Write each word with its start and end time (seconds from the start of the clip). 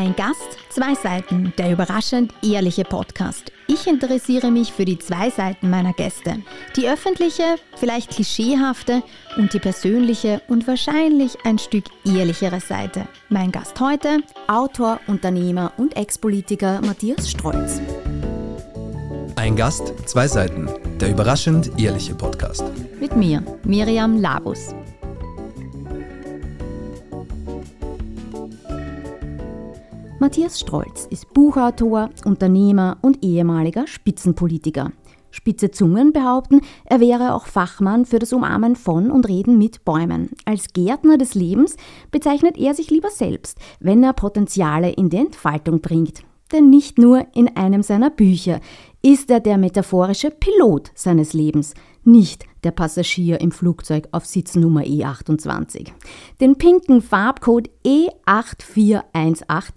Ein 0.00 0.16
Gast, 0.16 0.56
zwei 0.70 0.94
Seiten, 0.94 1.52
der 1.58 1.72
überraschend 1.72 2.32
ehrliche 2.42 2.84
Podcast. 2.84 3.52
Ich 3.66 3.86
interessiere 3.86 4.50
mich 4.50 4.72
für 4.72 4.86
die 4.86 4.98
zwei 4.98 5.28
Seiten 5.28 5.68
meiner 5.68 5.92
Gäste. 5.92 6.38
Die 6.74 6.88
öffentliche, 6.88 7.56
vielleicht 7.76 8.12
klischeehafte 8.12 9.02
und 9.36 9.52
die 9.52 9.58
persönliche 9.58 10.40
und 10.48 10.66
wahrscheinlich 10.66 11.36
ein 11.44 11.58
Stück 11.58 11.84
ehrlichere 12.06 12.60
Seite. 12.60 13.08
Mein 13.28 13.52
Gast 13.52 13.78
heute, 13.78 14.20
Autor, 14.48 15.00
Unternehmer 15.06 15.74
und 15.76 15.94
Ex-Politiker 15.98 16.80
Matthias 16.80 17.30
Strolz. 17.30 17.82
Ein 19.36 19.54
Gast, 19.54 19.92
zwei 20.08 20.26
Seiten, 20.26 20.66
der 20.98 21.10
überraschend 21.10 21.78
ehrliche 21.78 22.14
Podcast. 22.14 22.64
Mit 22.98 23.16
mir, 23.16 23.42
Miriam 23.64 24.18
Labus. 24.18 24.74
Matthias 30.30 30.60
Strolz 30.60 31.08
ist 31.10 31.34
Buchautor, 31.34 32.10
Unternehmer 32.24 32.98
und 33.02 33.24
ehemaliger 33.24 33.88
Spitzenpolitiker. 33.88 34.92
Spitze 35.32 35.72
Zungen 35.72 36.12
behaupten, 36.12 36.60
er 36.84 37.00
wäre 37.00 37.34
auch 37.34 37.46
Fachmann 37.46 38.06
für 38.06 38.20
das 38.20 38.32
Umarmen 38.32 38.76
von 38.76 39.10
und 39.10 39.26
Reden 39.26 39.58
mit 39.58 39.84
Bäumen. 39.84 40.30
Als 40.44 40.72
Gärtner 40.72 41.18
des 41.18 41.34
Lebens 41.34 41.74
bezeichnet 42.12 42.56
er 42.58 42.74
sich 42.74 42.92
lieber 42.92 43.10
selbst, 43.10 43.58
wenn 43.80 44.04
er 44.04 44.12
Potenziale 44.12 44.92
in 44.92 45.10
die 45.10 45.16
Entfaltung 45.16 45.80
bringt. 45.80 46.22
Denn 46.52 46.70
nicht 46.70 46.96
nur 46.96 47.26
in 47.34 47.56
einem 47.56 47.82
seiner 47.82 48.10
Bücher 48.10 48.60
ist 49.02 49.32
er 49.32 49.40
der 49.40 49.58
metaphorische 49.58 50.30
Pilot 50.30 50.92
seines 50.94 51.32
Lebens, 51.32 51.74
nicht 52.04 52.44
der 52.64 52.70
Passagier 52.70 53.40
im 53.40 53.52
Flugzeug 53.52 54.08
auf 54.12 54.26
Sitznummer 54.26 54.82
E28. 54.82 55.88
Den 56.40 56.56
pinken 56.56 57.02
Farbcode 57.02 57.70
E84188 57.84 59.70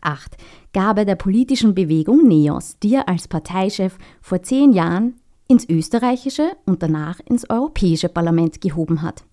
gab 0.74 0.98
er 0.98 1.06
der 1.06 1.16
politischen 1.16 1.76
Bewegung 1.76 2.28
NEOS, 2.28 2.80
die 2.80 2.96
er 2.96 3.08
als 3.08 3.28
Parteichef 3.28 3.98
vor 4.22 4.42
zehn 4.42 4.74
Jahren 4.74 5.16
ins 5.48 5.70
österreichische 5.70 6.52
und 6.66 6.82
danach 6.82 7.20
ins 7.20 7.50
europäische 7.50 8.10
Parlament 8.10 8.62
gehoben 8.62 9.02
hat. 9.02 9.24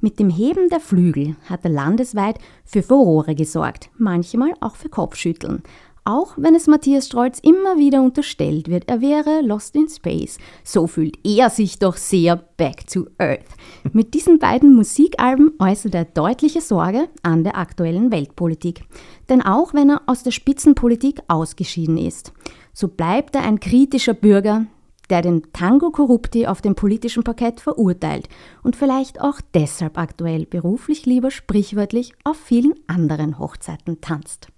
Mit 0.00 0.18
dem 0.18 0.28
Heben 0.28 0.68
der 0.68 0.80
Flügel 0.80 1.36
hat 1.48 1.64
er 1.64 1.70
landesweit 1.70 2.38
für 2.64 2.82
Furore 2.82 3.34
gesorgt, 3.34 3.88
manchmal 3.96 4.52
auch 4.60 4.76
für 4.76 4.88
Kopfschütteln. 4.88 5.62
Auch 6.04 6.34
wenn 6.36 6.54
es 6.54 6.66
Matthias 6.66 7.06
Strolz 7.06 7.40
immer 7.40 7.76
wieder 7.76 8.02
unterstellt 8.02 8.68
wird, 8.68 8.88
er 8.88 9.00
wäre 9.00 9.42
lost 9.42 9.76
in 9.76 9.88
space, 9.88 10.38
so 10.64 10.86
fühlt 10.86 11.18
er 11.24 11.50
sich 11.50 11.78
doch 11.78 11.96
sehr 11.96 12.36
back 12.36 12.86
to 12.86 13.06
earth. 13.18 13.44
Mit 13.92 14.14
diesen 14.14 14.38
beiden 14.38 14.74
Musikalben 14.74 15.52
äußert 15.58 15.94
er 15.94 16.06
deutliche 16.06 16.62
Sorge 16.62 17.08
an 17.22 17.44
der 17.44 17.58
aktuellen 17.58 18.10
Weltpolitik. 18.10 18.82
Denn 19.28 19.42
auch 19.42 19.74
wenn 19.74 19.90
er 19.90 20.02
aus 20.06 20.22
der 20.22 20.30
Spitzenpolitik 20.30 21.20
ausgeschieden 21.28 21.98
ist, 21.98 22.32
so 22.72 22.88
bleibt 22.88 23.34
er 23.34 23.42
ein 23.42 23.60
kritischer 23.60 24.14
Bürger, 24.14 24.66
der 25.10 25.22
den 25.22 25.52
Tango 25.52 25.90
Corrupti 25.90 26.46
auf 26.46 26.62
dem 26.62 26.74
politischen 26.74 27.24
Parkett 27.24 27.60
verurteilt 27.60 28.28
und 28.62 28.76
vielleicht 28.76 29.20
auch 29.20 29.40
deshalb 29.54 29.98
aktuell 29.98 30.46
beruflich 30.46 31.04
lieber 31.04 31.30
sprichwörtlich 31.30 32.14
auf 32.24 32.38
vielen 32.38 32.74
anderen 32.86 33.38
Hochzeiten 33.38 34.00
tanzt. 34.00 34.48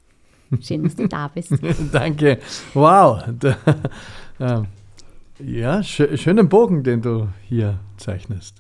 Schön, 0.61 0.85
dass 0.85 0.97
du 0.97 1.09
da 1.09 1.29
bist. 1.29 1.53
Danke. 1.93 2.39
Wow. 2.75 3.23
Äh, 4.39 4.63
ja, 5.45 5.83
sch 5.83 6.03
schönen 6.17 6.49
Bogen, 6.49 6.83
den 6.83 7.03
du 7.03 7.29
hier 7.49 7.79
zeichnest. 7.97 8.57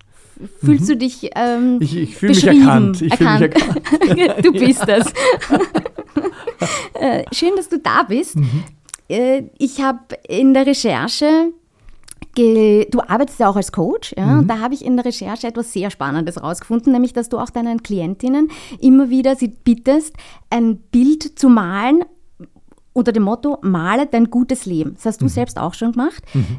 Fühlst 0.60 0.88
du 0.88 0.96
dich 0.96 1.30
ähm, 1.36 1.78
Ich, 1.80 1.96
ich 1.96 2.16
fühle 2.16 2.34
mich 2.34 2.46
erkannt. 2.46 3.02
Ich 3.02 3.12
erkannt. 3.12 3.54
Mich 4.00 4.18
erkannt. 4.18 4.46
du 4.46 4.52
bist 4.52 4.88
das. 4.88 5.12
äh, 6.94 7.24
schön, 7.32 7.52
dass 7.56 7.68
du 7.68 7.78
da 7.78 8.02
bist. 8.02 8.36
Mhm. 8.36 8.64
Äh, 9.08 9.42
ich 9.58 9.80
habe 9.80 10.00
in 10.26 10.54
der 10.54 10.66
Recherche 10.66 11.52
du 12.34 13.00
arbeitest 13.06 13.40
ja 13.40 13.48
auch 13.48 13.56
als 13.56 13.72
Coach, 13.72 14.14
ja, 14.16 14.26
mhm. 14.26 14.38
und 14.40 14.48
da 14.48 14.58
habe 14.58 14.74
ich 14.74 14.84
in 14.84 14.96
der 14.96 15.04
Recherche 15.04 15.46
etwas 15.46 15.72
sehr 15.72 15.90
Spannendes 15.90 16.42
rausgefunden, 16.42 16.92
nämlich 16.92 17.12
dass 17.12 17.28
du 17.28 17.38
auch 17.38 17.50
deinen 17.50 17.82
Klientinnen 17.82 18.50
immer 18.80 19.10
wieder 19.10 19.36
sie 19.36 19.48
bittest, 19.48 20.16
ein 20.50 20.76
Bild 20.76 21.38
zu 21.38 21.48
malen 21.48 22.04
unter 22.92 23.12
dem 23.12 23.22
Motto, 23.22 23.58
male 23.62 24.06
dein 24.06 24.30
gutes 24.30 24.66
Leben. 24.66 24.94
Das 24.94 25.06
hast 25.06 25.20
du 25.20 25.26
mhm. 25.26 25.30
selbst 25.30 25.58
auch 25.58 25.74
schon 25.74 25.92
gemacht. 25.92 26.22
Mhm. 26.34 26.58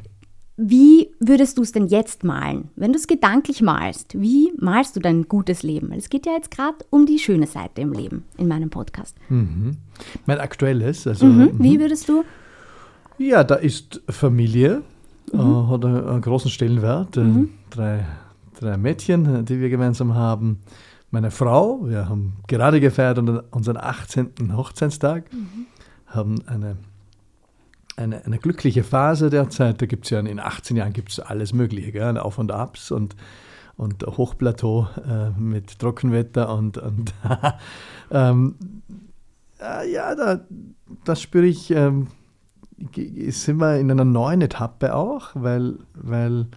Wie 0.55 1.09
würdest 1.19 1.57
du 1.57 1.63
es 1.63 1.71
denn 1.71 1.87
jetzt 1.87 2.23
malen? 2.23 2.69
Wenn 2.75 2.93
du 2.93 2.99
es 2.99 3.07
gedanklich 3.07 3.63
malst, 3.63 4.19
wie 4.19 4.51
malst 4.57 4.95
du 4.95 4.99
dein 4.99 5.23
gutes 5.23 5.63
Leben? 5.63 5.91
es 5.93 6.09
geht 6.09 6.27
ja 6.27 6.33
jetzt 6.33 6.51
gerade 6.51 6.77
um 6.91 7.07
die 7.07 7.17
schöne 7.17 7.47
Seite 7.47 7.81
im 7.81 7.91
Leben 7.91 8.23
in 8.37 8.47
meinem 8.47 8.69
Podcast. 8.69 9.17
Mhm. 9.29 9.77
Mein 10.27 10.39
aktuelles, 10.39 11.07
also. 11.07 11.25
Mhm. 11.25 11.55
Wie 11.57 11.77
mhm. 11.77 11.81
würdest 11.81 12.07
du? 12.07 12.23
Ja, 13.17 13.43
da 13.43 13.55
ist 13.55 14.01
Familie, 14.09 14.83
mhm. 15.31 15.39
äh, 15.39 15.67
hat 15.71 15.85
einen, 15.85 16.07
einen, 16.07 16.21
großen 16.21 16.51
Stellenwert. 16.51 17.17
Äh, 17.17 17.21
mhm. 17.21 17.49
Drei, 17.69 18.05
drei 18.59 18.77
Mädchen, 18.77 19.35
äh, 19.35 19.43
die 19.43 19.59
wir 19.59 19.69
gemeinsam 19.69 20.15
haben. 20.15 20.59
Meine 21.11 21.31
Frau, 21.31 21.87
wir 21.87 22.09
haben 22.09 22.33
gerade 22.47 22.79
gefeiert 22.79 23.19
unseren 23.19 23.77
18. 23.77 24.55
Hochzeitstag, 24.57 25.31
mhm. 25.31 25.67
haben 26.07 26.41
eine, 26.47 26.77
eine, 27.97 28.25
eine 28.25 28.39
glückliche 28.39 28.83
Phase 28.83 29.29
derzeit. 29.29 29.79
Da 29.81 29.85
gibt 29.85 30.05
es 30.05 30.09
ja 30.09 30.19
in 30.19 30.39
18 30.39 30.75
Jahren 30.75 30.93
gibt's 30.93 31.19
alles 31.19 31.53
Mögliche, 31.53 31.91
gell? 31.91 32.17
Auf 32.17 32.39
und 32.39 32.51
Abs 32.51 32.89
und, 32.89 33.15
und 33.77 34.03
Hochplateau 34.05 34.87
äh, 35.07 35.39
mit 35.39 35.77
Trockenwetter 35.77 36.51
und, 36.55 36.79
und 36.79 37.13
ähm, 38.11 38.55
äh, 39.61 39.91
ja, 39.91 40.15
da, 40.15 40.41
das 41.05 41.21
spüre 41.21 41.45
ich. 41.45 41.69
Ähm, 41.69 42.07
sind 43.29 43.57
wir 43.57 43.79
in 43.79 43.91
einer 43.91 44.05
neuen 44.05 44.41
Etappe 44.41 44.95
auch, 44.95 45.31
weil, 45.33 45.79
weil 45.93 46.47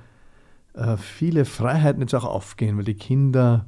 äh, 0.75 0.97
viele 0.97 1.45
Freiheiten 1.45 2.01
jetzt 2.01 2.15
auch 2.15 2.25
aufgehen, 2.25 2.77
weil 2.77 2.85
die 2.85 2.95
Kinder 2.95 3.67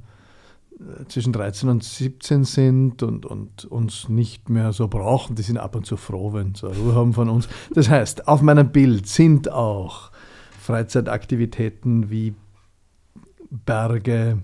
äh, 0.78 1.06
zwischen 1.08 1.32
13 1.32 1.68
und 1.68 1.82
17 1.82 2.44
sind 2.44 3.02
und, 3.02 3.26
und 3.26 3.64
uns 3.64 4.08
nicht 4.08 4.48
mehr 4.48 4.72
so 4.72 4.88
brauchen. 4.88 5.36
Die 5.36 5.42
sind 5.42 5.58
ab 5.58 5.74
und 5.74 5.86
zu 5.86 5.96
froh, 5.96 6.32
wenn 6.32 6.54
sie 6.54 6.66
Ruhe 6.66 6.94
haben 6.94 7.14
von 7.14 7.28
uns. 7.28 7.48
Das 7.74 7.88
heißt, 7.88 8.28
auf 8.28 8.42
meinem 8.42 8.70
Bild 8.70 9.06
sind 9.06 9.50
auch 9.50 10.10
Freizeitaktivitäten 10.60 12.10
wie 12.10 12.34
Berge, 13.50 14.42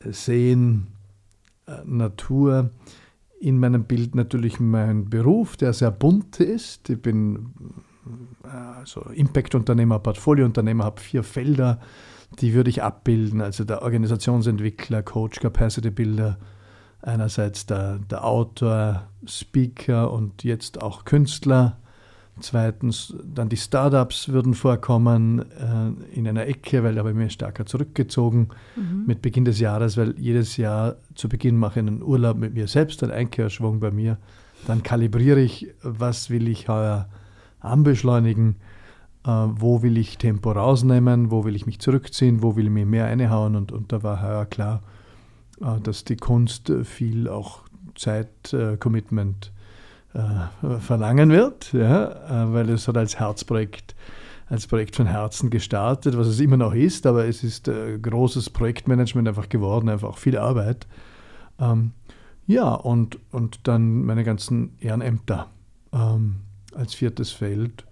Seen, 0.00 0.88
äh, 1.66 1.78
Natur 1.84 2.70
in 3.42 3.58
meinem 3.58 3.84
Bild 3.84 4.14
natürlich 4.14 4.60
mein 4.60 5.10
Beruf, 5.10 5.56
der 5.56 5.72
sehr 5.72 5.90
bunt 5.90 6.38
ist. 6.38 6.88
Ich 6.88 7.02
bin 7.02 7.50
also 8.44 9.02
Impact-Unternehmer, 9.02 9.98
Portfolio-Unternehmer, 9.98 10.84
habe 10.84 11.00
vier 11.00 11.24
Felder, 11.24 11.80
die 12.38 12.54
würde 12.54 12.70
ich 12.70 12.82
abbilden. 12.84 13.40
Also 13.40 13.64
der 13.64 13.82
Organisationsentwickler, 13.82 15.02
Coach, 15.02 15.40
Capacity 15.40 15.90
Builder, 15.90 16.38
einerseits 17.00 17.66
der, 17.66 17.98
der 17.98 18.24
Autor, 18.24 19.08
Speaker 19.26 20.12
und 20.12 20.44
jetzt 20.44 20.80
auch 20.80 21.04
Künstler, 21.04 21.78
Zweitens, 22.40 23.14
dann 23.22 23.50
die 23.50 23.58
Startups 23.58 24.30
würden 24.30 24.54
vorkommen 24.54 25.40
äh, 25.40 26.16
in 26.16 26.26
einer 26.26 26.46
Ecke, 26.46 26.82
weil 26.82 26.94
da 26.94 27.00
habe 27.00 27.10
ich 27.10 27.16
mich 27.16 27.34
stärker 27.34 27.66
zurückgezogen 27.66 28.48
mhm. 28.74 29.04
mit 29.06 29.20
Beginn 29.20 29.44
des 29.44 29.60
Jahres, 29.60 29.98
weil 29.98 30.18
jedes 30.18 30.56
Jahr 30.56 30.96
zu 31.14 31.28
Beginn 31.28 31.58
mache 31.58 31.80
ich 31.80 31.86
einen 31.86 32.02
Urlaub 32.02 32.38
mit 32.38 32.54
mir 32.54 32.68
selbst, 32.68 33.02
einen 33.02 33.12
Einkehrschwung 33.12 33.80
bei 33.80 33.90
mir. 33.90 34.16
Dann 34.66 34.82
kalibriere 34.82 35.40
ich, 35.40 35.74
was 35.82 36.30
will 36.30 36.48
ich 36.48 36.68
heuer 36.68 37.08
anbeschleunigen, 37.60 38.56
äh, 39.26 39.28
wo 39.28 39.82
will 39.82 39.98
ich 39.98 40.16
Tempo 40.16 40.52
rausnehmen, 40.52 41.30
wo 41.30 41.44
will 41.44 41.54
ich 41.54 41.66
mich 41.66 41.80
zurückziehen, 41.80 42.42
wo 42.42 42.56
will 42.56 42.64
ich 42.64 42.72
mir 42.72 42.86
mehr 42.86 43.06
einhauen. 43.06 43.56
Und, 43.56 43.72
und 43.72 43.92
da 43.92 44.02
war 44.02 44.22
heuer 44.22 44.46
klar, 44.46 44.82
äh, 45.60 45.78
dass 45.82 46.04
die 46.04 46.16
Kunst 46.16 46.72
viel 46.84 47.28
auch 47.28 47.60
Zeit-Commitment 47.94 49.51
äh, 50.14 50.66
äh, 50.66 50.78
verlangen 50.78 51.30
wird, 51.30 51.72
ja, 51.72 52.44
äh, 52.44 52.52
weil 52.52 52.68
es 52.68 52.86
hat 52.86 52.98
als 52.98 53.18
Herzprojekt, 53.18 53.94
als 54.48 54.66
Projekt 54.66 54.96
von 54.96 55.06
Herzen 55.06 55.48
gestartet, 55.48 56.18
was 56.18 56.26
es 56.26 56.38
immer 56.40 56.58
noch 56.58 56.74
ist, 56.74 57.06
aber 57.06 57.24
es 57.26 57.42
ist 57.42 57.68
äh, 57.68 57.98
großes 57.98 58.50
Projektmanagement 58.50 59.26
einfach 59.26 59.48
geworden, 59.48 59.88
einfach 59.88 60.10
auch 60.10 60.18
viel 60.18 60.36
Arbeit. 60.36 60.86
Ähm, 61.58 61.92
ja, 62.46 62.74
und, 62.74 63.18
und 63.30 63.60
dann 63.64 64.04
meine 64.04 64.24
ganzen 64.24 64.76
Ehrenämter 64.80 65.48
ähm, 65.92 66.36
als 66.74 66.92
viertes 66.92 67.30
Feld. 67.30 67.86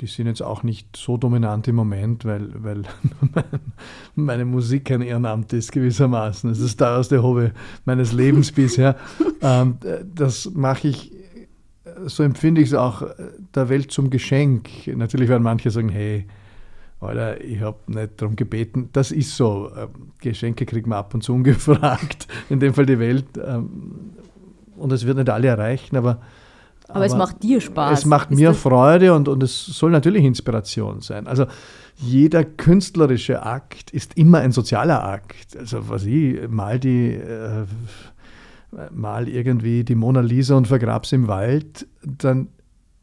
Die 0.00 0.06
sind 0.06 0.26
jetzt 0.26 0.42
auch 0.42 0.64
nicht 0.64 0.96
so 0.96 1.16
dominant 1.16 1.68
im 1.68 1.76
Moment, 1.76 2.24
weil, 2.26 2.50
weil 2.62 2.82
meine 4.16 4.44
Musik 4.44 4.90
ein 4.90 5.02
Ehrenamt 5.02 5.52
ist 5.52 5.72
gewissermaßen. 5.72 6.50
Das 6.50 6.58
ist 6.58 6.78
das 6.80 6.88
teuerste 6.88 7.22
Hobby 7.22 7.50
meines 7.86 8.12
Lebens 8.12 8.52
bisher. 8.52 8.96
Ähm, 9.40 9.78
das 10.14 10.50
mache 10.52 10.88
ich 10.88 11.13
so 12.06 12.22
empfinde 12.22 12.60
ich 12.60 12.68
es 12.68 12.74
auch 12.74 13.02
äh, 13.02 13.14
der 13.54 13.68
Welt 13.68 13.90
zum 13.90 14.10
Geschenk. 14.10 14.68
Natürlich 14.86 15.28
werden 15.28 15.42
manche 15.42 15.70
sagen, 15.70 15.88
hey, 15.88 16.26
Alter, 17.00 17.42
ich 17.42 17.60
habe 17.60 17.78
nicht 17.86 18.20
darum 18.20 18.36
gebeten. 18.36 18.88
Das 18.92 19.10
ist 19.10 19.36
so. 19.36 19.70
Ähm, 19.76 20.12
Geschenke 20.20 20.66
kriegt 20.66 20.86
man 20.86 20.98
ab 20.98 21.14
und 21.14 21.22
zu 21.22 21.34
ungefragt. 21.34 22.26
In 22.48 22.60
dem 22.60 22.74
Fall 22.74 22.86
die 22.86 22.98
Welt. 22.98 23.26
Ähm, 23.44 24.12
und 24.76 24.92
es 24.92 25.06
wird 25.06 25.18
nicht 25.18 25.30
alle 25.30 25.48
erreichen, 25.48 25.96
aber 25.96 26.20
aber, 26.86 26.96
aber, 26.96 27.06
es 27.06 27.14
macht 27.14 27.42
dir 27.42 27.60
Spaß. 27.60 28.00
Es 28.00 28.04
macht 28.04 28.30
mir 28.30 28.52
Freude 28.52 29.14
und, 29.14 29.26
und 29.26 29.42
es 29.42 29.64
soll 29.64 29.90
natürlich 29.90 30.22
Inspiration 30.22 31.00
sein. 31.00 31.26
Also 31.26 31.46
jeder 31.96 32.44
künstlerische 32.44 33.42
Akt 33.42 33.90
ist 33.90 34.18
immer 34.18 34.40
ein 34.40 34.52
sozialer 34.52 35.02
Akt. 35.02 35.56
Also 35.58 35.88
was 35.88 36.04
ich, 36.04 36.46
mal 36.48 36.78
die, 36.78 37.14
äh, 37.14 37.64
mal 38.92 39.28
irgendwie 39.28 39.84
die 39.84 39.94
Mona 39.94 40.20
Lisa 40.20 40.56
und 40.56 40.68
vergrab's 40.68 41.12
im 41.12 41.28
Wald, 41.28 41.86
dann 42.02 42.48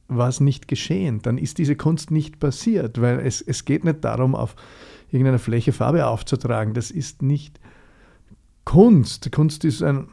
war 0.08 0.28
es 0.28 0.40
nicht 0.40 0.68
geschehen. 0.68 1.22
Dann 1.22 1.38
ist 1.38 1.58
diese 1.58 1.76
Kunst 1.76 2.12
nicht 2.12 2.40
passiert, 2.40 3.00
weil 3.02 3.20
es, 3.20 3.42
es 3.42 3.66
geht 3.66 3.84
nicht 3.86 4.04
darum, 4.04 4.36
auf 4.36 4.56
irgendeiner 5.10 5.40
Fläche 5.40 5.72
Farbe 5.72 6.06
aufzutragen. 6.08 6.74
Das 6.74 6.92
ist 6.92 7.22
nicht 7.22 7.60
Kunst. 8.66 9.32
Kunst 9.32 9.66
ist 9.66 9.82
ein 9.82 10.08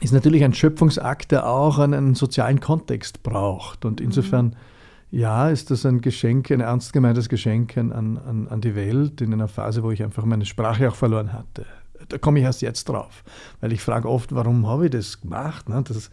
ist 0.00 0.12
natürlich 0.12 0.42
ein 0.44 0.54
Schöpfungsakt, 0.54 1.30
der 1.30 1.46
auch 1.46 1.78
einen 1.78 2.14
sozialen 2.14 2.60
Kontext 2.60 3.22
braucht. 3.22 3.84
Und 3.84 4.00
insofern, 4.00 4.46
mhm. 4.46 5.18
ja, 5.18 5.50
ist 5.50 5.70
das 5.70 5.84
ein 5.84 6.00
Geschenk, 6.00 6.50
ein 6.50 6.60
ernst 6.60 6.94
gemeintes 6.94 7.28
Geschenk 7.28 7.76
an, 7.76 7.92
an, 7.92 8.48
an 8.48 8.60
die 8.62 8.74
Welt 8.74 9.20
in 9.20 9.32
einer 9.32 9.48
Phase, 9.48 9.82
wo 9.82 9.90
ich 9.90 10.02
einfach 10.02 10.24
meine 10.24 10.46
Sprache 10.46 10.88
auch 10.88 10.94
verloren 10.94 11.34
hatte. 11.34 11.66
Da 12.08 12.18
komme 12.18 12.38
ich 12.38 12.44
erst 12.44 12.62
jetzt 12.62 12.88
drauf, 12.88 13.22
weil 13.60 13.72
ich 13.72 13.82
frage 13.82 14.08
oft, 14.08 14.34
warum 14.34 14.66
habe 14.66 14.86
ich 14.86 14.90
das 14.90 15.20
gemacht? 15.20 15.68
Ne? 15.68 15.82
Das 15.86 16.10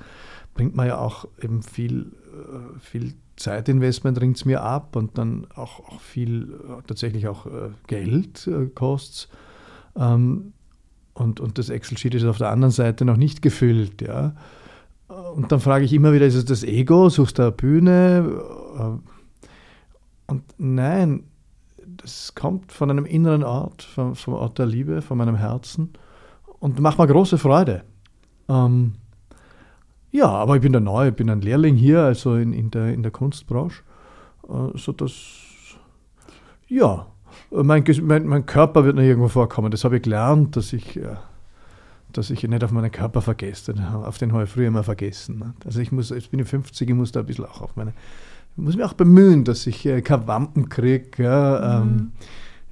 bringt 0.53 0.75
mir 0.75 0.87
ja 0.87 0.97
auch 0.97 1.27
eben 1.41 1.63
viel, 1.63 2.13
äh, 2.33 2.79
viel 2.79 3.13
Zeitinvestment 3.35 4.19
ringt 4.19 4.37
es 4.37 4.45
mir 4.45 4.63
ab 4.63 4.95
und 4.95 5.17
dann 5.17 5.47
auch, 5.55 5.79
auch 5.87 6.01
viel, 6.01 6.53
äh, 6.53 6.81
tatsächlich 6.87 7.27
auch 7.27 7.45
äh, 7.45 7.69
Geld 7.87 8.49
kostet 8.75 9.29
ähm, 9.95 10.53
und, 11.13 11.39
und 11.39 11.57
das 11.57 11.69
Excel-Sheet 11.69 12.15
ist 12.15 12.25
auf 12.25 12.37
der 12.37 12.49
anderen 12.49 12.71
Seite 12.71 13.05
noch 13.05 13.17
nicht 13.17 13.41
gefüllt. 13.41 14.01
Ja. 14.01 14.35
Und 15.07 15.51
dann 15.51 15.59
frage 15.59 15.85
ich 15.85 15.93
immer 15.93 16.13
wieder, 16.13 16.25
ist 16.27 16.35
es 16.35 16.45
das 16.45 16.63
Ego? 16.63 17.09
Suchst 17.09 17.39
du 17.39 17.43
eine 17.43 17.51
Bühne? 17.51 19.01
Und 20.27 20.43
nein, 20.57 21.23
das 22.07 22.33
kommt 22.35 22.71
von 22.71 22.89
einem 22.89 23.05
inneren 23.05 23.43
Ort, 23.43 23.83
vom, 23.83 24.15
vom 24.15 24.33
Ort 24.33 24.57
der 24.59 24.65
Liebe, 24.65 25.01
von 25.01 25.17
meinem 25.17 25.35
Herzen 25.35 25.91
und 26.59 26.79
macht 26.79 26.97
mir 26.97 27.07
große 27.07 27.37
Freude. 27.37 27.83
Ähm, 28.47 28.93
ja, 30.11 30.27
aber 30.29 30.55
ich 30.55 30.61
bin 30.61 30.71
da 30.71 30.79
neu, 30.79 31.09
ich 31.09 31.15
bin 31.15 31.29
ein 31.29 31.41
Lehrling 31.41 31.75
hier, 31.75 32.01
also 32.01 32.35
in, 32.35 32.53
in, 32.53 32.71
der, 32.71 32.93
in 32.93 33.03
der 33.03 33.11
Kunstbranche, 33.11 33.83
äh, 34.47 34.77
so 34.77 34.93
dass, 34.93 35.13
ja, 36.69 37.07
mein, 37.51 37.83
mein, 38.03 38.25
mein, 38.25 38.45
Körper 38.45 38.85
wird 38.85 38.95
noch 38.95 39.03
irgendwo 39.03 39.27
vorkommen. 39.27 39.69
Das 39.69 39.83
habe 39.83 39.97
ich 39.97 40.03
gelernt, 40.03 40.55
dass 40.55 40.71
ich, 40.71 40.99
dass 42.13 42.29
ich 42.29 42.43
nicht 42.43 42.63
auf 42.63 42.71
meinen 42.71 42.91
Körper 42.91 43.21
vergesse. 43.21 43.73
Auf 44.03 44.17
den 44.17 44.31
habe 44.31 44.45
ich 44.45 44.49
früher 44.49 44.67
immer 44.67 44.83
vergessen. 44.83 45.53
Also 45.65 45.81
ich 45.81 45.91
muss, 45.91 46.09
jetzt 46.09 46.31
bin 46.31 46.39
ich 46.39 46.47
50, 46.47 46.89
ich 46.89 46.95
muss 46.95 47.11
da 47.11 47.19
ein 47.19 47.25
bisschen 47.25 47.45
auch 47.45 47.61
auf 47.61 47.75
meine, 47.75 47.93
muss 48.57 48.75
mich 48.75 48.85
auch 48.85 48.93
bemühen, 48.93 49.43
dass 49.43 49.67
ich 49.67 49.85
äh, 49.85 50.01
keine 50.01 50.27
Wampen 50.27 50.69
kriege. 50.69 51.23
Ja, 51.23 51.81
ähm, 51.81 51.87
mhm. 51.87 52.11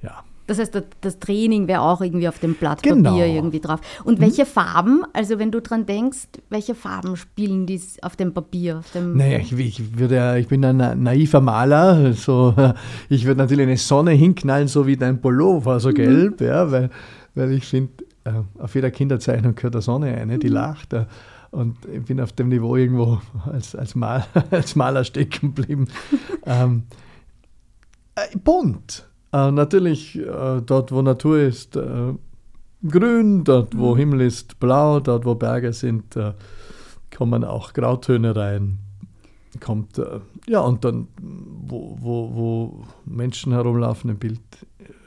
ja. 0.02 0.24
Das 0.46 0.58
heißt, 0.58 0.80
das 1.00 1.18
Training 1.18 1.66
wäre 1.68 1.80
auch 1.80 2.00
irgendwie 2.00 2.28
auf 2.28 2.38
dem 2.38 2.54
Blatt 2.54 2.82
Papier 2.82 2.94
genau. 2.94 3.16
irgendwie 3.18 3.60
drauf. 3.60 3.80
Und 4.04 4.20
welche 4.20 4.42
mhm. 4.42 4.48
Farben, 4.48 5.02
also 5.12 5.38
wenn 5.38 5.50
du 5.50 5.60
dran 5.60 5.86
denkst, 5.86 6.28
welche 6.50 6.74
Farben 6.74 7.16
spielen 7.16 7.66
die 7.66 7.80
auf 8.02 8.16
dem 8.16 8.34
Papier? 8.34 8.78
Auf 8.78 8.90
dem 8.92 9.16
naja, 9.16 9.38
ich, 9.38 9.52
ich, 9.52 9.98
würde, 9.98 10.38
ich 10.38 10.48
bin 10.48 10.64
ein 10.64 11.02
naiver 11.02 11.40
Maler. 11.40 12.12
So, 12.12 12.54
ich 13.08 13.24
würde 13.24 13.38
natürlich 13.38 13.66
eine 13.66 13.76
Sonne 13.76 14.12
hinknallen, 14.12 14.68
so 14.68 14.86
wie 14.86 14.96
dein 14.96 15.20
Pullover, 15.20 15.80
so 15.80 15.90
mhm. 15.90 15.94
gelb, 15.94 16.40
ja, 16.40 16.70
weil, 16.70 16.90
weil 17.34 17.52
ich 17.52 17.64
finde, 17.64 18.04
äh, 18.24 18.32
auf 18.58 18.74
jeder 18.74 18.90
Kinderzeichnung 18.90 19.54
gehört 19.54 19.76
eine 19.76 19.82
Sonne 19.82 20.14
eine, 20.16 20.38
die 20.38 20.48
mhm. 20.48 20.54
lacht. 20.54 20.94
Und 21.56 21.86
ich 21.90 22.04
bin 22.04 22.20
auf 22.20 22.32
dem 22.32 22.48
Niveau 22.50 22.76
irgendwo 22.76 23.18
als, 23.46 23.74
als, 23.74 23.94
Mal, 23.94 24.26
als 24.50 24.76
Maler 24.76 25.04
stecken 25.04 25.54
geblieben. 25.54 25.88
ähm, 26.44 26.82
äh, 28.14 28.36
bunt. 28.36 29.08
Äh, 29.32 29.50
natürlich 29.52 30.18
äh, 30.18 30.60
dort, 30.60 30.92
wo 30.92 31.00
Natur 31.00 31.38
ist, 31.38 31.76
äh, 31.76 32.12
grün, 32.86 33.44
dort, 33.44 33.76
wo 33.76 33.94
mhm. 33.94 33.98
Himmel 33.98 34.20
ist, 34.20 34.60
blau, 34.60 35.00
dort, 35.00 35.24
wo 35.24 35.34
Berge 35.34 35.72
sind, 35.72 36.14
äh, 36.16 36.34
kommen 37.16 37.42
auch 37.42 37.72
Grautöne 37.72 38.36
rein. 38.36 38.78
Kommt, 39.58 39.96
äh, 39.96 40.20
ja, 40.46 40.60
und 40.60 40.84
dann, 40.84 41.08
wo, 41.18 41.96
wo, 41.98 42.34
wo 42.34 42.84
Menschen 43.06 43.54
herumlaufen 43.54 44.10
im 44.10 44.18
Bild, 44.18 44.42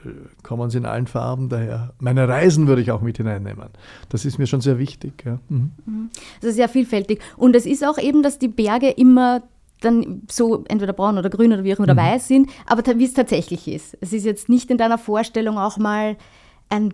äh, 0.05 0.09
kommen 0.43 0.69
sie 0.69 0.77
in 0.77 0.85
allen 0.85 1.07
Farben 1.07 1.49
daher. 1.49 1.93
Meine 1.99 2.27
Reisen 2.27 2.67
würde 2.67 2.81
ich 2.81 2.91
auch 2.91 3.01
mit 3.01 3.17
hineinnehmen. 3.17 3.69
Das 4.09 4.25
ist 4.25 4.37
mir 4.37 4.47
schon 4.47 4.61
sehr 4.61 4.79
wichtig. 4.79 5.23
Ja. 5.25 5.39
Mhm. 5.49 5.71
mhm. 5.85 6.09
Das 6.41 6.51
ist 6.51 6.55
sehr 6.55 6.69
vielfältig. 6.69 7.21
Und 7.37 7.55
es 7.55 7.65
ist 7.65 7.85
auch 7.85 7.97
eben, 7.97 8.23
dass 8.23 8.39
die 8.39 8.47
Berge 8.47 8.89
immer 8.89 9.43
dann 9.81 10.23
so 10.29 10.63
entweder 10.67 10.93
braun 10.93 11.17
oder 11.17 11.29
grün 11.29 11.53
oder 11.53 11.63
wie 11.63 11.73
auch 11.73 11.79
immer 11.79 11.93
mhm. 11.93 11.97
weiß 11.97 12.27
sind, 12.27 12.49
aber 12.65 12.83
wie 12.99 13.05
es 13.05 13.13
tatsächlich 13.13 13.67
ist. 13.67 13.97
Es 14.01 14.13
ist 14.13 14.25
jetzt 14.25 14.49
nicht 14.49 14.69
in 14.71 14.77
deiner 14.77 14.97
Vorstellung 14.97 15.57
auch 15.57 15.77
mal 15.77 16.17
ein 16.69 16.93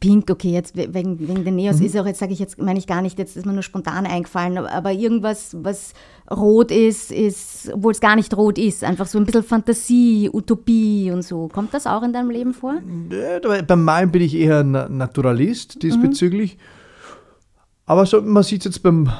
Pink, 0.00 0.30
okay, 0.30 0.50
jetzt 0.50 0.76
wegen, 0.76 1.18
wegen 1.20 1.44
den 1.44 1.56
Neos 1.56 1.78
mhm. 1.78 1.86
ist 1.86 1.96
auch, 1.96 2.06
jetzt 2.06 2.18
sage 2.18 2.32
ich 2.32 2.38
jetzt, 2.38 2.60
meine 2.60 2.78
ich 2.78 2.86
gar 2.86 3.02
nicht, 3.02 3.18
jetzt 3.18 3.36
ist 3.36 3.46
mir 3.46 3.52
nur 3.52 3.62
spontan 3.62 4.06
eingefallen, 4.06 4.58
aber 4.58 4.92
irgendwas, 4.92 5.56
was 5.62 5.92
rot 6.30 6.70
ist, 6.70 7.12
ist, 7.12 7.70
obwohl 7.72 7.92
es 7.92 8.00
gar 8.00 8.16
nicht 8.16 8.34
rot 8.36 8.58
ist, 8.58 8.82
einfach 8.82 9.06
so 9.06 9.18
ein 9.18 9.26
bisschen 9.26 9.42
Fantasie, 9.42 10.30
Utopie 10.32 11.10
und 11.10 11.22
so. 11.22 11.48
Kommt 11.48 11.74
das 11.74 11.86
auch 11.86 12.02
in 12.02 12.12
deinem 12.12 12.30
Leben 12.30 12.54
vor? 12.54 12.76
Beim 13.66 13.84
Malen 13.84 14.10
bin 14.10 14.22
ich 14.22 14.34
eher 14.34 14.64
Naturalist 14.64 15.82
diesbezüglich. 15.82 16.56
Mhm. 16.56 16.60
Aber 17.90 18.06
so, 18.06 18.22
man 18.22 18.44
sieht 18.44 18.64
jetzt 18.64 18.84
beim, 18.84 19.10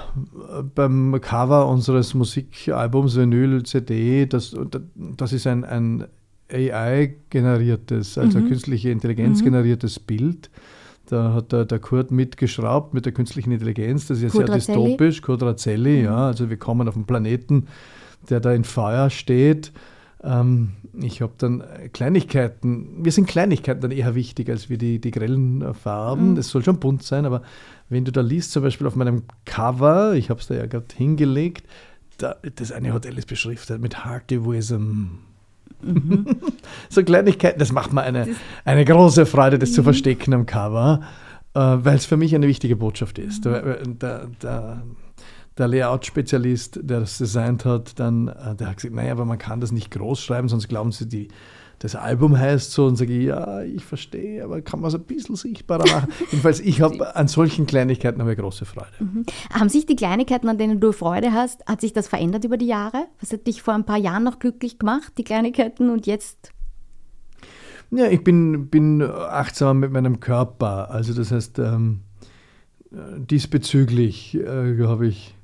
beim 0.76 1.20
Cover 1.20 1.66
unseres 1.66 2.14
Musikalbums 2.14 3.16
Vinyl 3.16 3.64
CD, 3.64 4.26
das, 4.26 4.54
das 4.94 5.32
ist 5.32 5.48
ein, 5.48 5.64
ein 5.64 6.06
AI-generiertes, 6.52 8.18
also 8.18 8.40
mhm. 8.40 8.48
künstliche 8.48 8.90
Intelligenz 8.90 9.42
generiertes 9.42 10.00
mhm. 10.00 10.04
Bild. 10.06 10.50
Da 11.06 11.34
hat 11.34 11.50
der, 11.50 11.64
der, 11.64 11.80
Kurt 11.80 12.12
mitgeschraubt 12.12 12.94
mit 12.94 13.04
der 13.04 13.12
künstlichen 13.12 13.50
Intelligenz. 13.50 14.06
Das 14.06 14.18
ist 14.18 14.22
ja 14.22 14.30
sehr 14.30 14.54
dystopisch. 14.54 15.22
Kurt 15.22 15.42
Razzelli, 15.42 15.98
mhm. 15.98 16.04
ja. 16.04 16.26
Also 16.26 16.50
wir 16.50 16.56
kommen 16.56 16.88
auf 16.88 16.94
einen 16.94 17.06
Planeten, 17.06 17.66
der 18.28 18.40
da 18.40 18.52
in 18.52 18.64
Feuer 18.64 19.10
steht. 19.10 19.72
Ähm, 20.22 20.72
ich 21.00 21.22
habe 21.22 21.32
dann 21.38 21.64
Kleinigkeiten, 21.92 23.04
wir 23.04 23.12
sind 23.12 23.26
Kleinigkeiten 23.26 23.80
dann 23.80 23.90
eher 23.90 24.14
wichtig 24.14 24.50
als 24.50 24.68
wie 24.68 24.78
die, 24.78 25.00
die 25.00 25.10
grellen 25.10 25.74
Farben. 25.74 26.32
Mhm. 26.32 26.34
Das 26.36 26.48
soll 26.48 26.62
schon 26.62 26.78
bunt 26.78 27.02
sein, 27.02 27.24
aber 27.24 27.42
wenn 27.88 28.04
du 28.04 28.12
da 28.12 28.20
liest, 28.20 28.52
zum 28.52 28.62
Beispiel 28.62 28.86
auf 28.86 28.96
meinem 28.96 29.22
Cover, 29.44 30.14
ich 30.14 30.30
habe 30.30 30.40
es 30.40 30.46
da 30.46 30.54
ja 30.54 30.66
gerade 30.66 30.86
hingelegt, 30.94 31.66
da, 32.18 32.36
das 32.54 32.70
eine 32.70 32.92
Hotel 32.92 33.16
ist 33.18 33.26
beschriftet 33.26 33.80
mit 33.80 34.04
Hearty 34.04 34.44
Wisdom. 34.44 35.18
Mhm. 35.82 36.26
so 36.88 37.02
Kleinigkeiten, 37.02 37.58
das 37.58 37.72
macht 37.72 37.92
mir 37.92 38.02
eine, 38.02 38.28
eine 38.64 38.84
große 38.84 39.26
Freude, 39.26 39.58
das 39.58 39.70
mhm. 39.70 39.74
zu 39.74 39.82
verstecken 39.82 40.34
am 40.34 40.46
Cover, 40.46 41.00
äh, 41.54 41.60
weil 41.60 41.96
es 41.96 42.06
für 42.06 42.16
mich 42.16 42.34
eine 42.34 42.48
wichtige 42.48 42.76
Botschaft 42.76 43.18
ist. 43.18 43.44
Mhm. 43.44 43.50
Der, 43.50 43.76
der, 43.86 44.26
der, 44.42 44.82
der 45.58 45.68
Layout-Spezialist, 45.68 46.80
der 46.82 47.00
das 47.00 47.18
designt 47.18 47.64
hat, 47.64 47.98
dann, 47.98 48.28
äh, 48.28 48.54
der 48.54 48.68
hat 48.68 48.76
gesagt, 48.76 48.94
naja, 48.94 49.12
aber 49.12 49.24
man 49.24 49.38
kann 49.38 49.60
das 49.60 49.72
nicht 49.72 49.90
groß 49.90 50.22
schreiben, 50.22 50.48
sonst 50.48 50.68
glauben 50.68 50.92
sie, 50.92 51.08
die, 51.08 51.28
das 51.80 51.96
Album 51.96 52.38
heißt 52.38 52.72
so 52.72 52.84
und 52.84 52.96
sage 52.96 53.16
ich, 53.16 53.24
ja, 53.24 53.62
ich 53.62 53.82
verstehe, 53.82 54.44
aber 54.44 54.60
kann 54.60 54.80
man 54.80 54.88
es 54.88 54.94
ein 54.94 55.02
bisschen 55.02 55.34
sichtbarer 55.34 55.90
machen? 55.90 56.12
Jedenfalls, 56.30 56.60
ich 56.60 56.82
habe 56.82 57.16
an 57.16 57.26
solchen 57.26 57.66
Kleinigkeiten 57.66 58.20
eine 58.20 58.36
große 58.36 58.66
Freude. 58.66 58.92
Mhm. 58.98 59.24
Haben 59.50 59.70
sich 59.70 59.86
die 59.86 59.96
Kleinigkeiten, 59.96 60.46
an 60.50 60.58
denen 60.58 60.78
du 60.78 60.92
Freude 60.92 61.32
hast, 61.32 61.66
hat 61.66 61.80
sich 61.80 61.94
das 61.94 62.06
verändert 62.06 62.44
über 62.44 62.58
die 62.58 62.66
Jahre? 62.66 63.06
Was 63.20 63.32
hat 63.32 63.46
dich 63.46 63.62
vor 63.62 63.72
ein 63.72 63.86
paar 63.86 63.96
Jahren 63.96 64.24
noch 64.24 64.38
glücklich 64.38 64.78
gemacht, 64.78 65.14
die 65.16 65.24
Kleinigkeiten 65.24 65.88
und 65.88 66.06
jetzt? 66.06 66.52
Ja, 67.90 68.08
ich 68.08 68.22
bin, 68.22 68.68
bin 68.68 69.02
achtsamer 69.02 69.72
mit 69.72 69.90
meinem 69.90 70.20
Körper. 70.20 70.90
Also 70.90 71.14
das 71.14 71.32
heißt, 71.32 71.60
ähm, 71.60 72.02
diesbezüglich 72.90 74.34
äh, 74.34 74.84
habe 74.84 75.06
ich 75.06 75.34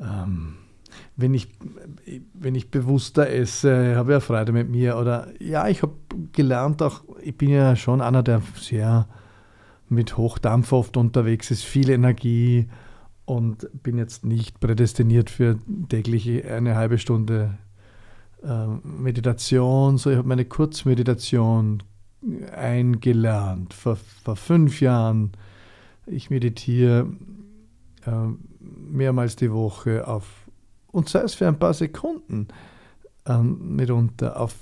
ähm, 0.00 0.56
wenn 1.16 1.34
ich, 1.34 1.48
wenn 2.34 2.54
ich 2.54 2.70
bewusster 2.70 3.28
esse, 3.28 3.96
habe 3.96 4.12
ich 4.12 4.14
ja 4.14 4.20
Freude 4.20 4.52
mit 4.52 4.68
mir. 4.68 4.96
Oder 4.96 5.28
ja, 5.40 5.68
ich 5.68 5.82
habe 5.82 5.94
gelernt 6.32 6.82
auch, 6.82 7.02
ich 7.22 7.36
bin 7.36 7.50
ja 7.50 7.76
schon 7.76 8.00
einer, 8.00 8.22
der 8.22 8.42
sehr 8.56 9.08
mit 9.88 10.16
Hochdampf 10.16 10.72
oft 10.72 10.96
unterwegs 10.96 11.50
ist, 11.50 11.64
viel 11.64 11.90
Energie 11.90 12.68
und 13.24 13.68
bin 13.82 13.98
jetzt 13.98 14.24
nicht 14.24 14.60
prädestiniert 14.60 15.30
für 15.30 15.58
täglich 15.88 16.46
eine 16.46 16.76
halbe 16.76 16.98
Stunde 16.98 17.58
äh, 18.42 18.66
Meditation. 18.82 19.98
So, 19.98 20.10
ich 20.10 20.16
habe 20.16 20.28
meine 20.28 20.44
Kurzmeditation 20.44 21.82
eingelernt 22.54 23.74
vor, 23.74 23.96
vor 24.24 24.36
fünf 24.36 24.80
Jahren. 24.80 25.32
Ich 26.06 26.30
meditiere 26.30 27.08
äh, 28.06 28.10
mehrmals 28.60 29.36
die 29.36 29.52
Woche 29.52 30.06
auf 30.06 30.47
und 30.92 31.08
sei 31.08 31.20
es 31.20 31.34
für 31.34 31.48
ein 31.48 31.58
paar 31.58 31.74
Sekunden 31.74 32.48
ähm, 33.26 33.76
mitunter 33.76 34.40
auf 34.40 34.54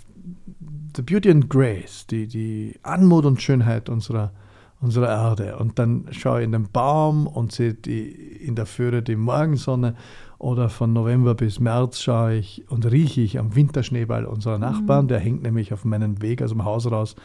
the 0.97 1.02
beauty 1.02 1.30
and 1.30 1.49
grace, 1.49 2.06
die, 2.06 2.26
die 2.26 2.78
Anmut 2.83 3.25
und 3.25 3.40
Schönheit 3.40 3.88
unserer, 3.88 4.33
unserer 4.80 5.09
Erde. 5.09 5.56
Und 5.59 5.78
dann 5.78 6.06
schaue 6.11 6.40
ich 6.40 6.45
in 6.45 6.52
den 6.52 6.71
Baum 6.71 7.26
und 7.26 7.52
sehe 7.52 7.75
die, 7.75 8.09
in 8.09 8.56
der 8.56 8.66
Föhre 8.66 9.02
die 9.02 9.16
Morgensonne. 9.16 9.95
Oder 10.38 10.68
von 10.68 10.92
November 10.92 11.35
bis 11.35 11.61
März 11.61 12.00
schaue 12.00 12.35
ich 12.35 12.64
und 12.68 12.85
rieche 12.90 13.23
ich 13.23 13.38
am 13.38 13.54
Winterschneeball 13.54 14.26
unserer 14.26 14.59
Nachbarn. 14.59 15.04
Mhm. 15.04 15.09
Der 15.09 15.18
hängt 15.18 15.42
nämlich 15.42 15.73
auf 15.73 15.85
meinem 15.85 16.21
Weg 16.21 16.42
aus 16.42 16.50
dem 16.50 16.64
Haus 16.64 16.90
raus, 16.90 17.16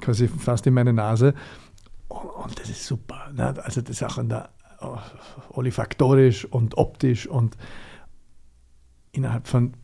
quasi 0.00 0.28
fast 0.28 0.66
in 0.66 0.74
meine 0.74 0.92
Nase. 0.92 1.34
Und 2.08 2.58
das 2.58 2.68
ist 2.68 2.84
super. 2.84 3.30
Ne? 3.34 3.54
Also 3.64 3.80
das 3.80 3.90
ist 3.90 4.02
auch 4.02 4.18
in 4.18 4.28
der, 4.28 4.50
oh, 4.82 4.98
olfaktorisch 5.50 6.44
und 6.44 6.76
optisch 6.76 7.26
und 7.26 7.56
innerhalb 9.12 9.46
von 9.46 9.74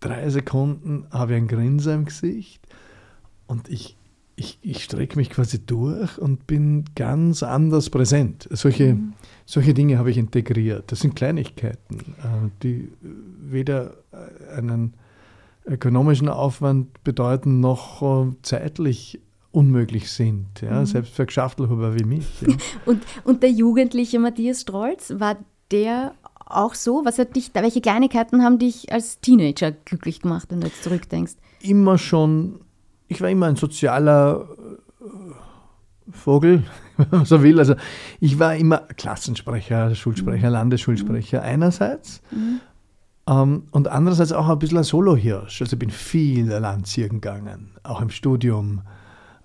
drei 0.00 0.28
Sekunden 0.30 1.06
habe 1.10 1.32
ich 1.32 1.38
ein 1.38 1.48
Grinsen 1.48 1.94
im 1.94 2.04
Gesicht 2.04 2.66
und 3.46 3.68
ich, 3.68 3.96
ich, 4.34 4.58
ich 4.62 4.84
strecke 4.84 5.16
mich 5.16 5.30
quasi 5.30 5.64
durch 5.64 6.18
und 6.18 6.46
bin 6.46 6.84
ganz 6.94 7.42
anders 7.42 7.90
präsent. 7.90 8.48
Solche, 8.50 8.94
mhm. 8.94 9.14
solche 9.44 9.74
Dinge 9.74 9.98
habe 9.98 10.10
ich 10.10 10.18
integriert. 10.18 10.92
Das 10.92 11.00
sind 11.00 11.16
Kleinigkeiten, 11.16 11.98
äh, 12.22 12.50
die 12.62 12.92
weder 13.02 13.94
einen 14.54 14.94
ökonomischen 15.64 16.28
Aufwand 16.28 17.02
bedeuten 17.02 17.60
noch 17.60 18.02
äh, 18.02 18.32
zeitlich 18.42 19.20
unmöglich 19.50 20.10
sind, 20.10 20.60
ja, 20.60 20.80
mhm. 20.80 20.86
selbst 20.86 21.14
für 21.14 21.24
Geschäftelhuber 21.24 21.98
wie 21.98 22.04
mich. 22.04 22.26
Ja. 22.42 22.54
und, 22.84 23.02
und 23.24 23.42
der 23.42 23.50
jugendliche 23.50 24.18
Matthias 24.18 24.60
Strolz, 24.60 25.14
war 25.16 25.38
der 25.70 26.14
auch 26.46 26.74
so? 26.74 27.04
Was 27.04 27.18
hat 27.18 27.36
dich, 27.36 27.50
welche 27.54 27.80
Kleinigkeiten 27.80 28.42
haben 28.42 28.58
dich 28.58 28.92
als 28.92 29.20
Teenager 29.20 29.72
glücklich 29.72 30.20
gemacht, 30.20 30.46
wenn 30.50 30.60
du 30.60 30.68
jetzt 30.68 30.82
zurückdenkst? 30.82 31.34
Immer 31.60 31.98
schon, 31.98 32.60
ich 33.08 33.20
war 33.20 33.28
immer 33.28 33.46
ein 33.46 33.56
sozialer 33.56 34.48
äh, 35.00 36.12
Vogel, 36.12 36.62
wenn 36.96 37.08
man 37.10 37.24
so 37.24 37.42
will. 37.42 37.58
Also 37.58 37.74
ich 38.20 38.38
war 38.38 38.54
immer 38.56 38.78
Klassensprecher, 38.78 39.94
Schulsprecher, 39.94 40.48
mhm. 40.48 40.52
Landesschulsprecher 40.52 41.42
einerseits 41.42 42.22
mhm. 42.30 42.60
ähm, 43.28 43.64
und 43.72 43.88
andererseits 43.88 44.32
auch 44.32 44.48
ein 44.48 44.58
bisschen 44.58 44.78
ein 44.78 44.84
Solohirsch. 44.84 45.60
Also 45.60 45.74
ich 45.74 45.80
bin 45.80 45.90
viel 45.90 46.46
Land 46.46 46.86
ziehen 46.86 47.20
gegangen, 47.20 47.72
auch 47.82 48.00
im 48.00 48.10
Studium. 48.10 48.82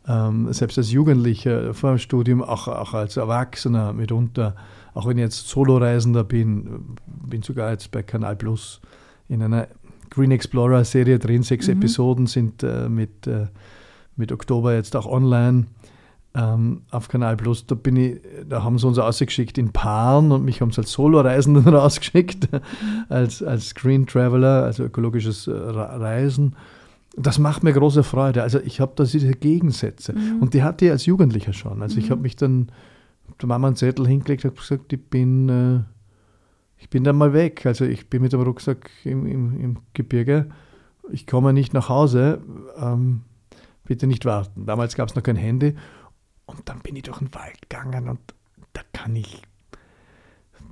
Ähm, 0.07 0.51
selbst 0.51 0.79
als 0.79 0.91
Jugendlicher, 0.91 1.75
vor 1.75 1.91
dem 1.91 1.99
Studium, 1.99 2.41
auch, 2.41 2.67
auch 2.67 2.95
als 2.95 3.17
Erwachsener 3.17 3.93
mitunter 3.93 4.55
auch 4.93 5.07
wenn 5.07 5.17
ich 5.17 5.23
jetzt 5.23 5.47
Solo-Reisender 5.47 6.23
bin, 6.23 6.97
bin 7.05 7.41
sogar 7.41 7.71
jetzt 7.71 7.91
bei 7.91 8.03
Kanal 8.03 8.35
Plus 8.35 8.81
in 9.29 9.41
einer 9.41 9.67
Green 10.09 10.31
Explorer 10.31 10.83
Serie 10.83 11.19
drin. 11.19 11.43
Sechs 11.43 11.67
mhm. 11.67 11.77
Episoden 11.77 12.27
sind 12.27 12.63
äh, 12.63 12.89
mit, 12.89 13.25
äh, 13.27 13.47
mit 14.15 14.31
Oktober 14.31 14.73
jetzt 14.73 14.95
auch 14.95 15.05
online 15.05 15.67
ähm, 16.35 16.81
auf 16.91 17.07
Kanal 17.07 17.37
Plus. 17.37 17.65
Da, 17.65 17.75
bin 17.75 17.95
ich, 17.95 18.21
da 18.47 18.63
haben 18.63 18.77
sie 18.77 18.87
uns 18.87 18.99
ausgeschickt 18.99 19.57
in 19.57 19.71
Paaren 19.71 20.31
und 20.31 20.43
mich 20.43 20.61
haben 20.61 20.71
sie 20.71 20.81
als 20.81 20.91
Solo-Reisenden 20.91 21.67
rausgeschickt, 21.73 22.51
mhm. 22.51 22.59
als, 23.09 23.41
als 23.41 23.73
Green 23.73 24.05
Traveler, 24.05 24.63
also 24.63 24.83
ökologisches 24.83 25.47
äh, 25.47 25.51
Reisen. 25.51 26.55
Das 27.17 27.39
macht 27.39 27.63
mir 27.63 27.73
große 27.73 28.03
Freude. 28.03 28.43
Also 28.43 28.59
ich 28.59 28.79
habe 28.79 28.93
da 28.95 29.03
diese 29.03 29.31
Gegensätze. 29.31 30.13
Mhm. 30.13 30.41
Und 30.41 30.53
die 30.53 30.63
hatte 30.63 30.85
ich 30.85 30.91
als 30.91 31.05
Jugendlicher 31.05 31.53
schon. 31.53 31.81
Also 31.81 31.97
ich 31.97 32.05
mhm. 32.05 32.11
habe 32.11 32.21
mich 32.21 32.35
dann 32.35 32.69
der 33.39 33.47
Mama 33.47 33.67
einen 33.67 33.75
Zettel 33.75 34.07
hingelegt 34.07 34.45
und 34.45 34.57
gesagt, 34.57 34.91
ich 34.93 35.03
bin, 35.09 35.49
äh, 35.49 35.83
ich 36.77 36.89
bin 36.89 37.03
dann 37.03 37.17
mal 37.17 37.33
weg. 37.33 37.65
Also 37.65 37.85
ich 37.85 38.09
bin 38.09 38.21
mit 38.21 38.33
dem 38.33 38.41
Rucksack 38.41 38.89
im, 39.03 39.25
im, 39.25 39.59
im 39.59 39.77
Gebirge. 39.93 40.49
Ich 41.11 41.27
komme 41.27 41.53
nicht 41.53 41.73
nach 41.73 41.89
Hause. 41.89 42.41
Ähm, 42.77 43.21
bitte 43.83 44.07
nicht 44.07 44.25
warten. 44.25 44.65
Damals 44.65 44.95
gab 44.95 45.09
es 45.09 45.15
noch 45.15 45.23
kein 45.23 45.35
Handy. 45.35 45.75
Und 46.45 46.67
dann 46.69 46.79
bin 46.79 46.95
ich 46.95 47.03
durch 47.03 47.19
den 47.19 47.33
Wald 47.33 47.61
gegangen 47.69 48.09
und 48.09 48.19
da 48.73 48.81
kann 48.93 49.15
ich, 49.15 49.41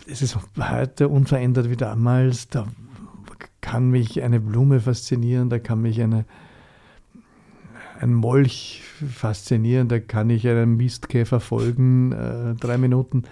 es 0.08 0.22
ist 0.22 0.38
heute 0.58 1.10
unverändert 1.10 1.70
wie 1.70 1.78
damals, 1.78 2.48
da 2.48 2.68
kann 3.62 3.90
mich 3.90 4.22
eine 4.22 4.40
Blume 4.40 4.80
faszinieren, 4.80 5.50
da 5.50 5.60
kann 5.60 5.82
mich 5.82 6.02
eine, 6.02 6.26
ein 8.00 8.14
Molch 8.14 8.82
faszinieren, 9.14 9.88
da 9.88 10.00
kann 10.00 10.30
ich 10.30 10.48
einem 10.48 10.78
Mistkäfer 10.78 11.40
folgen, 11.40 12.12
äh, 12.12 12.56
drei 12.56 12.78
Minuten. 12.78 13.24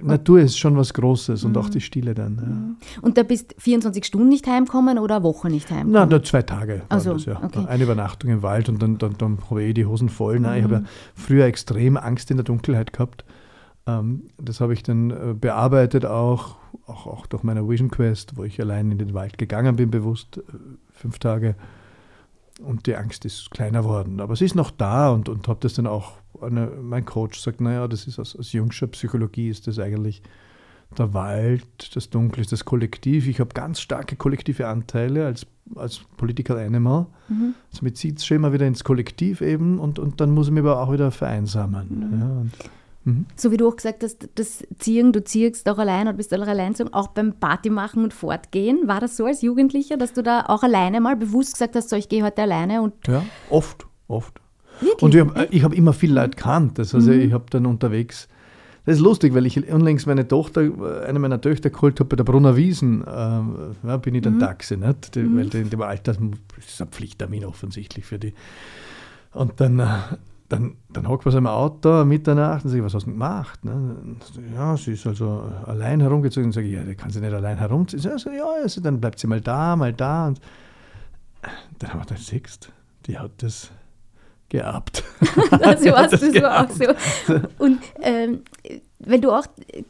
Natur 0.00 0.40
ist 0.40 0.58
schon 0.58 0.76
was 0.76 0.94
Großes 0.94 1.44
und 1.44 1.56
auch 1.56 1.66
mhm. 1.66 1.72
die 1.72 1.80
Stille 1.80 2.14
dann. 2.14 2.36
Ja. 2.36 2.42
Mhm. 2.42 2.76
Und 3.02 3.18
da 3.18 3.24
bist 3.24 3.54
24 3.58 4.04
Stunden 4.04 4.28
nicht 4.28 4.46
heimkommen 4.46 4.98
oder 4.98 5.16
eine 5.16 5.24
Woche 5.24 5.48
nicht 5.50 5.70
heimkommen? 5.70 5.92
Nein, 5.92 6.08
nur 6.08 6.22
zwei 6.22 6.42
Tage. 6.42 6.82
Also, 6.88 7.14
das, 7.14 7.26
ja. 7.26 7.42
okay. 7.42 7.66
Eine 7.66 7.84
Übernachtung 7.84 8.30
im 8.30 8.42
Wald 8.42 8.68
und 8.68 8.80
dann, 8.80 8.98
dann, 8.98 9.16
dann 9.18 9.38
habe 9.50 9.62
ich 9.62 9.70
eh 9.70 9.72
die 9.74 9.86
Hosen 9.86 10.08
voll. 10.08 10.40
Nein, 10.40 10.52
mhm. 10.52 10.58
Ich 10.58 10.64
habe 10.64 10.74
ja 10.74 10.90
früher 11.14 11.44
extrem 11.44 11.96
Angst 11.96 12.30
in 12.30 12.38
der 12.38 12.44
Dunkelheit 12.44 12.92
gehabt. 12.92 13.24
Ähm, 13.86 14.28
das 14.40 14.60
habe 14.60 14.72
ich 14.72 14.82
dann 14.82 15.10
äh, 15.10 15.34
bearbeitet 15.38 16.06
auch, 16.06 16.56
auch, 16.86 17.06
auch 17.06 17.26
durch 17.26 17.42
meine 17.42 17.68
Vision 17.68 17.90
Quest, 17.90 18.36
wo 18.36 18.44
ich 18.44 18.60
allein 18.60 18.90
in 18.92 18.98
den 18.98 19.12
Wald 19.12 19.38
gegangen 19.38 19.76
bin, 19.76 19.90
bewusst, 19.90 20.38
äh, 20.38 20.42
fünf 20.92 21.18
Tage 21.18 21.54
und 22.62 22.86
die 22.86 22.96
Angst 22.96 23.24
ist 23.24 23.50
kleiner 23.50 23.84
worden. 23.84 24.20
Aber 24.20 24.36
sie 24.36 24.44
ist 24.44 24.54
noch 24.54 24.70
da 24.70 25.10
und, 25.10 25.28
und 25.28 25.48
habe 25.48 25.60
das 25.60 25.74
dann 25.74 25.86
auch, 25.86 26.12
eine, 26.40 26.66
mein 26.66 27.04
Coach 27.04 27.38
sagt, 27.40 27.60
naja, 27.60 27.88
das 27.88 28.06
ist 28.06 28.18
aus, 28.18 28.36
aus 28.36 28.52
jungscher 28.52 28.86
Psychologie 28.88 29.48
ist 29.48 29.66
das 29.66 29.78
eigentlich 29.78 30.22
der 30.98 31.14
Wald, 31.14 31.96
das 31.96 32.10
Dunkel 32.10 32.40
ist 32.40 32.52
das 32.52 32.64
Kollektiv. 32.64 33.26
Ich 33.26 33.40
habe 33.40 33.50
ganz 33.54 33.80
starke 33.80 34.16
kollektive 34.16 34.68
Anteile 34.68 35.26
als, 35.26 35.46
als 35.74 36.00
Political 36.16 36.58
Animal. 36.58 37.06
Mhm. 37.28 37.54
Somit 37.70 37.96
zieht 37.96 38.18
es 38.18 38.26
schon 38.26 38.36
immer 38.36 38.52
wieder 38.52 38.66
ins 38.66 38.84
Kollektiv 38.84 39.40
eben 39.40 39.78
und, 39.78 39.98
und 39.98 40.20
dann 40.20 40.30
muss 40.30 40.48
ich 40.48 40.52
mich 40.52 40.60
aber 40.60 40.80
auch 40.80 40.92
wieder 40.92 41.10
vereinsamen. 41.10 42.10
Mhm. 42.10 42.20
Ja, 42.20 42.66
Mhm. 43.04 43.26
So 43.36 43.50
wie 43.50 43.56
du 43.56 43.68
auch 43.68 43.76
gesagt 43.76 44.02
hast, 44.02 44.28
das 44.34 44.64
Ziehen, 44.78 45.12
du 45.12 45.24
ziehst 45.24 45.68
auch 45.68 45.78
allein 45.78 46.06
oder 46.06 46.16
bist 46.16 46.32
auch 46.34 46.46
allein, 46.46 46.74
auch 46.92 47.08
beim 47.08 47.34
Party 47.34 47.70
machen 47.70 48.04
und 48.04 48.14
fortgehen. 48.14 48.86
War 48.86 49.00
das 49.00 49.16
so 49.16 49.26
als 49.26 49.42
Jugendlicher, 49.42 49.96
dass 49.96 50.12
du 50.12 50.22
da 50.22 50.44
auch 50.46 50.62
alleine 50.62 51.00
mal 51.00 51.16
bewusst 51.16 51.54
gesagt 51.54 51.74
hast, 51.74 51.88
so 51.88 51.96
ich 51.96 52.08
gehe 52.08 52.24
heute 52.24 52.42
alleine? 52.42 52.82
Und 52.82 52.94
ja, 53.06 53.24
oft, 53.50 53.86
oft. 54.08 54.40
Wirklich? 54.80 55.02
Und 55.02 55.14
ich 55.14 55.20
habe 55.20 55.64
hab 55.64 55.74
immer 55.74 55.92
viel 55.92 56.12
Leute 56.12 56.36
kannt. 56.36 56.78
Das 56.78 56.94
heißt, 56.94 57.06
mhm. 57.06 57.20
ich 57.20 57.32
habe 57.32 57.44
dann 57.50 57.66
unterwegs, 57.66 58.28
das 58.84 58.96
ist 58.96 59.00
lustig, 59.00 59.32
weil 59.34 59.46
ich 59.46 59.72
unlängst 59.72 60.06
meine 60.06 60.26
Tochter, 60.26 60.62
eine 61.06 61.18
meiner 61.18 61.40
Töchter 61.40 61.70
geholt 61.70 62.00
habe 62.00 62.08
bei 62.08 62.16
der 62.16 62.24
Brunner 62.24 62.56
Wiesen, 62.56 63.02
äh, 63.02 63.86
ja, 63.86 63.96
bin 63.98 64.16
ich 64.16 64.22
dann 64.22 64.34
mhm. 64.34 64.40
Taxi, 64.40 64.76
nicht? 64.76 65.14
Die, 65.14 65.20
mhm. 65.20 65.36
weil 65.36 65.54
in 65.54 65.70
dem 65.70 65.82
Alter 65.82 66.14
das 66.14 66.66
ist 66.66 66.82
ein 66.82 66.88
Pflichttermin 66.88 67.44
offensichtlich 67.44 68.04
für 68.04 68.18
die. 68.18 68.34
Und 69.32 69.60
dann 69.60 69.78
äh, 69.78 69.86
dann, 70.52 70.76
dann 70.90 71.08
hockt 71.08 71.24
man 71.24 71.32
so 71.32 71.38
im 71.38 71.46
Auto 71.46 72.04
Mitternacht 72.04 72.66
und 72.66 72.70
sagt, 72.70 72.84
was 72.84 72.92
hast 72.92 73.06
du 73.06 73.10
gemacht? 73.10 73.64
Ne? 73.64 73.96
Ja, 74.54 74.76
sie 74.76 74.92
ist 74.92 75.06
also 75.06 75.50
allein 75.64 76.00
herumgezogen 76.00 76.48
und 76.48 76.52
sage 76.52 76.66
ich, 76.66 76.74
ja, 76.74 76.82
die 76.82 76.94
kann 76.94 77.10
sie 77.10 77.20
nicht 77.20 77.32
allein 77.32 77.56
herumziehen. 77.56 78.06
Also, 78.12 78.28
ja, 78.30 78.44
also, 78.62 78.82
dann 78.82 79.00
bleibt 79.00 79.18
sie 79.18 79.26
mal 79.26 79.40
da, 79.40 79.74
mal 79.76 79.94
da. 79.94 80.26
Und 80.28 80.40
dann 81.78 81.90
haben 81.90 82.00
wir 82.00 82.04
dann 82.04 82.18
siehst, 82.18 82.70
die 83.06 83.18
hat 83.18 83.30
das 83.38 83.70
geerbt. 84.52 85.02
also 85.50 85.86
warst 85.86 86.22
du 86.22 86.30
so 86.30 86.44
auch 86.44 86.68
so. 86.68 87.34
Und 87.58 87.78
ähm, 88.02 88.42
wenn 88.98 89.22
du 89.22 89.30
auch 89.30 89.46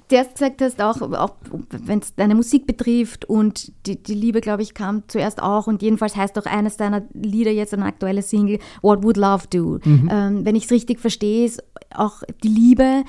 zuerst 0.08 0.34
gesagt 0.34 0.62
hast, 0.62 0.80
auch, 0.80 1.02
auch 1.02 1.34
wenn 1.70 1.98
es 1.98 2.14
deine 2.14 2.36
Musik 2.36 2.66
betrifft 2.66 3.24
und 3.24 3.72
die, 3.86 4.00
die 4.00 4.14
Liebe, 4.14 4.40
glaube 4.40 4.62
ich, 4.62 4.72
kam 4.72 5.02
zuerst 5.08 5.42
auch 5.42 5.66
und 5.66 5.82
jedenfalls 5.82 6.14
heißt 6.14 6.38
auch 6.38 6.46
eines 6.46 6.76
deiner 6.76 7.02
Lieder 7.12 7.50
jetzt 7.50 7.74
eine 7.74 7.84
aktuelle 7.84 8.22
Single, 8.22 8.60
What 8.82 9.02
Would 9.02 9.16
Love 9.16 9.48
Do? 9.50 9.80
Mhm. 9.84 10.08
Ähm, 10.10 10.44
wenn 10.44 10.54
ich 10.54 10.66
es 10.66 10.70
richtig 10.70 11.00
verstehe, 11.00 11.44
ist 11.44 11.62
auch 11.92 12.22
die 12.44 12.48
Liebe 12.48 13.02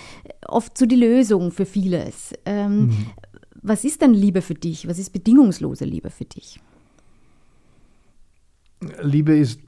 oft 0.47 0.75
so 0.75 0.87
die 0.87 0.95
Lösung 0.95 1.51
für 1.51 1.65
vieles. 1.65 2.33
Ähm, 2.45 2.87
mhm. 2.87 3.05
Was 3.61 3.85
ist 3.85 4.01
denn 4.01 4.15
Liebe 4.15 4.41
für 4.41 4.55
dich? 4.55 4.87
Was 4.87 4.97
ist 4.97 5.11
bedingungslose 5.11 5.85
Liebe 5.85 6.09
für 6.09 6.25
dich? 6.25 6.59
Liebe 9.01 9.37
ist 9.37 9.59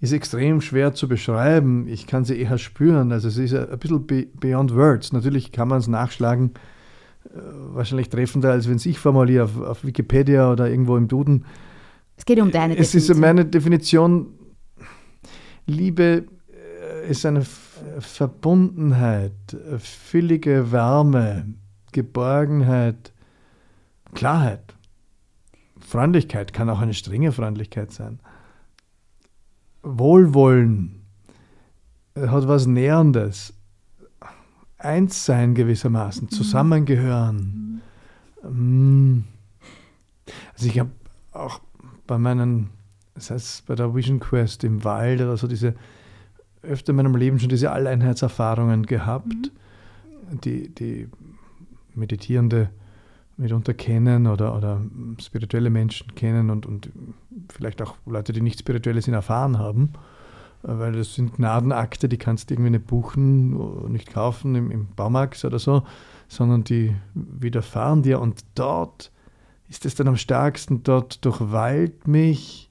ist 0.00 0.12
extrem 0.12 0.60
schwer 0.60 0.94
zu 0.94 1.08
beschreiben. 1.08 1.88
Ich 1.88 2.06
kann 2.06 2.24
sie 2.24 2.38
eher 2.40 2.58
spüren. 2.58 3.10
Also 3.12 3.28
es 3.28 3.36
ist 3.36 3.54
ein 3.54 3.78
bisschen 3.78 4.06
beyond 4.38 4.74
words. 4.74 5.12
Natürlich 5.12 5.50
kann 5.50 5.68
man 5.68 5.78
es 5.78 5.88
nachschlagen, 5.88 6.52
äh, 7.24 7.38
wahrscheinlich 7.72 8.08
treffender, 8.08 8.52
als 8.52 8.68
wenn 8.68 8.76
es 8.76 8.86
ich 8.86 8.98
formuliere 8.98 9.44
auf, 9.44 9.60
auf, 9.60 9.84
Wikipedia 9.84 10.52
oder 10.52 10.70
irgendwo 10.70 10.96
im 10.96 11.08
Duden. 11.08 11.44
Es 12.16 12.24
geht 12.24 12.40
um 12.40 12.50
deine 12.50 12.76
Definition. 12.76 13.02
Es 13.02 13.08
ist 13.08 13.16
meine 13.18 13.44
Definition. 13.44 14.26
Liebe 15.66 16.26
äh, 16.52 17.10
ist 17.10 17.26
eine 17.26 17.44
Verbundenheit, 17.98 19.32
füllige 19.78 20.70
Wärme, 20.70 21.54
Geborgenheit, 21.92 23.12
Klarheit. 24.14 24.74
Freundlichkeit 25.80 26.52
kann 26.52 26.70
auch 26.70 26.80
eine 26.80 26.94
strenge 26.94 27.32
Freundlichkeit 27.32 27.92
sein. 27.92 28.20
Wohlwollen, 29.82 31.02
äh, 32.14 32.28
hat 32.28 32.48
was 32.48 32.66
Nährendes. 32.66 33.54
Eins 34.78 35.24
sein 35.24 35.54
gewissermaßen, 35.54 36.24
mhm. 36.24 36.30
zusammengehören. 36.30 37.82
Mhm. 38.42 39.24
Also 40.54 40.66
ich 40.66 40.78
habe 40.78 40.90
auch 41.32 41.60
bei 42.06 42.18
meinen, 42.18 42.70
das 43.14 43.30
heißt 43.30 43.66
bei 43.66 43.74
der 43.74 43.94
Vision 43.94 44.20
Quest 44.20 44.62
im 44.64 44.84
Wald 44.84 45.20
oder 45.20 45.36
so 45.36 45.48
diese 45.48 45.74
öfter 46.62 46.90
in 46.90 46.96
meinem 46.96 47.16
Leben 47.16 47.38
schon 47.38 47.48
diese 47.48 47.72
Alleinheitserfahrungen 47.72 48.86
gehabt, 48.86 49.52
mhm. 50.30 50.40
die, 50.42 50.74
die 50.74 51.08
Meditierende 51.94 52.70
mitunter 53.38 53.72
kennen 53.72 54.26
oder, 54.26 54.56
oder 54.56 54.80
spirituelle 55.20 55.70
Menschen 55.70 56.14
kennen 56.14 56.50
und, 56.50 56.66
und 56.66 56.90
vielleicht 57.50 57.80
auch 57.80 57.94
Leute, 58.04 58.32
die 58.32 58.40
nicht 58.40 58.58
spirituelle 58.60 59.00
sind, 59.00 59.14
erfahren 59.14 59.58
haben. 59.58 59.92
Weil 60.62 60.92
das 60.92 61.14
sind 61.14 61.36
Gnadenakte, 61.36 62.08
die 62.08 62.18
kannst 62.18 62.50
du 62.50 62.54
irgendwie 62.54 62.70
nicht 62.70 62.88
buchen, 62.88 63.92
nicht 63.92 64.12
kaufen 64.12 64.56
im, 64.56 64.72
im 64.72 64.88
Baumarkt 64.96 65.44
oder 65.44 65.60
so, 65.60 65.84
sondern 66.26 66.64
die 66.64 66.96
widerfahren 67.14 68.02
dir 68.02 68.20
und 68.20 68.44
dort 68.56 69.12
ist 69.68 69.86
es 69.86 69.94
dann 69.94 70.08
am 70.08 70.16
stärksten, 70.16 70.82
dort 70.82 71.24
durchweilt 71.24 72.08
mich 72.08 72.70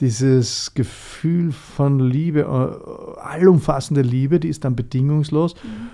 dieses 0.00 0.74
Gefühl 0.74 1.52
von 1.52 1.98
Liebe, 1.98 2.40
äh, 2.40 3.20
allumfassende 3.20 4.02
Liebe, 4.02 4.38
die 4.38 4.48
ist 4.48 4.64
dann 4.64 4.76
bedingungslos. 4.76 5.54
Mhm. 5.54 5.88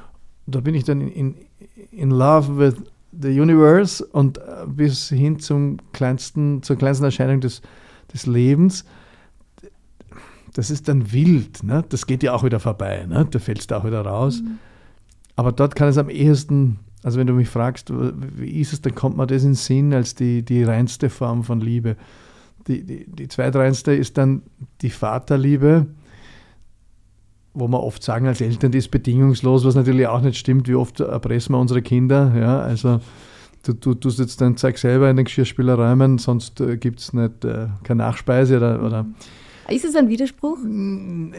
Da 0.47 0.61
bin 0.61 0.75
ich 0.75 0.85
dann 0.85 1.01
in, 1.01 1.09
in, 1.09 1.35
in 1.91 2.11
love 2.11 2.59
with 2.59 2.83
the 3.13 3.29
universe 3.41 4.05
und 4.05 4.39
äh, 4.39 4.67
bis 4.67 5.09
hin 5.09 5.39
zum 5.39 5.79
kleinsten, 5.93 6.63
zur 6.63 6.77
kleinsten 6.77 7.05
Erscheinung 7.05 7.41
des, 7.41 7.63
des 8.13 8.27
Lebens. 8.27 8.85
Das 10.55 10.71
ist 10.71 10.89
dann 10.89 11.13
wild, 11.13 11.63
ne? 11.63 11.85
das 11.89 12.07
geht 12.07 12.23
ja 12.23 12.33
auch 12.33 12.43
wieder 12.43 12.59
vorbei, 12.59 13.07
ne? 13.09 13.27
da 13.31 13.39
fällst 13.39 13.71
du 13.71 13.77
auch 13.77 13.85
wieder 13.85 14.03
raus. 14.03 14.43
Mhm. 14.43 14.59
Aber 15.37 15.53
dort 15.53 15.77
kann 15.77 15.89
es 15.89 15.99
am 15.99 16.11
ehesten, 16.11 16.81
also 17.05 17.19
wenn 17.19 17.29
du 17.29 17.35
mich 17.35 17.49
fragst, 17.49 17.93
wie 17.93 18.61
ist 18.61 18.73
es, 18.73 18.81
dann 18.81 18.95
kommt 18.95 19.17
mir 19.17 19.27
das 19.27 19.43
in 19.43 19.51
den 19.51 19.55
Sinn 19.55 19.95
als 19.95 20.15
die, 20.17 20.43
die 20.43 20.65
reinste 20.65 21.11
Form 21.11 21.45
von 21.45 21.61
Liebe 21.61 21.97
die, 22.69 22.85
die, 22.85 23.07
die 23.11 23.29
zweitreinste 23.29 23.95
ist 23.95 24.19
dann 24.19 24.43
die 24.83 24.91
Vaterliebe, 24.91 25.87
wo 27.59 27.69
wir 27.69 27.83
oft 27.83 28.03
sagen 28.03 28.27
als 28.27 28.41
Eltern, 28.41 28.73
die 28.73 28.79
ist 28.79 28.91
bedingungslos, 28.91 29.65
was 29.65 29.75
natürlich 29.75 30.07
auch 30.07 30.21
nicht 30.21 30.39
stimmt. 30.39 30.69
Wie 30.69 30.75
oft 30.75 31.01
erpressen 31.01 31.55
wir 31.55 31.59
unsere 31.59 31.83
Kinder? 31.83 32.33
Ja, 32.39 32.61
also 32.61 33.01
du, 33.65 33.73
du 33.73 33.95
tust 33.95 34.19
jetzt 34.19 34.41
dein 34.41 34.57
Zeug 34.57 34.79
selber 34.79 35.11
in 35.11 35.17
den 35.17 35.25
Geschirrspüler 35.25 35.75
räumen, 35.75 36.19
sonst 36.19 36.61
äh, 36.61 36.77
gibt 36.77 37.01
es 37.01 37.13
nicht 37.13 37.45
äh, 37.45 37.69
keine 37.83 37.99
Nachspeise 37.99 38.57
oder, 38.59 38.83
oder 38.83 39.07
ist 39.71 39.85
es 39.85 39.95
ein 39.97 40.09
Widerspruch? 40.09 40.57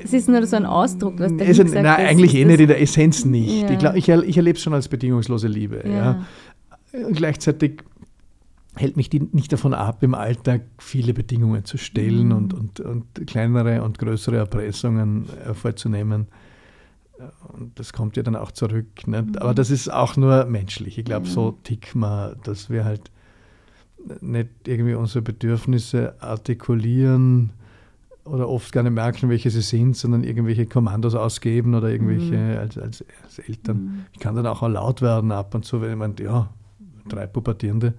Es 0.04 0.14
ist 0.14 0.30
nur 0.30 0.46
so 0.46 0.56
ein 0.56 0.66
Ausdruck, 0.66 1.16
was 1.18 1.36
der 1.36 1.48
also, 1.48 1.64
Nein, 1.64 1.86
eigentlich 1.86 2.36
eh 2.36 2.46
nicht 2.46 2.60
in 2.60 2.68
der 2.68 2.80
Essenz 2.80 3.26
nicht. 3.26 3.64
Ja. 3.64 3.70
Ich, 3.72 3.80
glaub, 3.80 3.96
ich, 3.96 4.08
ich 4.08 4.38
erlebe 4.38 4.56
es 4.56 4.62
schon 4.62 4.74
als 4.76 4.88
bedingungslose 4.88 5.48
Liebe. 5.48 5.82
Ja. 5.84 6.26
ja. 6.94 7.10
Gleichzeitig 7.12 7.82
hält 8.76 8.98
mich 8.98 9.10
die 9.10 9.20
nicht 9.32 9.52
davon 9.52 9.74
ab, 9.74 10.04
im 10.04 10.14
Alltag 10.14 10.62
viele 10.78 11.14
Bedingungen 11.14 11.66
zu 11.66 11.78
stellen 11.78 12.28
mhm. 12.28 12.36
und, 12.36 12.54
und, 12.54 12.80
und 12.80 13.28
kleinere 13.28 13.84
und 13.84 14.00
größere 14.00 14.38
Erpressungen 14.38 15.28
äh, 15.46 15.54
vorzunehmen. 15.54 16.28
Und 17.50 17.78
das 17.78 17.92
kommt 17.92 18.16
ja 18.16 18.24
dann 18.24 18.36
auch 18.36 18.52
zurück. 18.52 19.08
Mhm. 19.08 19.34
Aber 19.40 19.54
das 19.54 19.72
ist 19.72 19.92
auch 19.92 20.16
nur 20.16 20.46
menschlich. 20.46 20.98
Ich 20.98 21.06
glaube, 21.06 21.28
mhm. 21.28 21.32
so 21.32 21.52
ticken 21.64 22.02
wir, 22.02 22.36
dass 22.44 22.70
wir 22.70 22.86
halt 22.86 23.12
nicht 24.22 24.50
irgendwie 24.66 24.94
unsere 24.94 25.22
Bedürfnisse 25.22 26.16
artikulieren 26.22 27.52
oder 28.24 28.48
oft 28.48 28.72
gar 28.72 28.84
nicht 28.84 28.94
merken, 28.94 29.30
welche 29.30 29.50
sie 29.50 29.62
sind, 29.62 29.98
sondern 29.98 30.24
irgendwelche 30.24 30.66
Kommandos 30.66 31.16
ausgeben 31.16 31.74
oder 31.76 31.90
irgendwelche 31.90 32.38
mhm. 32.38 32.58
als, 32.60 32.78
als, 32.78 33.04
als, 33.24 33.40
Eltern. 33.40 33.78
Mhm. 33.78 34.06
Ich 34.14 34.20
kann 34.20 34.36
dann 34.36 34.46
auch 34.46 34.62
laut 34.68 35.02
werden 35.02 35.32
ab 35.32 35.54
und 35.56 35.66
zu, 35.66 35.82
wenn 35.82 35.90
jemand, 35.90 36.20
ja, 36.20 36.50
drei 37.10 37.28
Pubertierende. 37.28 37.94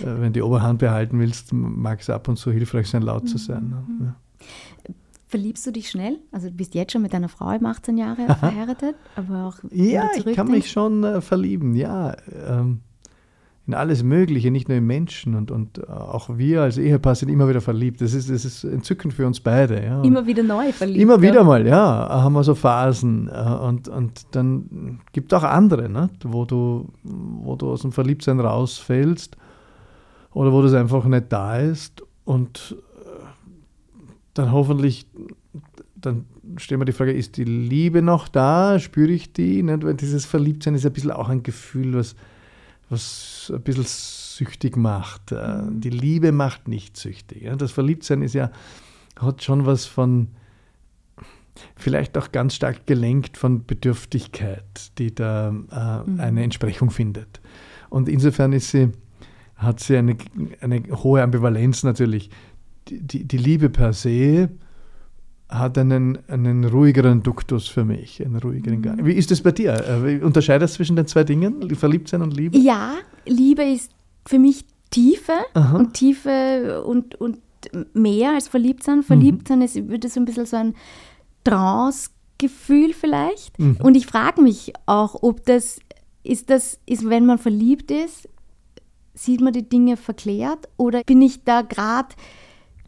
Äh, 0.00 0.04
wenn 0.20 0.32
die 0.32 0.42
Oberhand 0.42 0.78
behalten 0.78 1.18
willst, 1.18 1.52
mag 1.52 2.00
es 2.00 2.10
ab 2.10 2.28
und 2.28 2.36
zu 2.36 2.52
hilfreich 2.52 2.88
sein, 2.88 3.02
laut 3.02 3.28
zu 3.28 3.38
sein. 3.38 3.68
Ne? 3.68 3.84
Mhm. 3.86 4.04
Ja. 4.06 4.16
Verliebst 5.28 5.66
du 5.66 5.72
dich 5.72 5.90
schnell? 5.90 6.20
Also 6.30 6.48
du 6.48 6.54
bist 6.54 6.74
jetzt 6.74 6.92
schon 6.92 7.02
mit 7.02 7.12
deiner 7.12 7.28
Frau 7.28 7.50
im 7.50 7.66
18 7.66 7.98
Jahre 7.98 8.26
verheiratet, 8.38 8.94
aber 9.16 9.46
auch 9.46 9.58
Ja, 9.72 10.10
ich 10.14 10.24
kann 10.36 10.48
mich 10.48 10.70
schon 10.70 11.02
äh, 11.02 11.20
verlieben, 11.20 11.74
ja. 11.74 12.16
Ähm, 12.48 12.80
in 13.66 13.74
alles 13.74 14.04
Mögliche, 14.04 14.52
nicht 14.52 14.68
nur 14.68 14.78
in 14.78 14.86
Menschen. 14.86 15.34
Und, 15.34 15.50
und 15.50 15.88
auch 15.88 16.28
wir 16.36 16.62
als 16.62 16.78
Ehepaar 16.78 17.16
sind 17.16 17.28
immer 17.30 17.48
wieder 17.48 17.60
verliebt. 17.60 18.00
Das 18.00 18.14
ist, 18.14 18.30
das 18.30 18.44
ist 18.44 18.62
entzückend 18.62 19.12
für 19.12 19.26
uns 19.26 19.40
beide. 19.40 19.84
Ja. 19.84 20.02
Immer 20.02 20.24
wieder 20.26 20.44
neu 20.44 20.70
verliebt. 20.72 21.00
Immer 21.00 21.20
wieder 21.20 21.42
mal, 21.42 21.66
ja. 21.66 22.08
Haben 22.08 22.34
wir 22.34 22.44
so 22.44 22.54
Phasen. 22.54 23.28
Äh, 23.28 23.54
und, 23.64 23.88
und 23.88 24.26
dann 24.30 25.00
gibt 25.12 25.32
es 25.32 25.38
auch 25.38 25.42
andere, 25.42 25.88
ne? 25.88 26.10
wo, 26.22 26.44
du, 26.44 26.88
wo 27.02 27.56
du 27.56 27.72
aus 27.72 27.82
dem 27.82 27.90
Verliebtsein 27.90 28.38
rausfällst 28.38 29.36
oder 30.32 30.52
wo 30.52 30.62
das 30.62 30.74
einfach 30.74 31.04
nicht 31.04 31.32
da 31.32 31.58
ist. 31.58 32.04
Und 32.24 32.76
äh, 33.04 33.08
dann 34.34 34.52
hoffentlich, 34.52 35.08
dann 35.96 36.26
stellen 36.56 36.80
wir 36.80 36.84
die 36.84 36.92
Frage, 36.92 37.12
ist 37.12 37.36
die 37.36 37.44
Liebe 37.44 38.00
noch 38.00 38.28
da? 38.28 38.78
Spüre 38.78 39.10
ich 39.10 39.32
die? 39.32 39.64
Nicht? 39.64 39.84
Weil 39.84 39.94
dieses 39.94 40.24
Verliebtsein 40.24 40.76
ist 40.76 40.86
ein 40.86 40.92
bisschen 40.92 41.10
auch 41.10 41.28
ein 41.28 41.42
Gefühl, 41.42 41.94
was 41.94 42.14
was 42.88 43.52
ein 43.54 43.62
bisschen 43.62 43.84
süchtig 43.86 44.76
macht. 44.76 45.32
Äh, 45.32 45.62
mhm. 45.62 45.80
Die 45.80 45.90
Liebe 45.90 46.32
macht 46.32 46.68
nicht 46.68 46.96
süchtig. 46.96 47.50
Das 47.58 47.72
Verliebtsein 47.72 48.22
ist 48.22 48.34
ja, 48.34 48.50
hat 49.18 49.42
schon 49.42 49.66
was 49.66 49.86
von, 49.86 50.28
vielleicht 51.74 52.16
auch 52.18 52.32
ganz 52.32 52.54
stark 52.54 52.86
gelenkt 52.86 53.36
von 53.36 53.64
Bedürftigkeit, 53.64 54.92
die 54.98 55.14
da 55.14 55.48
äh, 55.48 55.52
mhm. 56.10 56.20
eine 56.20 56.42
Entsprechung 56.42 56.90
findet. 56.90 57.40
Und 57.88 58.08
insofern 58.08 58.52
ist 58.52 58.70
sie, 58.70 58.90
hat 59.56 59.80
sie 59.80 59.96
eine, 59.96 60.16
eine 60.60 60.82
hohe 60.90 61.22
Ambivalenz 61.22 61.82
natürlich. 61.82 62.30
Die, 62.88 63.00
die, 63.00 63.24
die 63.24 63.38
Liebe 63.38 63.68
per 63.68 63.92
se 63.92 64.50
hat 65.48 65.78
einen, 65.78 66.18
einen 66.28 66.64
ruhigeren 66.64 67.22
Duktus 67.22 67.68
für 67.68 67.84
mich, 67.84 68.24
einen 68.24 68.36
ruhigeren 68.36 68.82
Gang. 68.82 69.04
Wie 69.04 69.12
ist 69.12 69.30
das 69.30 69.40
bei 69.40 69.52
dir? 69.52 69.74
Äh, 70.04 70.20
unterscheidest 70.22 70.74
du 70.74 70.78
zwischen 70.78 70.96
den 70.96 71.06
zwei 71.06 71.24
Dingen, 71.24 71.74
Verliebtsein 71.74 72.22
und 72.22 72.36
Liebe? 72.36 72.58
Ja, 72.58 72.94
Liebe 73.26 73.62
ist 73.62 73.92
für 74.26 74.38
mich 74.38 74.64
Tiefe 74.90 75.32
Aha. 75.54 75.76
und 75.76 75.94
Tiefe 75.94 76.82
und, 76.84 77.14
und 77.16 77.38
mehr 77.94 78.32
als 78.32 78.48
Verliebtsein. 78.48 79.02
Verliebtsein 79.02 79.58
mhm. 79.58 79.64
ist, 79.64 79.88
würde 79.88 80.08
so 80.08 80.20
ein 80.20 80.24
bisschen 80.24 80.46
so 80.46 80.56
ein 80.56 80.74
Trance-Gefühl 81.44 82.92
vielleicht. 82.92 83.58
Mhm. 83.58 83.76
Und 83.82 83.96
ich 83.96 84.06
frage 84.06 84.42
mich 84.42 84.72
auch, 84.86 85.22
ob 85.22 85.44
das 85.44 85.78
ist 86.22 86.50
das, 86.50 86.80
ist, 86.86 87.08
wenn 87.08 87.24
man 87.24 87.38
verliebt 87.38 87.90
ist, 87.90 88.28
sieht 89.14 89.40
man 89.40 89.52
die 89.52 89.68
Dinge 89.68 89.96
verklärt 89.96 90.68
oder 90.76 91.02
bin 91.04 91.22
ich 91.22 91.44
da 91.44 91.62
gerade 91.62 92.08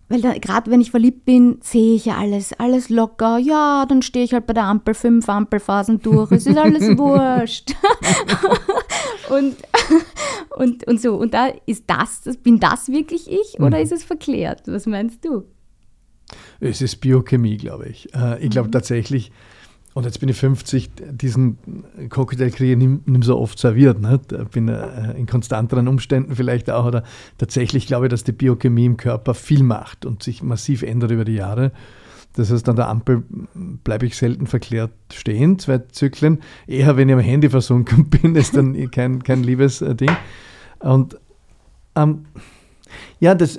weil 0.09 0.23
gerade 0.41 0.71
wenn 0.71 0.81
ich 0.81 0.91
verliebt 0.91 1.27
bin, 1.27 1.59
sehe 1.63 1.95
ich 1.95 2.07
ja 2.07 2.17
alles, 2.17 2.55
alles 2.55 2.89
locker. 2.89 3.39
Ja, 3.39 3.85
dann 3.87 4.01
stehe 4.01 4.25
ich 4.25 4.33
halt 4.33 4.47
bei 4.47 4.55
der 4.55 4.65
Ampel 4.65 4.95
fünf 4.95 5.29
Ampelphasen 5.29 6.01
durch. 6.01 6.33
Es 6.33 6.47
ist 6.47 6.57
alles 6.57 6.83
wurscht. 6.99 7.75
und, 9.29 9.57
und, 10.57 10.87
und 10.87 11.01
so. 11.01 11.15
Und 11.17 11.35
da 11.35 11.53
ist 11.67 11.85
das, 11.87 12.23
bin 12.43 12.59
das 12.59 12.89
wirklich 12.89 13.31
ich 13.31 13.61
oder 13.61 13.77
mhm. 13.77 13.85
ist 13.85 13.93
es 13.93 14.03
verklärt? 14.03 14.63
Was 14.67 14.87
meinst 14.87 15.25
du? 15.25 15.45
Es 16.61 16.81
ist 16.81 16.97
Biochemie, 16.97 17.59
glaube 17.59 17.89
ich. 17.89 18.13
Äh, 18.15 18.43
ich 18.43 18.51
glaube 18.51 18.69
mhm. 18.69 18.73
tatsächlich, 18.73 19.31
und 19.99 20.05
jetzt 20.05 20.21
bin 20.21 20.29
ich 20.29 20.37
50, 20.37 20.91
diesen 21.11 21.59
Cocktail 22.09 22.51
kriege 22.51 22.71
ich 22.71 22.79
nicht, 22.79 23.09
nicht 23.09 23.25
so 23.25 23.37
oft 23.37 23.59
serviert. 23.59 24.01
Ne? 24.01 24.21
Bin 24.53 24.69
äh, 24.69 25.19
in 25.19 25.27
konstanteren 25.27 25.89
Umständen 25.89 26.37
vielleicht 26.37 26.71
auch. 26.71 26.87
Oder 26.87 27.03
tatsächlich 27.37 27.89
glaube 27.89 28.07
ich, 28.07 28.11
dass 28.11 28.23
die 28.23 28.31
Biochemie 28.31 28.85
im 28.85 28.97
Körper 28.97 29.35
viel 29.35 29.65
macht 29.65 30.07
und 30.07 30.23
sich 30.23 30.41
massiv 30.41 30.85
ändert 30.85 31.11
über 31.11 31.25
die 31.25 31.35
Jahre. 31.35 31.73
Das 32.35 32.53
heißt, 32.53 32.69
an 32.69 32.77
der 32.77 32.89
Ampel 32.89 33.25
bleibe 33.83 34.07
ich 34.07 34.17
selten 34.17 34.47
verklärt 34.47 34.93
stehen, 35.13 35.59
zwei 35.59 35.79
Zyklen. 35.79 36.43
Eher, 36.69 36.97
wenn 36.97 37.09
ich 37.09 37.15
am 37.17 37.21
Handy 37.21 37.51
versunken 37.51 38.05
bin, 38.09 38.37
ist 38.37 38.57
dann 38.57 38.93
kein, 38.93 39.25
kein 39.25 39.43
liebes 39.43 39.83
äh, 39.83 39.97
Ding. 39.97 40.17
Und 40.79 41.19
ähm, 41.97 42.27
ja, 43.19 43.35
das 43.35 43.59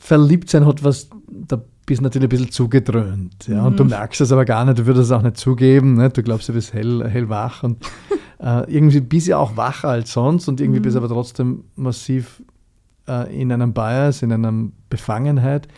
Verliebtsein 0.00 0.66
hat 0.66 0.82
was, 0.82 1.08
da 1.28 1.62
bist 1.86 2.02
natürlich 2.02 2.26
ein 2.26 2.30
bisschen 2.30 2.50
zugedröhnt. 2.50 3.48
Ja? 3.48 3.60
Mhm. 3.60 3.66
Und 3.66 3.80
du 3.80 3.84
mhm. 3.84 3.90
merkst 3.90 4.20
es 4.20 4.32
aber 4.32 4.44
gar 4.44 4.64
nicht, 4.64 4.78
du 4.78 4.86
würdest 4.86 5.06
es 5.06 5.12
auch 5.12 5.22
nicht 5.22 5.36
zugeben. 5.36 5.94
Ne? 5.94 6.10
Du 6.10 6.22
glaubst, 6.22 6.48
du 6.48 6.52
bist 6.52 6.72
hell, 6.72 7.08
hellwach 7.08 7.62
und 7.62 7.84
äh, 8.38 8.72
irgendwie 8.72 9.00
bist 9.00 9.28
du 9.28 9.36
auch 9.36 9.56
wacher 9.56 9.88
als 9.88 10.12
sonst 10.12 10.48
und 10.48 10.60
irgendwie 10.60 10.80
mhm. 10.80 10.84
bist 10.84 10.94
du 10.94 11.00
aber 11.00 11.08
trotzdem 11.08 11.64
massiv 11.76 12.42
äh, 13.08 13.40
in 13.40 13.52
einem 13.52 13.72
Bias, 13.72 14.22
in 14.22 14.32
einer 14.32 14.52
Befangenheit. 14.88 15.68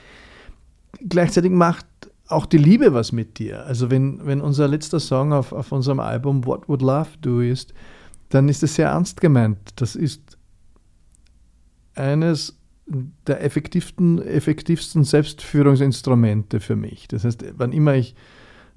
Gleichzeitig 1.09 1.51
macht 1.51 1.87
auch 2.29 2.47
die 2.47 2.59
Liebe 2.59 2.95
was 2.95 3.13
mit 3.13 3.39
dir. 3.39 3.65
Also 3.67 3.91
wenn, 3.91 4.25
wenn 4.25 4.41
unser 4.41 4.69
letzter 4.69 5.01
Song 5.01 5.33
auf, 5.33 5.53
auf 5.53 5.73
unserem 5.73 6.01
Album 6.01 6.47
What 6.47 6.69
Would 6.69 6.83
Love 6.83 7.11
Do 7.21 7.41
ist, 7.41 7.75
dann 8.31 8.49
ist 8.49 8.63
es 8.63 8.75
sehr 8.75 8.89
ernst 8.89 9.21
gemeint. 9.21 9.59
Das 9.77 9.95
ist 9.95 10.39
eines 11.95 12.59
der 12.87 13.43
effektivsten, 13.43 14.21
effektivsten 14.23 15.05
Selbstführungsinstrumente 15.05 16.61
für 16.61 16.77
mich. 16.77 17.09
Das 17.09 17.25
heißt, 17.25 17.45
wann 17.57 17.73
immer 17.73 17.95
ich 17.95 18.15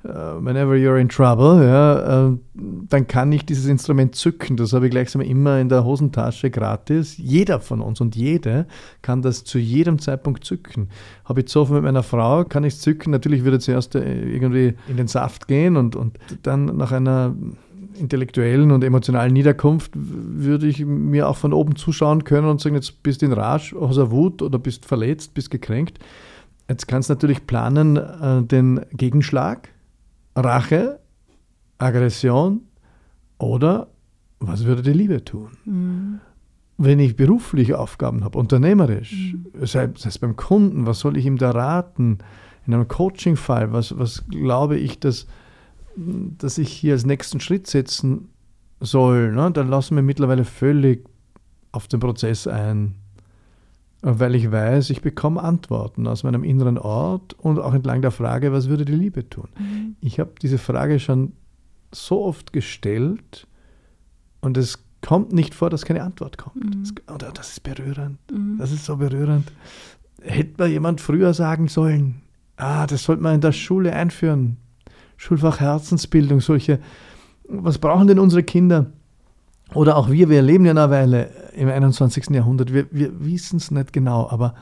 uh, 0.06 0.40
whenever 0.40 0.76
you're 0.76 0.98
in 0.98 1.10
trouble, 1.10 1.66
ja, 1.66 2.30
uh, 2.30 2.38
dann 2.54 3.08
kann 3.08 3.32
ich 3.32 3.46
dieses 3.46 3.66
Instrument 3.66 4.16
zücken. 4.16 4.58
Das 4.58 4.74
habe 4.74 4.86
ich 4.86 4.92
gleichsam 4.92 5.22
immer 5.22 5.60
in 5.60 5.70
der 5.70 5.84
Hosentasche 5.84 6.50
gratis. 6.50 7.18
Jeder 7.18 7.60
von 7.60 7.82
uns 7.82 8.00
und 8.00 8.16
jede 8.16 8.66
kann 9.02 9.22
das 9.22 9.44
zu 9.44 9.60
jedem 9.60 10.00
Zeitpunkt 10.00 10.46
zücken. 10.46 10.90
Habe 11.26 11.42
ich 11.42 11.48
gesoffen 11.48 11.76
mit 11.76 11.84
meiner 11.84 12.04
Frau, 12.04 12.46
kann 12.46 12.64
ich 12.64 12.80
zücken. 12.80 13.12
Natürlich 13.12 13.44
würde 13.44 13.60
zuerst 13.60 13.96
äh, 13.96 14.24
irgendwie 14.24 14.76
in 14.88 14.98
den 14.98 15.08
Saft 15.08 15.48
gehen 15.48 15.76
und, 15.78 15.96
und 15.96 16.18
dann 16.44 16.66
nach 16.78 16.92
einer 16.92 17.36
intellektuellen 17.98 18.72
und 18.72 18.84
emotionalen 18.84 19.34
Niederkunft 19.34 19.92
würde 19.96 20.68
ich 20.68 20.86
mir 20.86 21.28
auch 21.28 21.38
von 21.38 21.54
oben 21.54 21.76
zuschauen 21.76 22.24
können 22.24 22.48
und 22.48 22.62
sagen, 22.62 22.76
jetzt 22.76 23.04
bist 23.04 23.22
du 23.22 23.26
in 23.26 23.34
Rage, 23.34 23.76
hast 23.80 23.98
du 23.98 24.12
Wut 24.12 24.42
oder 24.42 24.60
bist 24.60 24.86
verletzt, 24.86 25.34
bist 25.34 25.52
gekränkt. 25.52 26.00
Jetzt 26.70 26.88
kannst 26.88 27.10
du 27.10 27.14
natürlich 27.14 27.48
planen 27.48 27.98
äh, 27.98 28.44
den 28.44 28.82
Gegenschlag, 28.92 29.70
Rache, 30.36 31.00
Aggression 31.78 32.62
oder 33.38 33.88
was 34.40 34.66
würde 34.66 34.82
die 34.82 34.94
Liebe 34.94 35.24
tun? 35.24 35.50
Mhm. 35.66 36.20
Wenn 36.78 37.00
ich 37.00 37.16
beruflich 37.16 37.74
Aufgaben 37.74 38.24
habe, 38.24 38.38
unternehmerisch, 38.38 39.34
mhm. 39.34 39.66
sei, 39.66 39.90
sei 39.96 40.10
es 40.10 40.20
beim 40.20 40.36
Kunden, 40.36 40.86
was 40.86 41.00
soll 41.00 41.18
ich 41.18 41.26
ihm 41.26 41.38
da 41.38 41.52
raten? 41.52 42.20
In 42.68 42.74
einem 42.74 42.88
Coaching-Fall, 42.88 43.72
was, 43.72 43.98
was 43.98 44.28
glaube 44.28 44.78
ich, 44.78 45.00
dass 45.00 45.26
dass 46.38 46.58
ich 46.58 46.72
hier 46.72 46.94
als 46.94 47.06
nächsten 47.06 47.40
Schritt 47.40 47.68
setzen 47.68 48.30
soll, 48.80 49.32
ne, 49.34 49.52
dann 49.52 49.68
lassen 49.68 49.96
wir 49.96 50.04
mittlerweile 50.04 50.46
völlig 50.46 51.06
auf 51.72 51.88
den 51.88 52.00
Prozess 52.00 52.48
ein. 52.48 52.96
Weil 54.02 54.36
ich 54.36 54.52
weiß, 54.52 54.92
ich 54.92 55.02
bekomme 55.02 55.42
Antworten 55.42 56.06
aus 56.06 56.24
meinem 56.24 56.44
inneren 56.44 56.78
Ort 56.78 57.34
und 57.34 57.58
auch 57.58 57.74
entlang 57.74 58.04
der 58.04 58.12
Frage, 58.12 58.52
was 58.52 58.70
würde 58.70 58.86
die 58.86 58.94
Liebe 58.94 59.28
tun? 59.28 59.50
Mhm. 59.58 59.96
Ich 60.02 60.20
habe 60.20 60.34
diese 60.40 60.60
Frage 60.60 61.00
schon 61.00 61.34
so 61.92 62.24
oft 62.24 62.54
gestellt 62.54 63.48
und 64.40 64.56
es 64.56 64.84
kommt 65.02 65.34
nicht 65.34 65.56
vor, 65.56 65.72
dass 65.72 65.84
keine 65.84 66.04
Antwort 66.04 66.38
kommt. 66.38 66.64
Mhm. 66.64 66.84
Das, 67.08 67.34
das, 67.34 67.50
ist 67.50 67.64
berührend. 67.64 68.20
Mhm. 68.32 68.58
Das 68.60 68.72
ist 68.72 68.86
so 68.86 68.98
berührend. 68.98 69.52
Hätte 70.22 70.62
mir 70.62 70.70
jemand 70.70 71.02
früher 71.02 71.34
sagen 71.34 71.68
sollen, 71.68 72.22
ah, 72.56 72.86
das 72.86 73.04
sollte 73.04 73.24
man 73.24 73.36
in 73.36 73.42
der 73.42 73.52
Schule 73.52 73.94
einführen. 73.94 74.58
Schulfach 75.18 75.60
Herzensbildung, 75.60 76.40
solche, 76.40 76.80
was 77.48 77.80
brauchen 77.80 78.08
denn 78.08 78.20
unsere 78.20 78.44
Kinder? 78.44 78.88
Oder 79.74 79.98
auch 79.98 80.10
wir, 80.10 80.30
wir 80.30 80.42
leben 80.42 80.66
ja 80.66 80.72
eine 80.72 80.90
Weile 80.90 81.30
im 81.54 81.68
21. 81.68 82.30
Jahrhundert, 82.30 82.74
wir, 82.74 82.88
wir 82.92 83.26
wissen 83.26 83.58
es 83.58 83.72
nicht 83.72 83.92
genau, 83.92 84.30
aber 84.30 84.54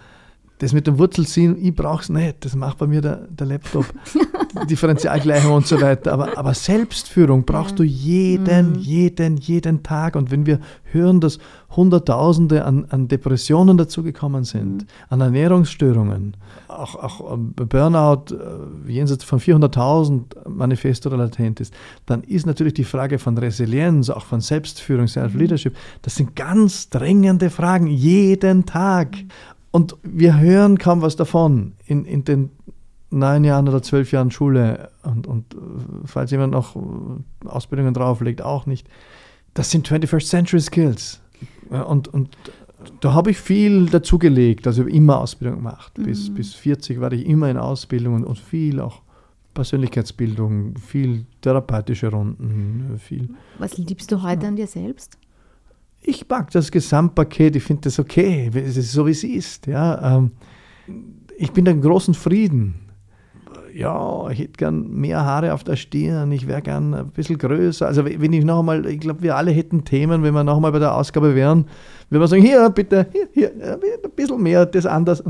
das 0.60 0.72
mit 0.72 0.88
dem 0.88 0.98
Wurzelziehen, 0.98 1.58
ich 1.62 1.76
brauche 1.76 2.02
es 2.04 2.10
nicht, 2.10 2.46
das 2.46 2.56
macht 2.56 2.78
bei 2.78 2.88
mir 2.88 3.02
der, 3.02 3.28
der 3.30 3.48
Laptop, 3.48 3.86
Differentialgleichung 4.70 5.52
und 5.52 5.68
so 5.68 5.82
weiter. 5.82 6.14
Aber, 6.14 6.38
aber 6.38 6.54
Selbstführung 6.54 7.44
brauchst 7.44 7.78
du 7.78 7.84
jeden, 7.84 8.74
mhm. 8.74 8.80
jeden, 8.80 9.38
jeden 9.38 9.84
Tag. 9.84 10.16
Und 10.16 10.32
wenn 10.32 10.46
wir 10.46 10.60
hören, 10.86 11.20
dass 11.20 11.40
Hunderttausende 11.76 12.64
an, 12.64 12.86
an 12.90 13.10
Depressionen 13.10 13.78
dazugekommen 13.78 14.46
sind, 14.46 14.84
mhm. 14.84 14.88
an 15.10 15.22
Ernährungsstörungen, 15.22 16.38
auch, 16.70 16.96
auch 16.96 17.34
ähm, 17.34 17.54
Burnout 17.54 18.34
äh, 18.34 18.92
jenseits 18.92 19.26
von 19.26 19.40
400.000 19.40 20.48
manifest 20.48 21.06
oder 21.06 21.18
latent 21.18 21.60
ist, 21.60 21.74
dann 22.06 22.24
ist 22.24 22.46
natürlich 22.46 22.76
die 22.76 22.86
Frage 22.86 23.20
von 23.20 23.38
Resilienz, 23.38 24.10
auch 24.10 24.24
von 24.24 24.40
Selbstführung, 24.40 25.08
Self-Leadership, 25.08 25.74
mhm. 25.74 26.00
das 26.02 26.16
sind 26.16 26.36
ganz 26.38 26.90
drängende 26.90 27.50
Fragen 27.50 27.88
jeden 27.88 28.66
Tag. 28.66 29.12
Mhm. 29.18 29.28
Und 29.76 29.98
wir 30.04 30.40
hören 30.40 30.78
kaum 30.78 31.02
was 31.02 31.18
davon 31.18 31.74
in, 31.86 32.06
in 32.06 32.24
den 32.24 32.50
neun 33.10 33.44
Jahren 33.44 33.68
oder 33.68 33.84
zwölf 33.84 34.14
Jahren 34.14 34.32
Schule 34.32 34.90
und, 35.04 35.28
und 35.28 35.54
äh, 35.54 35.58
falls 36.06 36.32
jemand 36.32 36.54
noch 36.54 36.78
äh, 36.78 36.80
Ausbildungen 37.46 37.94
drauflegt, 37.94 38.42
auch 38.42 38.68
nicht. 38.68 38.88
Das 39.54 39.72
sind 39.72 39.86
21st 39.86 40.30
Century 40.30 40.62
Skills. 40.62 41.20
Und, 41.70 42.08
und 42.08 42.38
da 43.02 43.12
habe 43.12 43.32
ich 43.32 43.38
viel 43.38 43.88
dazugelegt. 43.88 44.66
Also 44.66 44.84
immer 44.84 45.20
Ausbildung 45.20 45.58
gemacht. 45.58 45.98
Mhm. 45.98 46.04
Bis, 46.04 46.34
bis 46.34 46.54
40 46.54 47.02
war 47.02 47.12
ich 47.12 47.26
immer 47.26 47.50
in 47.50 47.58
Ausbildung 47.58 48.14
und, 48.14 48.24
und 48.24 48.40
viel 48.40 48.80
auch 48.80 49.02
Persönlichkeitsbildung, 49.56 50.78
viel 50.78 51.26
therapeutische 51.42 52.08
Runden, 52.08 52.98
viel. 52.98 53.28
Was 53.60 53.78
liebst 53.78 54.10
du 54.10 54.24
heute 54.24 54.44
ja. 54.44 54.48
an 54.48 54.56
dir 54.56 54.68
selbst? 54.68 55.18
Ich 56.06 56.28
mag 56.30 56.52
das 56.52 56.72
Gesamtpaket, 56.72 57.56
ich 57.56 57.64
finde 57.64 57.84
das 57.84 58.00
okay, 58.00 58.52
es 58.54 58.78
ist 58.78 58.92
so 58.92 59.08
wie 59.08 59.12
es 59.12 59.24
ist. 59.24 59.68
Ja. 59.68 60.18
Ähm, 60.18 60.32
ich 61.38 61.52
bin 61.52 61.66
in 61.66 61.82
großen 61.82 62.14
Frieden. 62.14 62.76
Ja, 63.74 64.30
ich 64.30 64.40
hätte 64.40 64.54
gern 64.54 64.90
mehr 64.90 65.26
Haare 65.26 65.54
auf 65.54 65.66
der 65.66 65.76
Stirn, 65.76 66.32
ich 66.32 66.48
wäre 66.48 66.62
gern 66.62 66.94
ein 66.94 67.10
bisschen 67.10 67.38
größer. 67.38 67.86
Also 67.86 68.06
wenn 68.06 68.32
ich 68.32 68.46
noch 68.46 68.60
einmal, 68.60 68.86
ich 68.86 69.02
glaube, 69.02 69.22
wir 69.22 69.36
alle 69.36 69.52
hätten 69.52 69.84
Themen, 69.84 70.24
wenn 70.24 70.34
wir 70.34 70.46
noch 70.46 70.56
einmal 70.56 70.72
bei 70.72 70.80
der 70.80 70.96
Ausgabe 70.96 71.36
wären, 71.36 71.66
wenn 72.10 72.22
wir 72.22 72.28
sagen, 72.28 72.42
hier 72.42 72.70
bitte, 72.70 73.08
hier, 73.12 73.28
hier, 73.34 73.52
ein 73.52 74.12
bisschen 74.16 74.42
mehr, 74.42 74.66
das 74.66 74.86
anders. 74.86 75.22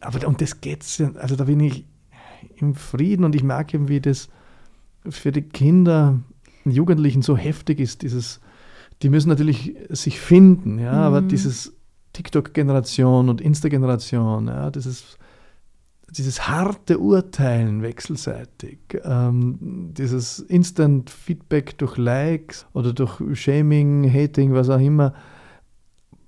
Aber 0.00 0.26
um 0.26 0.36
das 0.38 0.62
geht's. 0.62 1.02
Also 1.16 1.36
da 1.36 1.44
bin 1.44 1.60
ich 1.60 1.84
im 2.56 2.74
Frieden 2.74 3.24
und 3.24 3.34
ich 3.34 3.42
merke 3.42 3.76
eben, 3.76 3.88
wie 3.88 4.00
das 4.00 4.28
für 5.10 5.32
die 5.32 5.42
Kinder 5.42 6.20
und 6.64 6.70
Jugendlichen 6.70 7.20
so 7.20 7.36
heftig 7.36 7.80
ist, 7.80 8.00
dieses 8.00 8.40
die 9.02 9.08
müssen 9.08 9.28
natürlich 9.28 9.74
sich 9.90 10.20
finden, 10.20 10.78
ja, 10.78 10.92
mhm. 10.92 10.98
aber 10.98 11.20
dieses 11.20 11.74
TikTok-Generation 12.12 13.28
und 13.28 13.40
Insta-Generation, 13.40 14.46
ja, 14.46 14.70
dieses, 14.70 15.18
dieses 16.10 16.48
harte 16.48 16.98
Urteilen 16.98 17.82
wechselseitig, 17.82 18.78
ähm, 19.02 19.90
dieses 19.92 20.38
Instant-Feedback 20.38 21.76
durch 21.78 21.96
Likes 21.96 22.66
oder 22.72 22.92
durch 22.92 23.20
Shaming, 23.38 24.10
Hating, 24.10 24.54
was 24.54 24.70
auch 24.70 24.80
immer, 24.80 25.12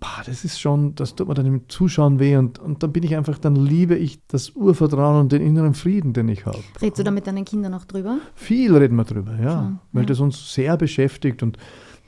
boah, 0.00 0.22
das 0.24 0.44
ist 0.44 0.60
schon, 0.60 0.94
das 0.94 1.14
tut 1.14 1.28
mir 1.28 1.34
dann 1.34 1.46
im 1.46 1.68
Zuschauen 1.68 2.18
weh 2.18 2.36
und, 2.36 2.58
und 2.58 2.82
dann 2.82 2.92
bin 2.92 3.02
ich 3.02 3.16
einfach, 3.16 3.38
dann 3.38 3.56
liebe 3.56 3.94
ich 3.96 4.18
das 4.28 4.50
Urvertrauen 4.50 5.20
und 5.20 5.32
den 5.32 5.42
inneren 5.42 5.74
Frieden, 5.74 6.12
den 6.12 6.28
ich 6.28 6.46
habe. 6.46 6.58
Redest 6.80 6.98
du 6.98 7.04
da 7.04 7.10
mit 7.10 7.26
deinen 7.26 7.44
Kindern 7.44 7.74
auch 7.74 7.84
drüber? 7.84 8.18
Viel 8.34 8.76
reden 8.76 8.96
wir 8.96 9.04
drüber, 9.04 9.38
ja, 9.40 9.62
so, 9.62 9.78
weil 9.92 10.02
ja. 10.02 10.06
das 10.06 10.20
uns 10.20 10.52
sehr 10.52 10.76
beschäftigt 10.76 11.42
und 11.42 11.58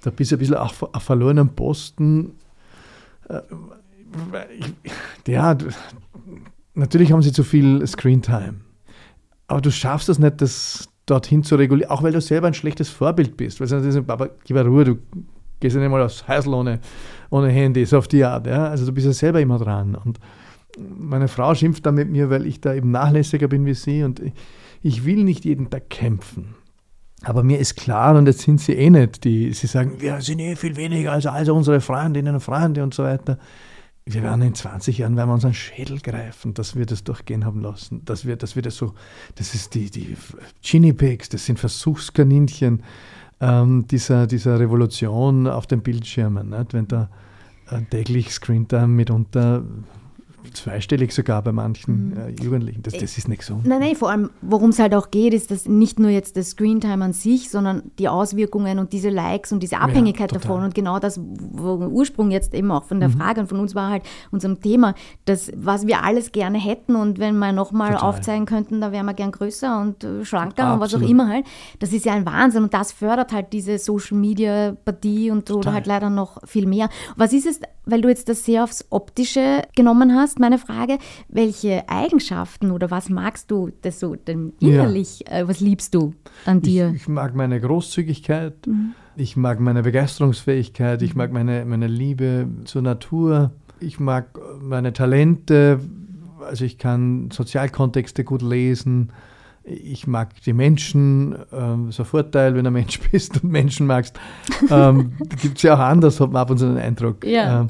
da 0.09 0.14
bist 0.14 0.33
du 0.33 0.37
ein 0.37 0.38
bisschen 0.38 0.55
auf, 0.55 0.83
auf 0.83 1.03
verlorenen 1.03 1.51
Posten. 1.51 2.33
Äh, 3.29 3.42
ja, 5.27 5.57
natürlich 6.75 7.12
haben 7.12 7.21
sie 7.21 7.33
zu 7.33 7.44
viel 7.44 7.87
Screentime. 7.87 8.55
Aber 9.49 9.61
du 9.61 9.71
schaffst 9.71 10.09
es 10.09 10.18
nicht, 10.18 10.40
das 10.40 10.88
dorthin 11.05 11.42
zu 11.42 11.57
regulieren, 11.57 11.90
auch 11.90 12.03
weil 12.03 12.12
du 12.12 12.23
selber 12.23 12.47
ein 12.47 12.55
schlechtes 12.55 12.88
Vorbild 12.88 13.37
bist. 13.37 13.61
Weil 13.61 13.66
sie 13.66 13.92
sagen, 13.92 14.07
Papa, 14.07 14.31
gib 14.44 14.57
mir 14.57 14.64
Ruhe, 14.64 14.85
du 14.85 14.99
gehst 15.61 15.77
ja 15.77 15.83
nicht 15.83 15.90
mal 15.90 16.03
aufs 16.03 16.27
Häusl 16.27 16.55
ohne, 16.55 16.81
ohne 17.29 17.49
Handy, 17.49 17.85
so 17.85 17.99
auf 17.99 18.09
die 18.09 18.25
Art. 18.25 18.47
Ja? 18.47 18.68
Also 18.68 18.87
du 18.87 18.92
bist 18.92 19.07
ja 19.07 19.12
selber 19.12 19.42
immer 19.42 19.59
dran. 19.59 19.94
Und 19.94 20.18
meine 20.79 21.29
Frau 21.29 21.55
schimpft 21.55 21.85
da 21.85 21.92
mit 21.92 22.09
mir, 22.09 22.31
weil 22.31 22.47
ich 22.47 22.62
da 22.62 22.73
eben 22.73 22.90
nachlässiger 22.90 23.49
bin 23.49 23.66
wie 23.66 23.75
sie 23.75 24.05
und 24.05 24.23
ich 24.83 25.05
will 25.05 25.25
nicht 25.25 25.44
jeden 25.44 25.68
Tag 25.68 25.90
kämpfen. 25.90 26.55
Aber 27.25 27.43
mir 27.43 27.59
ist 27.59 27.77
klar, 27.77 28.17
und 28.17 28.27
jetzt 28.27 28.43
sind 28.43 28.61
sie 28.61 28.75
eh 28.75 28.91
nicht, 28.91 29.25
die, 29.25 29.53
sie 29.53 29.67
sagen, 29.67 30.01
wir 30.01 30.21
sind 30.21 30.39
eh 30.39 30.55
viel 30.55 30.77
weniger 30.77 31.13
als 31.13 31.27
all 31.27 31.51
unsere 31.51 31.81
Freundinnen 31.81 32.35
und 32.35 32.41
Freunde 32.41 32.83
und 32.83 32.95
so 32.95 33.03
weiter. 33.03 33.39
Wir 34.07 34.23
werden 34.23 34.41
in 34.41 34.55
20 34.55 34.99
Jahren, 34.99 35.17
werden 35.17 35.29
wir 35.29 35.35
unseren 35.35 35.53
Schädel 35.53 35.99
greifen, 36.01 36.55
dass 36.55 36.77
wir 36.77 36.87
das 36.87 37.05
durchgehen 37.05 37.45
haben 37.45 37.61
lassen. 37.61 38.05
Dass 38.05 38.25
wir, 38.25 38.37
dass 38.37 38.57
wir 38.57 38.63
das 38.63 38.77
so, 38.77 38.95
das 39.35 39.55
ist 39.55 39.75
die, 39.75 39.91
die 39.91 40.17
Ginny 40.63 40.95
Pigs, 40.95 41.29
das 41.29 41.45
sind 41.45 41.59
Versuchskaninchen 41.59 42.83
ähm, 43.41 43.87
dieser, 43.87 44.27
dieser 44.27 44.59
Revolution 44.59 45.47
auf 45.47 45.67
den 45.67 45.83
Bildschirmen. 45.83 46.51
Nicht? 46.51 46.73
Wenn 46.73 46.89
da 46.89 47.11
äh, 47.71 47.83
täglich 47.83 48.33
Screentime 48.33 48.89
mitunter 48.89 49.63
zweistellig 50.55 51.13
sogar 51.13 51.43
bei 51.43 51.53
manchen 51.53 52.11
mhm. 52.11 52.17
äh, 52.17 52.43
Jugendlichen. 52.43 52.83
Das, 52.83 52.95
das 52.95 53.19
ist 53.19 53.29
nicht 53.29 53.43
so. 53.43 53.61
Nein, 53.65 53.81
nein, 53.81 53.97
vor 53.97 54.11
allem, 54.11 54.31
worum 54.41 54.71
es 54.71 54.79
halt 54.79 54.95
auch 54.95 55.11
geht, 55.11 55.35
ist, 55.35 55.51
dass 55.51 55.67
nicht 55.67 55.99
nur 55.99 56.11
jetzt 56.11 56.37
das 56.37 56.51
Screentime 56.51 57.05
an 57.05 57.13
sich, 57.13 57.51
sondern 57.51 57.91
die 57.99 58.09
Auswirkungen 58.09 58.79
und 58.79 58.93
diese 58.93 59.11
Likes 59.11 59.53
und 59.53 59.63
diese 59.63 59.79
Abhängigkeit 59.79 60.33
ja, 60.33 60.39
davon 60.39 60.65
und 60.65 60.75
genau 60.75 60.99
das, 60.99 61.21
wo 61.21 61.75
Ursprung 61.75 62.31
jetzt 62.31 62.55
eben 62.55 62.71
auch 62.71 62.85
von 62.85 63.01
der 63.01 63.09
mhm. 63.09 63.19
Frage 63.19 63.41
und 63.41 63.47
von 63.49 63.61
uns 63.61 63.75
war 63.75 63.91
halt 63.91 64.03
unserem 64.31 64.61
Thema, 64.61 64.95
das, 65.25 65.51
was 65.57 65.87
wir 65.87 66.05
alles 66.05 66.33
gerne 66.33 66.59
hätten 66.59 66.97
und 66.97 67.19
wenn 67.19 67.39
wir 67.39 67.53
nochmal 67.53 67.97
aufzeigen 67.97 68.47
könnten, 68.47 68.81
da 68.81 68.93
wären 68.93 69.07
wir 69.07 69.15
gern 69.15 69.33
größer 69.33 69.81
und 69.81 70.05
äh, 70.05 70.25
schlanker 70.25 70.65
Absolut. 70.65 70.75
und 70.75 70.81
was 70.81 70.95
auch 70.95 71.09
immer 71.09 71.29
halt. 71.29 71.47
Das 71.79 71.93
ist 71.93 72.05
ja 72.05 72.13
ein 72.15 72.27
Wahnsinn 72.27 72.65
und 72.65 72.75
das 72.75 72.93
fördert 72.93 73.33
halt 73.33 73.53
diese 73.53 73.79
Social 73.79 74.17
Media 74.17 74.77
Partie 74.85 75.31
und 75.31 75.51
oder 75.51 75.73
halt 75.73 75.87
leider 75.87 76.11
noch 76.11 76.39
viel 76.47 76.67
mehr. 76.67 76.89
Was 77.17 77.33
ist 77.33 77.47
es, 77.47 77.61
weil 77.88 78.03
du 78.03 78.09
jetzt 78.09 78.29
das 78.29 78.44
sehr 78.44 78.64
aufs 78.64 78.85
Optische 78.90 79.62
genommen 79.74 80.14
hast, 80.14 80.38
meine 80.38 80.59
Frage, 80.59 80.98
welche 81.29 81.88
Eigenschaften 81.88 82.70
oder 82.70 82.90
was 82.90 83.09
magst 83.09 83.51
du 83.51 83.70
das 83.83 83.98
so 83.98 84.14
denn 84.14 84.53
innerlich, 84.61 85.24
ja. 85.27 85.38
äh, 85.38 85.48
was 85.48 85.61
liebst 85.61 85.94
du 85.94 86.14
an 86.44 86.61
dir? 86.61 86.92
Ich, 86.94 87.03
ich 87.03 87.09
mag 87.09 87.35
meine 87.35 87.61
Großzügigkeit, 87.61 88.66
mhm. 88.66 88.94
ich 89.16 89.37
mag 89.37 89.59
meine 89.61 89.83
Begeisterungsfähigkeit, 89.83 91.03
ich 91.03 91.14
mhm. 91.14 91.18
mag 91.18 91.33
meine, 91.33 91.64
meine 91.64 91.87
Liebe 91.87 92.46
zur 92.64 92.83
Natur, 92.83 93.53
ich 93.81 93.98
mag 93.98 94.38
meine 94.61 94.92
Talente, 94.92 95.81
also 96.46 96.64
ich 96.64 96.79
kann 96.79 97.31
Sozialkontexte 97.31 98.24
gut 98.24 98.42
lesen, 98.42 99.12
ich 99.69 100.07
mag 100.07 100.41
die 100.43 100.53
Menschen, 100.53 101.37
ähm, 101.53 101.93
so 101.93 102.03
ein 102.03 102.07
Vorteil, 102.07 102.55
wenn 102.55 102.65
du 102.65 102.71
ein 102.71 102.75
Mensch 102.75 102.99
bist 103.13 103.43
und 103.43 103.51
Menschen 103.51 103.87
magst. 103.87 104.19
Ähm, 104.71 105.13
Gibt 105.41 105.59
es 105.59 105.63
ja 105.63 105.75
auch 105.75 105.81
anders, 105.81 106.21
hat 106.21 106.33
man 106.33 106.43
ab 106.43 106.51
und 106.51 106.59
zu 106.59 106.67
den 106.67 106.79
Eindruck. 106.79 107.25
Ja. 107.25 107.61
Ähm, 107.61 107.69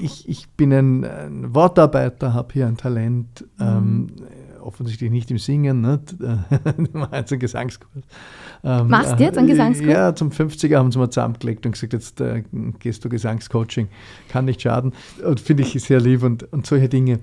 ich, 0.00 0.28
ich 0.28 0.48
bin 0.50 0.72
ein, 0.72 1.04
ein 1.04 1.54
Wortarbeiter, 1.54 2.32
habe 2.32 2.52
hier 2.52 2.66
ein 2.66 2.76
Talent, 2.76 3.44
ähm, 3.58 4.08
offensichtlich 4.60 5.10
nicht 5.10 5.30
im 5.32 5.38
Singen, 5.38 5.80
nicht? 5.80 6.14
jetzt 7.12 7.32
einen 7.32 7.40
Gesangskurs. 7.40 8.04
Ähm, 8.62 8.88
Machst 8.88 9.18
du 9.18 9.24
jetzt 9.24 9.36
einen 9.38 9.48
Gesangskurs? 9.48 9.90
Ja, 9.90 10.14
zum 10.14 10.30
50er 10.30 10.76
haben 10.76 10.92
sie 10.92 10.98
mal 10.98 11.10
zusammengelegt 11.10 11.66
und 11.66 11.72
gesagt, 11.72 11.92
jetzt 11.92 12.20
äh, 12.20 12.44
gehst 12.78 13.04
du 13.04 13.08
Gesangscoaching, 13.08 13.88
kann 14.28 14.44
nicht 14.44 14.62
schaden. 14.62 14.92
Und 15.24 15.40
finde 15.40 15.64
ich 15.64 15.72
sehr 15.82 16.00
lieb 16.00 16.22
und, 16.22 16.44
und 16.52 16.64
solche 16.64 16.88
Dinge. 16.88 17.18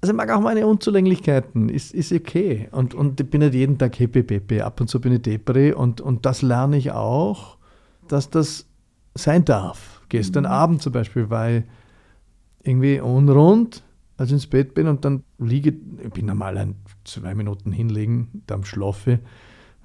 Also 0.00 0.12
ich 0.12 0.16
mag 0.16 0.30
auch 0.30 0.40
meine 0.40 0.66
Unzulänglichkeiten, 0.66 1.68
ist, 1.68 1.92
ist 1.92 2.12
okay. 2.12 2.68
Und, 2.72 2.94
und 2.94 3.20
ich 3.20 3.28
bin 3.28 3.40
nicht 3.40 3.54
jeden 3.54 3.76
Tag 3.76 3.98
happy 3.98 4.22
peppy, 4.22 4.62
ab 4.62 4.80
und 4.80 4.88
zu 4.88 5.00
bin 5.00 5.12
ich 5.12 5.22
depri 5.22 5.72
und, 5.72 6.00
und 6.00 6.24
das 6.24 6.40
lerne 6.40 6.78
ich 6.78 6.90
auch, 6.92 7.58
dass 8.08 8.30
das 8.30 8.66
sein 9.14 9.44
darf. 9.44 10.00
Gestern 10.08 10.44
Mhm. 10.44 10.50
Abend 10.50 10.82
zum 10.82 10.92
Beispiel 10.92 11.28
war 11.28 11.50
ich 11.50 11.64
irgendwie 12.62 13.00
unrund, 13.00 13.82
als 14.16 14.30
ich 14.30 14.34
ins 14.34 14.46
Bett 14.46 14.74
bin 14.74 14.86
und 14.86 15.04
dann 15.04 15.22
liege, 15.38 15.74
ich 16.02 16.10
bin 16.10 16.26
normal 16.26 16.56
ein 16.58 16.76
zwei 17.04 17.34
Minuten 17.34 17.72
hinlegen, 17.72 18.42
dann 18.46 18.64
schlafe, 18.64 19.20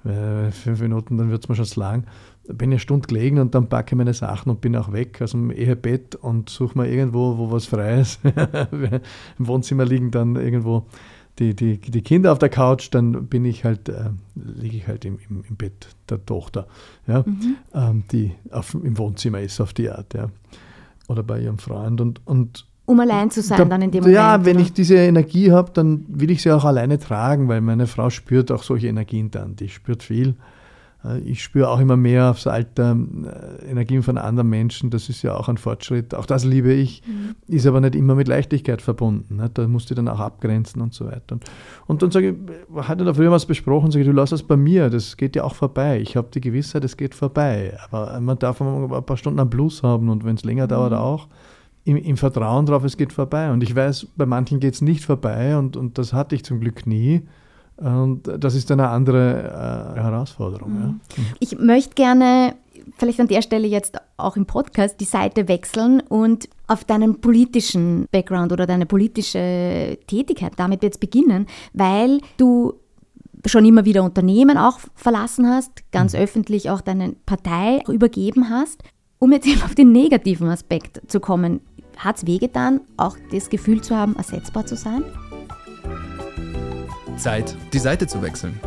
äh, 0.04 0.50
fünf 0.50 0.80
Minuten, 0.80 1.18
dann 1.18 1.30
wird 1.30 1.44
es 1.44 1.48
mir 1.48 1.56
schon 1.56 1.80
lang. 1.80 2.04
Da 2.46 2.52
bin 2.54 2.70
ich 2.70 2.74
eine 2.74 2.80
Stunde 2.80 3.08
gelegen 3.08 3.38
und 3.38 3.54
dann 3.54 3.68
packe 3.68 3.94
ich 3.94 3.96
meine 3.98 4.14
Sachen 4.14 4.50
und 4.50 4.60
bin 4.60 4.76
auch 4.76 4.92
weg 4.92 5.20
aus 5.20 5.32
dem 5.32 5.50
Ehebett 5.50 6.14
und 6.14 6.48
suche 6.48 6.78
mir 6.78 6.88
irgendwo, 6.88 7.38
wo 7.38 7.50
was 7.50 7.66
frei 7.66 8.00
ist. 8.00 8.20
Im 9.38 9.46
Wohnzimmer 9.46 9.84
liegen 9.84 10.10
dann 10.10 10.36
irgendwo 10.36 10.86
die, 11.38 11.54
die, 11.54 11.78
die 11.78 12.02
Kinder 12.02 12.32
auf 12.32 12.38
der 12.38 12.48
Couch, 12.48 12.88
dann 12.92 13.26
bin 13.26 13.44
ich 13.44 13.64
halt, 13.64 13.88
äh, 13.88 14.10
liege 14.34 14.76
ich 14.78 14.88
halt 14.88 15.04
im, 15.04 15.18
im, 15.28 15.44
im 15.48 15.56
Bett 15.56 15.88
der 16.08 16.24
Tochter, 16.24 16.66
ja, 17.06 17.24
ähm, 17.74 18.04
die 18.10 18.32
auf, 18.50 18.72
im 18.74 18.96
Wohnzimmer 18.96 19.40
ist 19.40 19.60
auf 19.60 19.74
die 19.74 19.90
Art, 19.90 20.14
ja. 20.14 20.30
Oder 21.08 21.22
bei 21.22 21.40
ihrem 21.40 21.58
Freund 21.58 22.00
und, 22.00 22.26
und 22.26 22.66
Um 22.86 22.98
allein 23.00 23.30
zu 23.30 23.42
sein 23.42 23.58
da- 23.58 23.64
dann 23.66 23.82
in 23.82 23.90
dem 23.90 24.00
Moment. 24.00 24.14
Ja, 24.16 24.44
wenn 24.46 24.56
oder? 24.56 24.64
ich 24.64 24.72
diese 24.72 24.96
Energie 24.96 25.52
habe, 25.52 25.70
dann 25.74 26.04
will 26.08 26.30
ich 26.30 26.40
sie 26.42 26.50
auch 26.52 26.64
alleine 26.64 26.98
tragen, 26.98 27.48
weil 27.48 27.60
meine 27.60 27.86
Frau 27.86 28.08
spürt 28.08 28.50
auch 28.50 28.62
solche 28.62 28.88
Energien 28.88 29.30
dann. 29.30 29.56
Die 29.56 29.68
spürt 29.68 30.02
viel. 30.02 30.36
Äh, 31.06 31.18
Ich 31.20 31.42
spüre 31.42 31.68
auch 31.68 31.80
immer 31.80 31.96
mehr 31.96 32.30
aufs 32.30 32.46
Alter 32.46 32.96
äh, 32.96 33.70
Energien 33.70 34.02
von 34.02 34.18
anderen 34.18 34.48
Menschen. 34.48 34.90
Das 34.90 35.08
ist 35.08 35.22
ja 35.22 35.34
auch 35.34 35.48
ein 35.48 35.58
Fortschritt. 35.58 36.14
Auch 36.14 36.26
das 36.26 36.44
liebe 36.44 36.72
ich. 36.72 37.02
Mhm. 37.06 37.54
Ist 37.54 37.66
aber 37.66 37.80
nicht 37.80 37.94
immer 37.94 38.14
mit 38.14 38.28
Leichtigkeit 38.28 38.82
verbunden. 38.82 39.36
Ne? 39.36 39.50
Da 39.52 39.66
musst 39.68 39.90
du 39.90 39.94
dann 39.94 40.08
auch 40.08 40.20
abgrenzen 40.20 40.80
und 40.82 40.94
so 40.94 41.06
weiter. 41.06 41.38
Und, 41.86 42.02
dann 42.02 42.10
sage 42.10 42.30
ich, 42.30 42.88
hatte 42.88 43.04
da 43.04 43.14
früher 43.14 43.30
was 43.30 43.46
besprochen, 43.46 43.90
sage 43.90 44.02
ich, 44.02 44.08
du 44.08 44.14
lass 44.14 44.30
das 44.30 44.42
bei 44.42 44.56
mir. 44.56 44.90
Das 44.90 45.16
geht 45.16 45.36
ja 45.36 45.44
auch 45.44 45.54
vorbei. 45.54 46.00
Ich 46.00 46.16
habe 46.16 46.28
die 46.32 46.40
Gewissheit, 46.40 46.84
es 46.84 46.96
geht 46.96 47.14
vorbei. 47.14 47.76
Aber 47.88 48.20
man 48.20 48.38
darf 48.38 48.60
ein 48.60 49.04
paar 49.04 49.16
Stunden 49.16 49.40
am 49.40 49.50
Plus 49.50 49.82
haben 49.82 50.08
und 50.08 50.24
wenn 50.24 50.36
es 50.36 50.44
länger 50.44 50.66
dauert 50.66 50.92
auch 50.92 51.28
im, 51.86 51.96
im 51.96 52.16
Vertrauen 52.16 52.66
darauf, 52.66 52.84
es 52.84 52.96
geht 52.96 53.12
vorbei. 53.12 53.50
Und 53.52 53.62
ich 53.62 53.74
weiß, 53.74 54.08
bei 54.16 54.26
manchen 54.26 54.60
geht 54.60 54.74
es 54.74 54.82
nicht 54.82 55.04
vorbei 55.04 55.56
und, 55.56 55.76
und 55.76 55.98
das 55.98 56.12
hatte 56.12 56.34
ich 56.34 56.44
zum 56.44 56.60
Glück 56.60 56.86
nie. 56.86 57.22
Und 57.76 58.22
das 58.38 58.54
ist 58.54 58.70
eine 58.70 58.88
andere 58.88 59.94
äh, 59.96 60.00
Herausforderung. 60.00 61.00
Ja. 61.16 61.24
Ich 61.40 61.58
möchte 61.58 61.94
gerne 61.94 62.54
vielleicht 62.96 63.20
an 63.20 63.28
der 63.28 63.42
Stelle 63.42 63.66
jetzt 63.66 63.98
auch 64.16 64.36
im 64.36 64.46
Podcast 64.46 65.00
die 65.00 65.04
Seite 65.04 65.48
wechseln 65.48 66.00
und 66.08 66.48
auf 66.66 66.84
deinen 66.84 67.20
politischen 67.20 68.06
Background 68.10 68.52
oder 68.52 68.66
deine 68.66 68.86
politische 68.86 69.98
Tätigkeit 70.06 70.52
damit 70.56 70.82
jetzt 70.82 71.00
beginnen, 71.00 71.46
weil 71.72 72.20
du 72.38 72.74
schon 73.44 73.64
immer 73.64 73.84
wieder 73.84 74.02
Unternehmen 74.02 74.56
auch 74.56 74.78
verlassen 74.94 75.48
hast, 75.48 75.70
ganz 75.92 76.14
öffentlich 76.14 76.70
auch 76.70 76.80
deine 76.80 77.14
Partei 77.26 77.82
übergeben 77.88 78.50
hast. 78.50 78.82
Um 79.18 79.32
jetzt 79.32 79.46
eben 79.46 79.62
auf 79.62 79.74
den 79.74 79.92
negativen 79.92 80.48
Aspekt 80.48 81.00
zu 81.10 81.20
kommen, 81.20 81.60
hat 81.96 82.18
es 82.18 82.26
wehgetan, 82.26 82.80
auch 82.96 83.16
das 83.30 83.48
Gefühl 83.48 83.80
zu 83.80 83.96
haben, 83.96 84.16
ersetzbar 84.16 84.66
zu 84.66 84.76
sein? 84.76 85.02
Zeit, 87.16 87.56
die 87.72 87.78
Seite 87.78 88.06
zu 88.06 88.22
wechseln. 88.22 88.58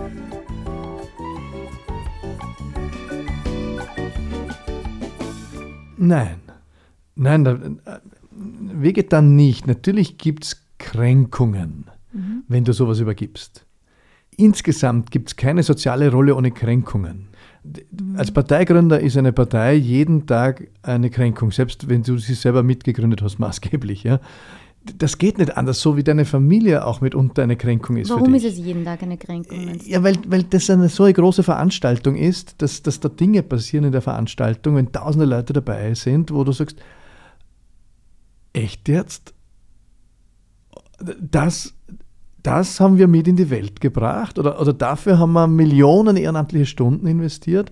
Nein. 5.98 6.40
Nein, 7.16 7.44
da, 7.44 7.54
äh, 7.54 8.00
weget 8.32 9.12
dann 9.12 9.36
nicht. 9.36 9.68
Natürlich 9.68 10.18
gibt 10.18 10.46
es 10.46 10.62
Kränkungen, 10.78 11.86
wenn 12.48 12.64
du 12.64 12.72
sowas 12.72 13.00
übergibst. 13.00 13.66
Insgesamt 14.38 15.12
gibt 15.12 15.30
es 15.30 15.36
keine 15.36 15.64
soziale 15.64 16.10
Rolle 16.10 16.34
ohne 16.34 16.52
Kränkungen. 16.52 17.28
Als 18.16 18.32
Parteigründer 18.32 19.02
ist 19.02 19.18
eine 19.18 19.34
Partei 19.34 19.74
jeden 19.74 20.26
Tag 20.26 20.70
eine 20.82 21.10
Kränkung, 21.10 21.52
selbst 21.52 21.90
wenn 21.90 22.04
du 22.04 22.18
sie 22.18 22.34
selber 22.34 22.64
mitgegründet 22.64 23.22
hast, 23.22 23.38
maßgeblich. 23.40 24.04
Ja? 24.04 24.22
Das 24.98 25.18
geht 25.18 25.38
nicht 25.38 25.56
anders, 25.56 25.82
so 25.82 25.98
wie 25.98 26.04
deine 26.04 26.26
Familie 26.26 26.86
auch 26.86 27.02
mitunter 27.02 27.44
eine 27.44 27.56
Kränkung 27.56 27.98
ist 27.98 28.10
Warum 28.10 28.34
ist 28.34 28.46
es 28.46 28.58
jeden 28.58 28.86
Tag 28.86 29.04
eine 29.04 29.18
Kränkung? 29.18 29.80
Ja, 29.86 30.04
weil, 30.04 30.18
weil 30.28 30.44
das 30.44 30.70
eine 30.70 30.90
so 30.90 31.04
eine 31.04 31.14
große 31.14 31.44
Veranstaltung 31.44 32.16
ist, 32.16 32.62
dass, 32.62 32.82
dass 32.82 33.00
da 33.00 33.10
Dinge 33.10 33.44
passieren 33.44 33.86
in 33.86 33.92
der 33.92 34.02
Veranstaltung, 34.02 34.76
wenn 34.76 34.92
tausende 34.92 35.26
Leute 35.26 35.54
dabei 35.54 35.94
sind, 35.94 36.32
wo 36.32 36.44
du 36.44 36.52
sagst, 36.52 36.78
echt 38.54 38.90
jetzt? 38.90 39.34
Das, 41.22 41.74
das 42.44 42.80
haben 42.80 42.98
wir 42.98 43.08
mit 43.08 43.28
in 43.28 43.36
die 43.36 43.50
Welt 43.50 43.80
gebracht 43.80 44.40
oder, 44.40 44.60
oder 44.60 44.74
dafür 44.74 45.20
haben 45.20 45.34
wir 45.34 45.48
Millionen 45.48 46.18
ehrenamtliche 46.18 46.66
Stunden 46.66 47.08
investiert. 47.08 47.72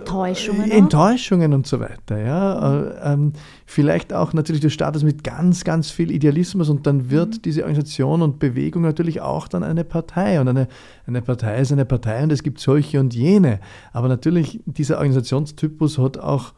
Enttäuschungen? 0.00 0.70
auch? 0.70 0.76
Enttäuschungen 0.76 1.52
und 1.54 1.66
so 1.66 1.80
weiter. 1.80 2.18
Ja. 2.18 3.12
Ähm, 3.12 3.32
vielleicht 3.66 4.12
auch 4.12 4.32
natürlich, 4.32 4.62
du 4.62 4.70
startest 4.70 5.04
mit 5.04 5.24
ganz, 5.24 5.64
ganz 5.64 5.90
viel 5.90 6.10
Idealismus 6.10 6.68
und 6.68 6.86
dann 6.86 7.10
wird 7.10 7.44
diese 7.44 7.62
Organisation 7.62 8.22
und 8.22 8.38
Bewegung 8.38 8.82
natürlich 8.82 9.20
auch 9.20 9.48
dann 9.48 9.62
eine 9.62 9.84
Partei. 9.84 10.40
Und 10.40 10.48
eine, 10.48 10.68
eine 11.06 11.22
Partei 11.22 11.60
ist 11.60 11.72
eine 11.72 11.84
Partei 11.84 12.22
und 12.22 12.32
es 12.32 12.42
gibt 12.42 12.60
solche 12.60 13.00
und 13.00 13.14
jene. 13.14 13.60
Aber 13.92 14.08
natürlich, 14.08 14.60
dieser 14.64 14.96
Organisationstypus 14.96 15.98
hat 15.98 16.18
auch 16.18 16.52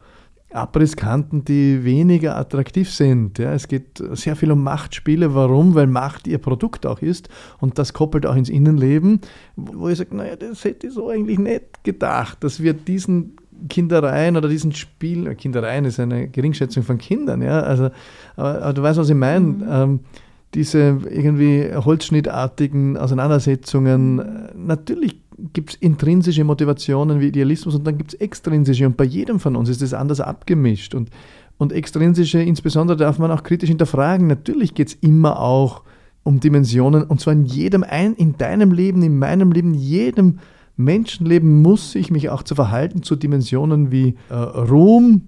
Abrisskanten, 0.51 1.45
die 1.45 1.83
weniger 1.83 2.35
attraktiv 2.35 2.91
sind. 2.91 3.37
Ja, 3.37 3.53
es 3.53 3.67
geht 3.67 4.01
sehr 4.13 4.35
viel 4.35 4.51
um 4.51 4.63
Machtspiele. 4.63 5.35
Warum? 5.35 5.75
Weil 5.75 5.87
Macht 5.87 6.27
ihr 6.27 6.39
Produkt 6.39 6.85
auch 6.85 7.01
ist 7.01 7.29
und 7.59 7.77
das 7.77 7.93
koppelt 7.93 8.25
auch 8.25 8.35
ins 8.35 8.49
Innenleben, 8.49 9.21
wo 9.55 9.89
ich 9.89 9.97
sage, 9.99 10.15
naja, 10.15 10.35
das 10.35 10.63
hätte 10.63 10.87
ich 10.87 10.93
so 10.93 11.09
eigentlich 11.09 11.37
nicht 11.37 11.83
gedacht, 11.83 12.43
dass 12.43 12.63
wir 12.63 12.73
diesen 12.73 13.35
Kindereien 13.67 14.37
oder 14.37 14.47
diesen 14.47 14.71
Spielen, 14.71 15.35
Kindereien 15.35 15.85
ist 15.85 15.99
eine 15.99 16.29
Geringschätzung 16.29 16.83
von 16.83 16.97
Kindern, 16.97 17.41
ja, 17.41 17.59
also, 17.59 17.89
aber, 18.35 18.61
aber 18.61 18.73
du 18.73 18.81
weißt, 18.81 18.99
was 18.99 19.09
ich 19.09 19.15
meine, 19.15 19.67
ähm, 19.69 19.99
diese 20.53 20.99
irgendwie 21.09 21.69
holzschnittartigen 21.75 22.97
Auseinandersetzungen, 22.97 24.19
äh, 24.19 24.23
natürlich 24.55 25.19
gibt 25.53 25.71
es 25.71 25.75
intrinsische 25.75 26.43
Motivationen 26.43 27.19
wie 27.19 27.27
Idealismus 27.27 27.75
und 27.75 27.85
dann 27.85 27.97
gibt 27.97 28.13
es 28.13 28.19
extrinsische. 28.19 28.85
Und 28.85 28.97
bei 28.97 29.03
jedem 29.03 29.39
von 29.39 29.55
uns 29.55 29.69
ist 29.69 29.81
das 29.81 29.93
anders 29.93 30.21
abgemischt. 30.21 30.95
Und, 30.95 31.09
und 31.57 31.71
extrinsische 31.71 32.41
insbesondere 32.41 32.97
darf 32.97 33.19
man 33.19 33.31
auch 33.31 33.43
kritisch 33.43 33.69
hinterfragen. 33.69 34.27
Natürlich 34.27 34.73
geht 34.73 34.89
es 34.89 34.93
immer 34.95 35.39
auch 35.39 35.83
um 36.23 36.39
Dimensionen. 36.39 37.03
Und 37.03 37.21
zwar 37.21 37.33
in 37.33 37.45
jedem 37.45 37.83
ein, 37.83 38.13
in 38.15 38.37
deinem 38.37 38.71
Leben, 38.71 39.01
in 39.03 39.17
meinem 39.17 39.51
Leben, 39.51 39.73
jedem 39.73 40.39
Menschenleben 40.77 41.61
muss 41.61 41.95
ich 41.95 42.09
mich 42.09 42.29
auch 42.29 42.43
zu 42.43 42.55
verhalten 42.55 43.03
zu 43.03 43.15
Dimensionen 43.15 43.91
wie 43.91 44.15
äh, 44.29 44.33
Ruhm, 44.33 45.23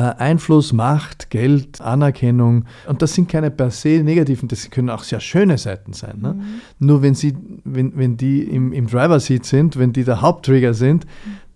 Einfluss, 0.00 0.72
Macht, 0.72 1.30
Geld, 1.30 1.80
Anerkennung. 1.80 2.64
Und 2.88 3.02
das 3.02 3.14
sind 3.14 3.28
keine 3.28 3.50
per 3.50 3.70
se 3.70 4.02
negativen, 4.02 4.48
das 4.48 4.70
können 4.70 4.90
auch 4.90 5.02
sehr 5.02 5.20
schöne 5.20 5.58
Seiten 5.58 5.92
sein. 5.92 6.18
Ne? 6.20 6.40
Nur 6.78 7.02
wenn, 7.02 7.14
sie, 7.14 7.36
wenn, 7.64 7.96
wenn 7.96 8.16
die 8.16 8.42
im, 8.42 8.72
im 8.72 8.86
Driver-Seat 8.86 9.44
sind, 9.44 9.78
wenn 9.78 9.92
die 9.92 10.04
der 10.04 10.20
Haupttrigger 10.20 10.74
sind, 10.74 11.06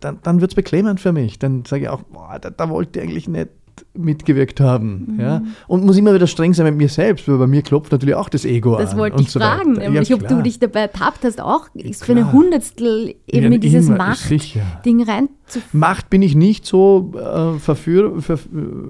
dann, 0.00 0.18
dann 0.22 0.40
wird 0.40 0.52
es 0.52 0.54
beklemmend 0.54 1.00
für 1.00 1.12
mich. 1.12 1.38
Dann 1.38 1.64
sage 1.64 1.82
ich 1.82 1.88
auch, 1.88 2.02
boah, 2.02 2.38
da, 2.40 2.50
da 2.50 2.68
wollte 2.68 2.98
ich 2.98 3.04
eigentlich 3.04 3.28
nicht 3.28 3.48
mitgewirkt 3.94 4.60
haben. 4.60 5.16
Ja? 5.20 5.42
Und 5.66 5.84
muss 5.84 5.96
immer 5.96 6.14
wieder 6.14 6.26
streng 6.26 6.54
sein 6.54 6.66
mit 6.66 6.76
mir 6.76 6.88
selbst, 6.88 7.28
weil 7.28 7.38
bei 7.38 7.46
mir 7.46 7.62
klopft 7.62 7.92
natürlich 7.92 8.14
auch 8.14 8.28
das 8.28 8.44
Ego 8.44 8.76
Das 8.78 8.92
an. 8.92 8.98
wollte 8.98 9.16
und 9.16 9.22
ich 9.22 9.30
so 9.30 9.40
fragen, 9.40 9.76
weiter. 9.76 9.90
nämlich 9.90 10.08
ja, 10.08 10.16
ob 10.16 10.26
du 10.28 10.42
dich 10.42 10.58
dabei 10.58 10.80
ertappt 10.80 11.24
hast, 11.24 11.40
auch 11.40 11.66
für 11.74 11.92
klar. 11.92 12.16
eine 12.16 12.32
Hundertstel 12.32 13.14
eben 13.26 13.46
Ja, 13.46 13.54
in 13.54 13.60
dieses. 13.60 13.88
Machtding 13.88 15.02
rein 15.02 15.28
zu 15.46 15.60
Macht 15.72 16.10
bin 16.10 16.22
ich 16.22 16.34
nicht 16.34 16.66
so 16.66 17.12
äh, 17.16 17.58
verführ, 17.58 18.20
ver, 18.20 18.38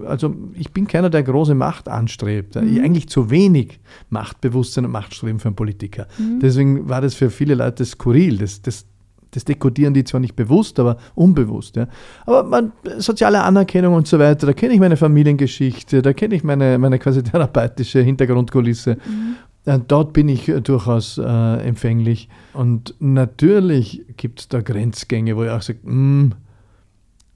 also 0.06 0.34
ich 0.54 0.72
bin 0.72 0.86
keiner, 0.88 1.08
der 1.08 1.22
große 1.22 1.54
Macht 1.54 1.88
anstrebt. 1.88 2.56
Ich, 2.56 2.80
eigentlich 2.80 3.08
zu 3.08 3.30
wenig 3.30 3.78
Machtbewusstsein 4.10 4.84
und 4.84 4.90
Machtstreben 4.90 5.38
für 5.38 5.48
einen 5.48 5.56
Politiker. 5.56 6.06
Deswegen 6.42 6.88
war 6.88 7.00
das 7.00 7.14
für 7.14 7.30
viele 7.30 7.54
Leute 7.54 7.84
skurril. 7.84 8.38
Das, 8.38 8.60
das, 8.62 8.86
das 9.32 9.44
dekodieren 9.44 9.94
die 9.94 10.04
zwar 10.04 10.20
nicht 10.20 10.36
bewusst, 10.36 10.78
aber 10.78 10.96
unbewusst. 11.14 11.76
Ja. 11.76 11.88
Aber 12.26 12.44
man, 12.44 12.72
soziale 12.98 13.42
Anerkennung 13.42 13.94
und 13.94 14.06
so 14.06 14.18
weiter, 14.18 14.46
da 14.46 14.52
kenne 14.52 14.74
ich 14.74 14.80
meine 14.80 14.96
Familiengeschichte, 14.96 16.02
da 16.02 16.12
kenne 16.12 16.34
ich 16.34 16.44
meine, 16.44 16.78
meine 16.78 16.98
quasi 16.98 17.22
therapeutische 17.24 18.00
Hintergrundkulisse. 18.00 18.96
Äh, 19.64 19.78
dort 19.86 20.12
bin 20.12 20.28
ich 20.28 20.48
äh, 20.48 20.60
durchaus 20.60 21.18
äh, 21.18 21.22
empfänglich. 21.22 22.28
Und 22.54 22.94
natürlich 23.00 24.04
gibt 24.16 24.40
es 24.40 24.48
da 24.48 24.60
Grenzgänge, 24.60 25.36
wo 25.36 25.44
ich 25.44 25.50
auch 25.50 25.62
sage, 25.62 25.80
hm, 25.84 26.34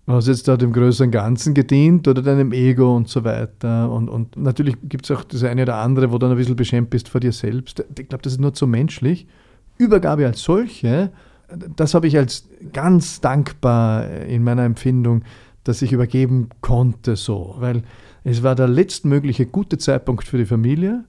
Hast 0.07 0.27
jetzt 0.27 0.49
da 0.49 0.57
dem 0.57 0.73
größeren 0.73 1.13
Ganzen 1.13 1.55
gedient 1.55 2.09
oder 2.09 2.23
deinem 2.23 2.51
Ego 2.51 2.97
und 2.97 3.09
so 3.09 3.23
weiter? 3.23 3.89
Und, 3.91 4.09
und 4.09 4.37
natürlich 4.37 4.77
gibt 4.83 5.05
es 5.05 5.17
auch 5.17 5.23
das 5.23 5.45
eine 5.45 5.63
oder 5.63 5.77
andere, 5.77 6.11
wo 6.11 6.15
du 6.15 6.27
dann 6.27 6.33
ein 6.33 6.37
bisschen 6.37 6.57
beschämt 6.57 6.91
bist 6.91 7.09
vor 7.09 7.21
dir 7.21 7.31
selbst. 7.31 7.85
Ich 7.97 8.09
glaube, 8.09 8.23
das 8.23 8.33
ist 8.33 8.41
nur 8.41 8.53
zu 8.53 8.67
menschlich. 8.67 9.29
Übergabe 9.79 10.27
als 10.27 10.43
solche, 10.43 11.13
das 11.77 11.95
habe 11.95 12.07
ich 12.07 12.17
als 12.17 12.49
ganz 12.73 13.21
dankbar 13.21 14.09
in 14.09 14.45
meiner 14.45 14.65
Empfindung, 14.65 15.25
dass 15.65 15.83
ich 15.83 15.93
übergeben 15.93 16.49
konnte 16.61 17.17
so, 17.17 17.55
weil 17.59 17.83
es 18.25 18.43
war 18.43 18.55
der 18.55 18.69
letztmögliche 18.69 19.47
gute 19.47 19.79
Zeitpunkt 19.79 20.27
für 20.27 20.39
die 20.39 20.45
Familie, 20.45 21.05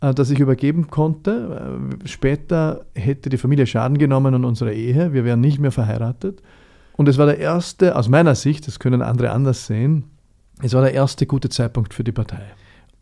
äh, 0.00 0.14
dass 0.14 0.30
ich 0.30 0.38
übergeben 0.38 0.88
konnte. 0.88 1.78
Äh, 2.02 2.08
später 2.08 2.86
hätte 2.94 3.28
die 3.28 3.38
Familie 3.38 3.66
Schaden 3.66 3.98
genommen 3.98 4.34
an 4.34 4.44
unserer 4.44 4.72
Ehe, 4.72 5.12
wir 5.12 5.24
wären 5.24 5.40
nicht 5.40 5.58
mehr 5.58 5.72
verheiratet. 5.72 6.42
Und 6.96 7.08
es 7.08 7.18
war 7.18 7.26
der 7.26 7.38
erste, 7.38 7.96
aus 7.96 8.08
meiner 8.08 8.34
Sicht, 8.34 8.66
das 8.66 8.78
können 8.78 9.02
andere 9.02 9.30
anders 9.30 9.66
sehen, 9.66 10.04
es 10.62 10.72
war 10.74 10.82
der 10.82 10.94
erste 10.94 11.26
gute 11.26 11.48
Zeitpunkt 11.48 11.94
für 11.94 12.04
die 12.04 12.12
Partei. 12.12 12.42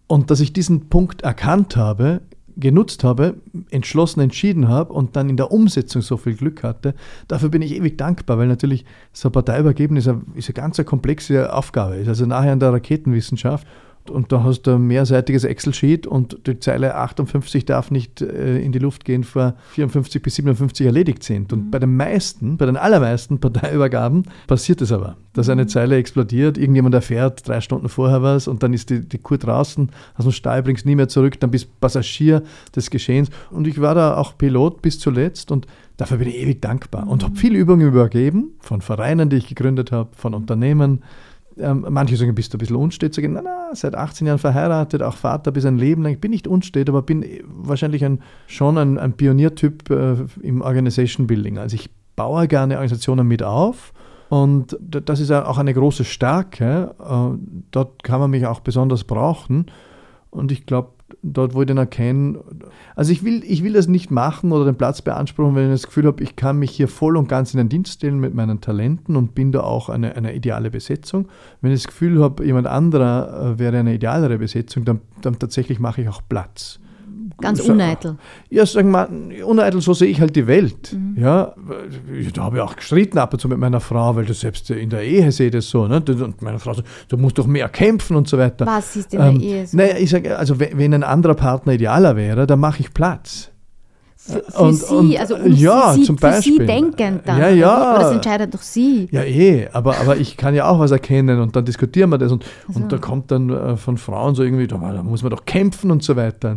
Und 0.07 0.31
dass 0.31 0.40
ich 0.40 0.52
diesen 0.52 0.88
Punkt 0.88 1.22
erkannt 1.22 1.76
habe, 1.76 2.22
genutzt 2.56 3.04
habe, 3.04 3.34
entschlossen 3.70 4.20
entschieden 4.20 4.68
habe 4.68 4.92
und 4.92 5.16
dann 5.16 5.28
in 5.28 5.36
der 5.36 5.50
Umsetzung 5.50 6.02
so 6.02 6.16
viel 6.16 6.34
Glück 6.34 6.62
hatte, 6.62 6.94
dafür 7.28 7.48
bin 7.48 7.62
ich 7.62 7.74
ewig 7.74 7.98
dankbar, 7.98 8.38
weil 8.38 8.48
natürlich 8.48 8.84
so 9.12 9.28
eine 9.28 9.32
Partei 9.32 9.60
übergeben 9.60 9.96
ist 9.96 10.08
eine, 10.08 10.22
ist 10.34 10.48
eine 10.48 10.54
ganz 10.54 10.84
komplexe 10.84 11.52
Aufgabe, 11.52 11.96
ist 11.96 12.08
also 12.08 12.26
nachher 12.26 12.52
an 12.52 12.60
der 12.60 12.72
Raketenwissenschaft 12.72 13.66
und 14.10 14.32
da 14.32 14.42
hast 14.42 14.62
du 14.62 14.72
ein 14.72 14.86
mehrseitiges 14.86 15.44
Excel-Sheet 15.44 16.06
und 16.06 16.46
die 16.46 16.58
Zeile 16.58 16.94
58 16.96 17.64
darf 17.64 17.90
nicht 17.90 18.20
äh, 18.20 18.58
in 18.58 18.72
die 18.72 18.78
Luft 18.78 19.04
gehen, 19.04 19.24
vor 19.24 19.54
54 19.72 20.22
bis 20.22 20.36
57 20.36 20.86
erledigt 20.86 21.22
sind. 21.22 21.52
Und 21.52 21.66
mhm. 21.66 21.70
bei 21.70 21.78
den 21.78 21.96
meisten, 21.96 22.56
bei 22.56 22.66
den 22.66 22.76
allermeisten 22.76 23.38
Parteiübergaben 23.38 24.24
passiert 24.46 24.80
es 24.82 24.92
aber, 24.92 25.16
dass 25.32 25.48
eine 25.48 25.64
mhm. 25.64 25.68
Zeile 25.68 25.96
explodiert, 25.96 26.58
irgendjemand 26.58 26.94
erfährt 26.94 27.46
drei 27.46 27.60
Stunden 27.60 27.88
vorher 27.88 28.22
was 28.22 28.48
und 28.48 28.62
dann 28.62 28.74
ist 28.74 28.90
die, 28.90 29.00
die 29.00 29.18
Kur 29.18 29.38
draußen 29.38 29.90
aus 30.16 30.24
dem 30.24 30.32
Stall, 30.32 30.62
bringst 30.62 30.86
nie 30.86 30.96
mehr 30.96 31.08
zurück, 31.08 31.38
dann 31.40 31.50
bist 31.50 31.80
Passagier 31.80 32.42
des 32.74 32.90
Geschehens. 32.90 33.30
Und 33.50 33.66
ich 33.66 33.80
war 33.80 33.94
da 33.94 34.16
auch 34.16 34.36
Pilot 34.36 34.82
bis 34.82 34.98
zuletzt 34.98 35.50
und 35.50 35.66
dafür 35.96 36.18
bin 36.18 36.28
ich 36.28 36.36
ewig 36.36 36.60
dankbar 36.60 37.06
und 37.06 37.22
habe 37.22 37.36
viele 37.36 37.58
Übungen 37.58 37.86
übergeben 37.86 38.52
von 38.60 38.80
Vereinen, 38.80 39.30
die 39.30 39.36
ich 39.36 39.46
gegründet 39.46 39.92
habe, 39.92 40.10
von 40.16 40.34
Unternehmen 40.34 41.02
ähm, 41.58 41.86
manche 41.88 42.16
sagen, 42.16 42.34
bist 42.34 42.52
du 42.52 42.56
ein 42.56 42.60
bisschen 42.60 42.76
unstet? 42.76 43.14
Sagen, 43.14 43.32
na, 43.32 43.42
na, 43.42 43.70
seit 43.74 43.94
18 43.94 44.26
Jahren 44.26 44.38
verheiratet, 44.38 45.02
auch 45.02 45.16
Vater 45.16 45.52
bis 45.52 45.64
ein 45.64 45.78
Leben 45.78 46.02
lang. 46.02 46.12
Ich 46.12 46.20
bin 46.20 46.30
nicht 46.30 46.46
unstet, 46.46 46.88
aber 46.88 47.02
bin 47.02 47.24
wahrscheinlich 47.46 48.04
ein, 48.04 48.20
schon 48.46 48.78
ein, 48.78 48.98
ein 48.98 49.14
Pioniertyp 49.14 49.90
äh, 49.90 50.16
im 50.42 50.62
Organization 50.62 51.26
Building. 51.26 51.58
Also 51.58 51.74
ich 51.74 51.90
baue 52.16 52.48
gerne 52.48 52.74
Organisationen 52.74 53.26
mit 53.26 53.42
auf 53.42 53.92
und 54.28 54.78
das 54.80 55.20
ist 55.20 55.30
auch 55.30 55.58
eine 55.58 55.74
große 55.74 56.04
Stärke. 56.04 56.94
Äh, 56.98 57.38
dort 57.70 58.02
kann 58.02 58.18
man 58.18 58.30
mich 58.30 58.46
auch 58.46 58.60
besonders 58.60 59.04
brauchen. 59.04 59.66
Und 60.30 60.50
ich 60.50 60.64
glaube, 60.64 60.92
dort, 61.22 61.54
wo 61.54 61.62
ich 61.62 61.66
den 61.66 61.78
erkenne. 61.78 62.40
Also 62.96 63.12
ich 63.12 63.24
will, 63.24 63.42
ich 63.46 63.62
will 63.62 63.72
das 63.72 63.88
nicht 63.88 64.11
machen 64.11 64.52
oder 64.52 64.64
den 64.64 64.76
Platz 64.76 65.02
beanspruchen, 65.02 65.54
wenn 65.54 65.66
ich 65.66 65.80
das 65.82 65.87
Gefühl 65.87 66.06
habe, 66.06 66.22
ich 66.22 66.37
kann 66.37 66.58
mich 66.58 66.72
hier 66.72 66.88
voll 66.88 67.16
und 67.16 67.28
ganz 67.28 67.54
in 67.54 67.58
den 67.58 67.68
Dienst 67.68 67.94
stellen 67.94 68.18
mit 68.18 68.35
meinen 68.35 68.61
Talenten 68.61 69.16
und 69.16 69.35
bin 69.35 69.52
da 69.52 69.61
auch 69.61 69.88
eine, 69.88 70.16
eine 70.16 70.35
ideale 70.35 70.70
Besetzung. 70.70 71.28
Wenn 71.61 71.72
ich 71.72 71.82
das 71.82 71.88
Gefühl 71.88 72.20
habe, 72.20 72.44
jemand 72.44 72.66
anderer 72.66 73.54
äh, 73.54 73.58
wäre 73.58 73.78
eine 73.78 73.94
idealere 73.94 74.38
Besetzung, 74.38 74.85
dann, 74.85 75.00
dann 75.20 75.38
tatsächlich 75.38 75.78
mache 75.78 76.02
ich 76.02 76.08
auch 76.08 76.22
Platz. 76.28 76.80
Ganz 77.42 77.61
uneitel. 77.61 78.16
Ja, 78.50 78.64
sagen 78.64 78.90
wir, 78.90 79.46
uneitel, 79.46 79.81
so 79.81 79.94
sehe 79.94 80.09
ich 80.09 80.20
halt 80.20 80.35
die 80.37 80.46
Welt. 80.46 80.92
Mhm. 80.92 81.16
Ja, 81.20 81.55
da 82.35 82.42
habe 82.42 82.57
ich 82.57 82.62
auch 82.62 82.76
gestritten 82.76 83.18
ab 83.18 83.33
und 83.33 83.40
zu 83.40 83.48
mit 83.48 83.59
meiner 83.59 83.81
Frau, 83.81 84.16
weil 84.16 84.24
du 84.24 84.35
selbst 84.35 84.70
in 84.70 84.90
der 84.90 85.02
Ehe 85.02 85.31
sehe 85.33 85.50
das 85.50 85.68
so. 85.68 85.87
Ne? 85.87 86.02
Und 86.07 86.42
meine 86.42 86.59
Frau 86.59 86.74
sagt, 86.74 86.88
du 87.09 87.16
musst 87.16 87.38
doch 87.38 87.46
mehr 87.46 87.68
kämpfen 87.68 88.16
und 88.16 88.28
so 88.28 88.38
weiter. 88.38 88.66
Was 88.66 88.96
ist 88.96 89.12
in 89.12 89.20
der 89.20 89.28
ähm, 89.28 89.40
Ehe 89.40 89.66
so? 89.66 89.76
Naja, 89.76 89.96
ich 89.98 90.11
sage, 90.11 90.38
also 90.38 90.59
wenn, 90.59 90.94
ein 90.94 91.02
anderer 91.02 91.35
Partner 91.35 91.74
idealer 91.74 92.16
wäre, 92.16 92.46
dann 92.46 92.61
mache 92.61 92.81
ich 92.81 92.94
Platz. 92.94 93.50
Für, 94.24 94.40
für 94.40 94.59
und, 94.61 94.74
Sie, 94.74 94.94
und, 94.94 95.18
also 95.18 95.35
um 95.35 95.52
ja, 95.52 95.94
Sie, 95.94 96.05
zum 96.05 96.14
Beispiel. 96.14 96.55
Für 96.55 96.61
Sie 96.61 96.66
denkend 96.66 97.22
dann. 97.26 97.40
Ja, 97.40 97.48
ja. 97.48 97.74
Aber 97.74 97.98
das 98.05 98.12
entscheidet 98.12 98.55
doch 98.55 98.62
Sie. 98.62 99.09
Ja, 99.11 99.24
eh. 99.24 99.68
Aber, 99.72 99.98
aber 99.98 100.16
ich 100.16 100.37
kann 100.37 100.55
ja 100.55 100.68
auch 100.68 100.78
was 100.78 100.92
erkennen 100.92 101.40
und 101.40 101.57
dann 101.57 101.64
diskutieren 101.64 102.11
wir 102.11 102.18
das. 102.18 102.31
Und, 102.31 102.44
also. 102.68 102.81
und 102.81 102.92
da 102.92 102.98
kommt 102.98 103.33
dann 103.33 103.50
äh, 103.50 103.76
von 103.76 103.98
Frauen 103.98 104.37
so 104.37 104.44
irgendwie, 104.44 104.68
da 104.68 104.76
muss 104.78 105.22
man 105.22 105.31
doch 105.31 105.44
kämpfen 105.44 105.90
und 105.90 106.05
so 106.05 106.14
weiter. 106.14 106.57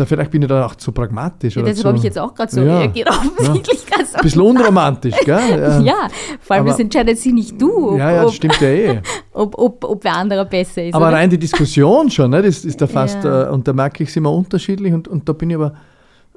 Da 0.00 0.06
vielleicht 0.06 0.30
bin 0.30 0.40
ich 0.40 0.48
da 0.48 0.64
auch 0.64 0.76
zu 0.76 0.92
pragmatisch. 0.92 1.56
Ja, 1.56 1.62
deshalb 1.62 1.88
habe 1.88 1.98
ich 1.98 2.04
jetzt 2.04 2.18
auch 2.18 2.34
gerade 2.34 2.50
so 2.50 2.62
ja, 2.62 2.78
reagiert. 2.78 3.10
Offensichtlich 3.10 3.84
ja. 3.90 3.98
ganz 3.98 4.14
Ein 4.14 4.22
bisschen 4.22 4.40
unromantisch, 4.40 5.14
gell? 5.26 5.82
ja, 5.84 6.08
vor 6.40 6.56
allem, 6.56 6.62
aber, 6.62 6.70
das 6.70 6.80
entscheidet 6.80 7.18
sie 7.18 7.34
nicht 7.34 7.60
du. 7.60 7.90
Ob, 7.90 7.98
ja, 7.98 8.10
ja, 8.10 8.24
das 8.24 8.34
stimmt 8.34 8.58
ja 8.62 8.68
eh. 8.68 9.02
Ob, 9.34 9.58
ob, 9.58 9.84
ob 9.84 10.02
wer 10.02 10.16
anderer 10.16 10.46
besser 10.46 10.84
ist. 10.84 10.94
Aber 10.94 11.08
oder? 11.08 11.16
rein 11.16 11.28
die 11.28 11.36
Diskussion 11.36 12.10
schon, 12.10 12.30
ne, 12.30 12.40
das 12.40 12.64
ist 12.64 12.80
da 12.80 12.86
fast, 12.86 13.22
ja. 13.24 13.48
äh, 13.48 13.50
und 13.50 13.68
da 13.68 13.74
merke 13.74 14.02
ich 14.02 14.08
es 14.08 14.16
immer 14.16 14.32
unterschiedlich 14.32 14.94
und, 14.94 15.06
und 15.06 15.28
da 15.28 15.34
bin 15.34 15.50
ich 15.50 15.56
aber, 15.56 15.74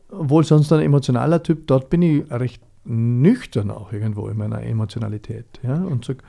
obwohl 0.09 0.43
sonst 0.43 0.73
ein 0.73 0.81
emotionaler 0.81 1.41
Typ, 1.41 1.65
dort 1.67 1.89
bin 1.89 2.01
ich 2.01 2.29
recht 2.29 2.61
nüchtern 2.83 3.71
auch 3.71 3.93
irgendwo 3.93 4.27
in 4.27 4.37
meiner 4.37 4.61
Emotionalität. 4.61 5.45
Ja, 5.63 5.75
und 5.75 6.03
sage, 6.03 6.19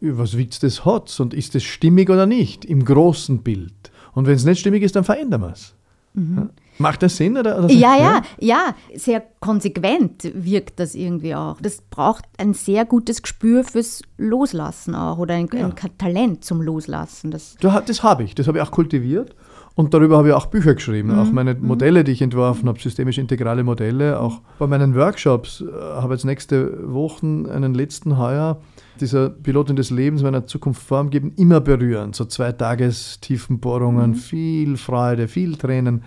was 0.00 0.38
wiegt 0.38 0.62
das 0.62 0.86
Hotz 0.86 1.20
und 1.20 1.34
ist 1.34 1.54
das 1.54 1.62
stimmig 1.62 2.08
oder 2.08 2.24
nicht 2.24 2.64
im 2.64 2.86
großen 2.86 3.42
Bild? 3.42 3.92
Und 4.14 4.26
wenn 4.26 4.34
es 4.34 4.46
nicht 4.46 4.60
stimmig 4.60 4.82
ist, 4.82 4.96
dann 4.96 5.04
verändern 5.04 5.42
wir 5.42 5.52
es. 5.52 5.74
Mhm. 6.14 6.50
Macht 6.78 7.02
das 7.02 7.16
Sinn? 7.16 7.36
Oder, 7.36 7.58
oder 7.58 7.72
ja, 7.72 7.96
ja, 7.96 8.22
ja, 8.38 8.74
sehr 8.94 9.22
konsequent 9.40 10.30
wirkt 10.34 10.80
das 10.80 10.94
irgendwie 10.94 11.34
auch. 11.34 11.60
Das 11.60 11.82
braucht 11.82 12.24
ein 12.38 12.54
sehr 12.54 12.84
gutes 12.84 13.22
Gespür 13.22 13.64
fürs 13.64 14.02
Loslassen 14.16 14.94
auch 14.94 15.18
oder 15.18 15.34
ein, 15.34 15.48
ja. 15.52 15.66
ein 15.66 15.74
Talent 15.98 16.44
zum 16.44 16.62
Loslassen. 16.62 17.30
Das, 17.30 17.56
das 17.60 18.02
habe 18.02 18.22
ich, 18.22 18.34
das 18.34 18.48
habe 18.48 18.58
ich 18.58 18.64
auch 18.64 18.70
kultiviert. 18.70 19.34
Und 19.76 19.94
darüber 19.94 20.18
habe 20.18 20.28
ich 20.28 20.34
auch 20.34 20.46
Bücher 20.46 20.74
geschrieben, 20.74 21.12
mhm. 21.12 21.18
auch 21.18 21.32
meine 21.32 21.54
mhm. 21.54 21.66
Modelle, 21.66 22.04
die 22.04 22.12
ich 22.12 22.22
entworfen 22.22 22.68
habe, 22.68 22.78
systemisch 22.80 23.18
integrale 23.18 23.62
Modelle. 23.62 24.20
Auch 24.20 24.40
bei 24.58 24.66
meinen 24.66 24.94
Workshops 24.94 25.62
äh, 25.62 25.72
habe 25.72 26.14
ich 26.14 26.18
jetzt 26.18 26.24
nächste 26.24 26.92
Woche 26.92 27.24
einen 27.24 27.74
letzten 27.74 28.18
heuer 28.18 28.60
dieser 29.00 29.30
Pilotin 29.30 29.76
des 29.76 29.90
Lebens 29.90 30.22
meiner 30.22 30.46
Zukunft 30.46 30.82
Form 30.82 31.08
geben, 31.10 31.32
immer 31.36 31.60
berühren. 31.60 32.12
So 32.12 32.26
zwei 32.26 32.52
Tages 32.52 33.20
Tiefenbohrungen, 33.20 34.10
mhm. 34.10 34.14
viel 34.14 34.76
Freude, 34.76 35.28
viel 35.28 35.56
Tränen 35.56 36.02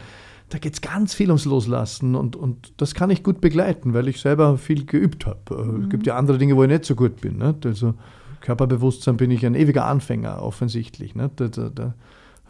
da 0.53 0.59
geht 0.59 0.75
es 0.75 0.81
ganz 0.81 1.15
viel 1.15 1.29
ums 1.29 1.45
Loslassen 1.45 2.13
und, 2.13 2.35
und 2.35 2.73
das 2.77 2.93
kann 2.93 3.09
ich 3.09 3.23
gut 3.23 3.41
begleiten, 3.41 3.95
weil 3.95 4.07
ich 4.07 4.21
selber 4.21 4.59
viel 4.59 4.85
geübt 4.85 5.25
habe. 5.25 5.39
Äh, 5.49 5.63
mhm. 5.63 5.83
Es 5.83 5.89
gibt 5.89 6.05
ja 6.05 6.15
andere 6.15 6.37
Dinge, 6.37 6.55
wo 6.55 6.61
ich 6.61 6.69
nicht 6.69 6.85
so 6.85 6.93
gut 6.93 7.21
bin. 7.21 7.39
Nicht? 7.39 7.65
Also 7.65 7.95
Körperbewusstsein 8.41 9.17
bin 9.17 9.31
ich 9.31 9.47
ein 9.47 9.55
ewiger 9.55 9.85
Anfänger, 9.85 10.43
offensichtlich. 10.43 11.15
Nicht? 11.15 11.39
Da, 11.39 11.47
da, 11.47 11.69
da 11.69 11.95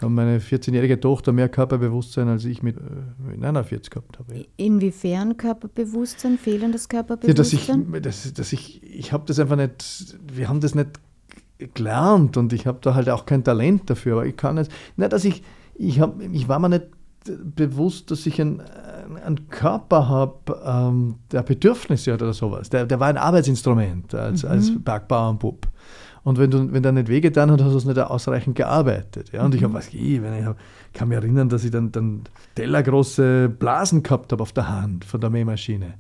haben 0.02 0.16
meine 0.16 0.40
14-jährige 0.40 1.00
Tochter 1.00 1.32
mehr 1.32 1.48
Körperbewusstsein, 1.48 2.28
als 2.28 2.44
ich 2.44 2.62
mit, 2.62 2.76
äh, 2.76 2.82
mit 3.26 3.40
49 3.40 3.90
gehabt 3.90 4.20
habe. 4.20 4.48
Inwiefern 4.58 5.38
Körperbewusstsein, 5.38 6.38
fehlendes 6.38 6.90
Körperbewusstsein? 6.90 7.88
Ja, 7.94 8.00
dass 8.02 8.24
ich, 8.26 8.26
dass, 8.26 8.34
dass 8.34 8.52
ich, 8.52 8.84
ich 8.84 9.14
habe 9.14 9.24
das 9.28 9.40
einfach 9.40 9.56
nicht, 9.56 10.18
wir 10.30 10.50
haben 10.50 10.60
das 10.60 10.76
nicht 10.76 11.00
gelernt 11.74 12.36
und 12.36 12.52
ich 12.52 12.68
habe 12.68 12.80
da 12.82 12.96
halt 12.96 13.10
auch 13.10 13.26
kein 13.26 13.46
Talent 13.46 13.90
dafür, 13.90 14.14
aber 14.18 14.26
ich 14.26 14.36
kann 14.36 14.58
es, 14.58 14.68
nicht, 14.98 15.14
dass 15.14 15.24
ich, 15.24 15.42
ich, 15.76 16.02
hab, 16.02 16.20
ich 16.20 16.50
war 16.50 16.60
mir 16.60 16.68
nicht 16.68 16.88
bewusst, 17.56 18.12
dass 18.12 18.26
ich 18.26 18.40
einen, 18.40 18.62
einen 19.24 19.50
Körper 19.50 20.08
habe, 20.10 20.62
ähm, 20.66 21.16
der 21.32 21.44
Bedürfnisse 21.44 22.14
hat 22.14 22.22
oder 22.22 22.34
sowas. 22.34 22.70
Der, 22.70 22.86
der 22.86 23.00
war 23.00 23.08
ein 23.08 23.18
Arbeitsinstrument 23.18 24.14
als, 24.16 24.44
mhm. 24.44 24.50
als 24.50 24.72
Bergbauernbub. 24.84 25.68
Und 26.24 26.38
wenn, 26.38 26.52
du, 26.52 26.72
wenn 26.72 26.84
der 26.84 26.94
nicht 26.94 27.10
wehgetan 27.10 27.52
hat, 27.52 27.62
hast 27.62 27.74
du 27.74 27.78
es 27.78 27.86
nicht 27.86 28.00
ausreichend 28.00 28.56
gearbeitet. 28.56 29.32
Ja? 29.34 29.44
Und 29.44 29.52
mhm. 29.52 29.58
ich 29.58 29.64
habe 29.64 29.74
was, 29.74 29.94
wenn 29.94 30.40
ich 30.40 30.46
hab, 30.46 30.58
kann 30.94 31.10
mich 31.10 31.18
erinnern, 31.18 31.50
dass 31.50 31.64
ich 31.64 31.72
dann, 31.72 31.92
dann 31.92 32.22
tellergroße 32.56 33.50
Blasen 33.50 34.04
gehabt 34.04 34.32
habe 34.32 34.42
auf 34.42 34.54
der 34.54 34.70
Hand 34.70 35.06
von 35.06 35.20
der 35.20 35.30
Mähmaschine. 35.30 35.96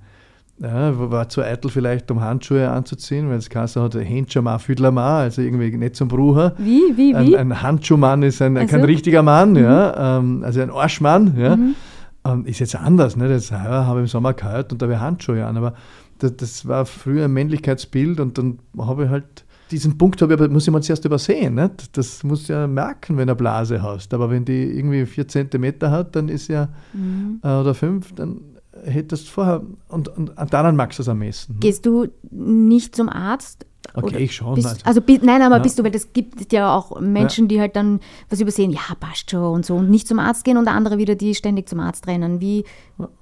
Ja, 0.59 1.11
war 1.11 1.27
zu 1.29 1.41
eitel 1.41 1.71
vielleicht, 1.71 2.11
um 2.11 2.21
Handschuhe 2.21 2.69
anzuziehen, 2.69 3.27
weil 3.27 3.37
das 3.37 3.49
Kasse 3.49 3.81
hat 3.81 3.95
Händschamar, 3.95 4.59
Füdlermar, 4.59 5.21
also 5.21 5.41
irgendwie 5.41 5.75
nicht 5.75 5.95
zum 5.95 6.07
Brucher. 6.07 6.53
Wie, 6.57 6.81
wie, 6.95 7.13
wie? 7.13 7.35
Ein, 7.35 7.51
ein 7.51 7.61
Handschuhmann 7.61 8.21
ist 8.21 8.41
ein, 8.41 8.55
also? 8.55 8.69
kein 8.69 8.85
richtiger 8.85 9.23
Mann, 9.23 9.51
mhm. 9.51 9.63
ja, 9.63 10.17
ähm, 10.17 10.43
also 10.45 10.61
ein 10.61 10.69
Arschmann. 10.69 11.35
Ja. 11.37 11.55
Mhm. 11.55 11.75
Ähm, 12.25 12.45
ist 12.45 12.59
jetzt 12.59 12.75
anders, 12.75 13.17
ne? 13.17 13.35
ja, 13.35 13.85
habe 13.85 13.99
ich 13.99 14.03
im 14.03 14.07
Sommer 14.07 14.33
gehört 14.33 14.71
und 14.71 14.81
da 14.81 14.85
habe 14.85 14.93
ich 14.93 14.99
Handschuhe 14.99 15.45
an, 15.45 15.57
aber 15.57 15.73
das, 16.19 16.37
das, 16.37 16.67
war 16.67 16.85
früher 16.85 17.25
ein 17.25 17.33
Männlichkeitsbild 17.33 18.21
und 18.21 18.37
dann 18.37 18.59
habe 18.77 19.05
ich 19.05 19.09
halt 19.09 19.43
diesen 19.71 19.97
Punkt 19.97 20.21
habe 20.21 20.33
ich 20.33 20.39
aber, 20.39 20.49
muss 20.49 20.67
ich 20.67 20.71
mal 20.71 20.81
zuerst 20.83 21.03
übersehen. 21.03 21.55
Nicht? 21.55 21.97
Das 21.97 22.23
muss 22.23 22.47
ja 22.47 22.67
merken, 22.67 23.17
wenn 23.17 23.27
er 23.27 23.35
Blase 23.35 23.81
hast. 23.81 24.13
Aber 24.13 24.29
wenn 24.29 24.45
die 24.45 24.65
irgendwie 24.77 25.05
vier 25.05 25.27
Zentimeter 25.27 25.89
hat, 25.89 26.15
dann 26.15 26.29
ist 26.29 26.47
ja, 26.47 26.69
mhm. 26.93 27.39
äh, 27.43 27.47
oder 27.47 27.73
fünf, 27.73 28.13
dann 28.13 28.39
hättest 28.83 29.29
vorher, 29.29 29.61
und, 29.87 30.07
und 30.09 30.31
daran 30.51 30.75
magst 30.75 30.99
du 30.99 31.03
es 31.03 31.09
am 31.09 31.19
meisten. 31.19 31.59
Gehst 31.59 31.85
du 31.85 32.07
nicht 32.31 32.95
zum 32.95 33.09
Arzt, 33.09 33.65
Okay, 33.95 34.17
ich 34.17 34.33
schon. 34.35 34.55
Bist, 34.55 34.87
also. 34.87 35.01
also, 35.01 35.19
nein, 35.25 35.41
aber 35.41 35.57
Ja. 35.57 35.61
bist 35.61 35.77
du, 35.77 35.83
weil 35.83 35.91
das 35.91 36.13
gibt 36.13 36.51
ja 36.53 36.73
auch 36.73 36.99
Menschen, 37.01 37.47
die 37.49 37.59
halt 37.59 37.75
dann 37.75 37.99
was 38.29 38.39
übersehen, 38.39 38.71
ja, 38.71 38.79
passt 38.99 39.29
schon 39.29 39.43
und 39.43 39.65
so 39.65 39.75
und 39.75 39.89
nicht 39.89 40.07
zum 40.07 40.19
Arzt 40.19 40.45
gehen 40.45 40.57
und 40.57 40.67
andere 40.69 40.97
wieder, 40.97 41.15
die 41.15 41.35
ständig 41.35 41.67
zum 41.67 41.79
Arzt 41.81 42.07
rennen. 42.07 42.39
Wie, 42.39 42.63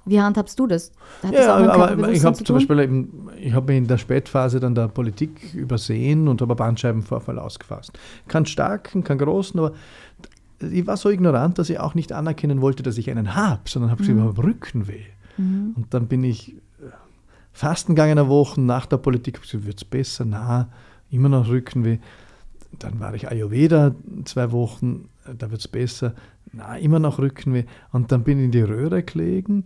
wie 0.06 0.20
handhabst 0.20 0.58
du 0.58 0.66
das? 0.68 0.92
Hat 1.24 1.34
das 1.34 1.46
Ja, 1.46 1.58
mit 1.58 1.68
aber 1.68 2.08
ich 2.10 2.24
habe 2.24 2.36
zu 2.38 2.44
zum? 2.44 2.56
Beispiel 2.56 2.78
eben, 2.78 3.28
ich 3.38 3.52
habe 3.52 3.72
mich 3.72 3.78
in 3.82 3.86
der 3.88 3.98
Spätphase 3.98 4.60
dann 4.60 4.74
der 4.74 4.86
Politik 4.88 5.52
übersehen 5.52 6.28
und 6.28 6.40
habe 6.40 6.52
einen 6.52 6.56
Bandscheibenvorfall 6.58 7.38
ausgefasst. 7.40 7.98
Keinen 8.28 8.46
starken, 8.46 9.02
keinen 9.04 9.18
großen, 9.18 9.58
aber 9.58 9.72
ich 10.60 10.86
war 10.86 10.96
so 10.96 11.10
ignorant, 11.10 11.58
dass 11.58 11.70
ich 11.70 11.80
auch 11.80 11.94
nicht 11.94 12.12
anerkennen 12.12 12.60
wollte, 12.62 12.84
dass 12.84 12.96
ich 12.98 13.10
einen 13.10 13.34
habe, 13.34 13.62
sondern 13.66 13.90
habe 13.90 14.02
Mhm. 14.04 14.10
überhaupt 14.10 14.38
Rückenweh. 14.38 15.02
Und 15.38 15.86
dann 15.90 16.06
bin 16.06 16.24
ich 16.24 16.54
äh, 16.54 16.90
fasten 17.52 17.94
gegangen 17.94 18.18
eine 18.18 18.28
Woche 18.28 18.60
nach 18.60 18.86
der 18.86 18.98
Politik, 18.98 19.40
wird 19.52 19.78
es 19.78 19.84
besser? 19.84 20.24
Na, 20.24 20.68
immer 21.10 21.28
noch 21.28 21.48
Rückenweh. 21.48 21.98
Dann 22.78 23.00
war 23.00 23.14
ich 23.14 23.30
Ayurveda 23.30 23.94
zwei 24.24 24.52
Wochen, 24.52 25.08
äh, 25.26 25.34
da 25.34 25.50
wird 25.50 25.60
es 25.60 25.68
besser. 25.68 26.14
Na, 26.52 26.76
immer 26.76 26.98
noch 26.98 27.18
Rückenweh. 27.18 27.64
Und 27.92 28.12
dann 28.12 28.24
bin 28.24 28.38
ich 28.38 28.44
in 28.46 28.50
die 28.50 28.62
Röhre 28.62 29.02
gelegen 29.02 29.64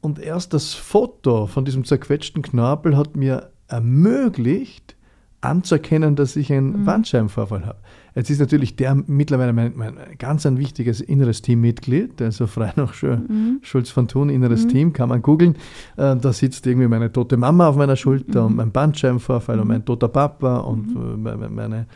und 0.00 0.18
erst 0.18 0.54
das 0.54 0.74
Foto 0.74 1.46
von 1.46 1.64
diesem 1.64 1.84
zerquetschten 1.84 2.42
Knorpel 2.42 2.96
hat 2.96 3.16
mir 3.16 3.50
ermöglicht, 3.68 4.96
anzuerkennen, 5.42 6.16
dass 6.16 6.36
ich 6.36 6.52
einen 6.52 6.84
Bandscheibenvorfall 6.84 7.66
habe. 7.66 7.78
Jetzt 8.14 8.30
ist 8.30 8.40
natürlich 8.40 8.76
der 8.76 8.94
mittlerweile 9.06 9.52
mein, 9.52 9.72
mein 9.76 9.94
ganz 10.18 10.46
ein 10.46 10.58
wichtiges 10.58 11.00
inneres 11.00 11.42
Teammitglied, 11.42 12.20
also 12.20 12.46
frei 12.46 12.72
noch 12.76 12.94
schön, 12.94 13.60
Schulz 13.62 13.90
von 13.90 14.08
Thun, 14.08 14.30
inneres 14.30 14.66
Team, 14.66 14.92
kann 14.92 15.08
man 15.08 15.22
googeln. 15.22 15.54
Äh, 15.96 16.16
da 16.16 16.32
sitzt 16.32 16.66
irgendwie 16.66 16.88
meine 16.88 17.12
tote 17.12 17.36
Mama 17.36 17.68
auf 17.68 17.76
meiner 17.76 17.96
Schulter 17.96 18.46
und 18.46 18.56
mein 18.56 18.72
Bandscheibenvorfall 18.72 19.60
und 19.60 19.68
mein 19.68 19.84
toter 19.84 20.08
Papa 20.08 20.58
und 20.58 20.90
äh, 20.90 21.16
meine, 21.16 21.48
meine 21.48 21.86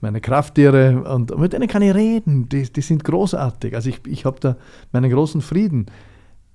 meine 0.00 0.20
Krafttiere 0.20 1.02
und 1.04 1.36
mit 1.38 1.52
denen 1.52 1.68
kann 1.68 1.82
ich 1.82 1.94
reden. 1.94 2.48
Die, 2.48 2.70
die 2.70 2.80
sind 2.82 3.02
großartig. 3.02 3.74
Also 3.74 3.88
ich, 3.88 4.06
ich 4.06 4.24
habe 4.24 4.38
da 4.40 4.56
meinen 4.92 5.10
großen 5.10 5.40
Frieden. 5.40 5.86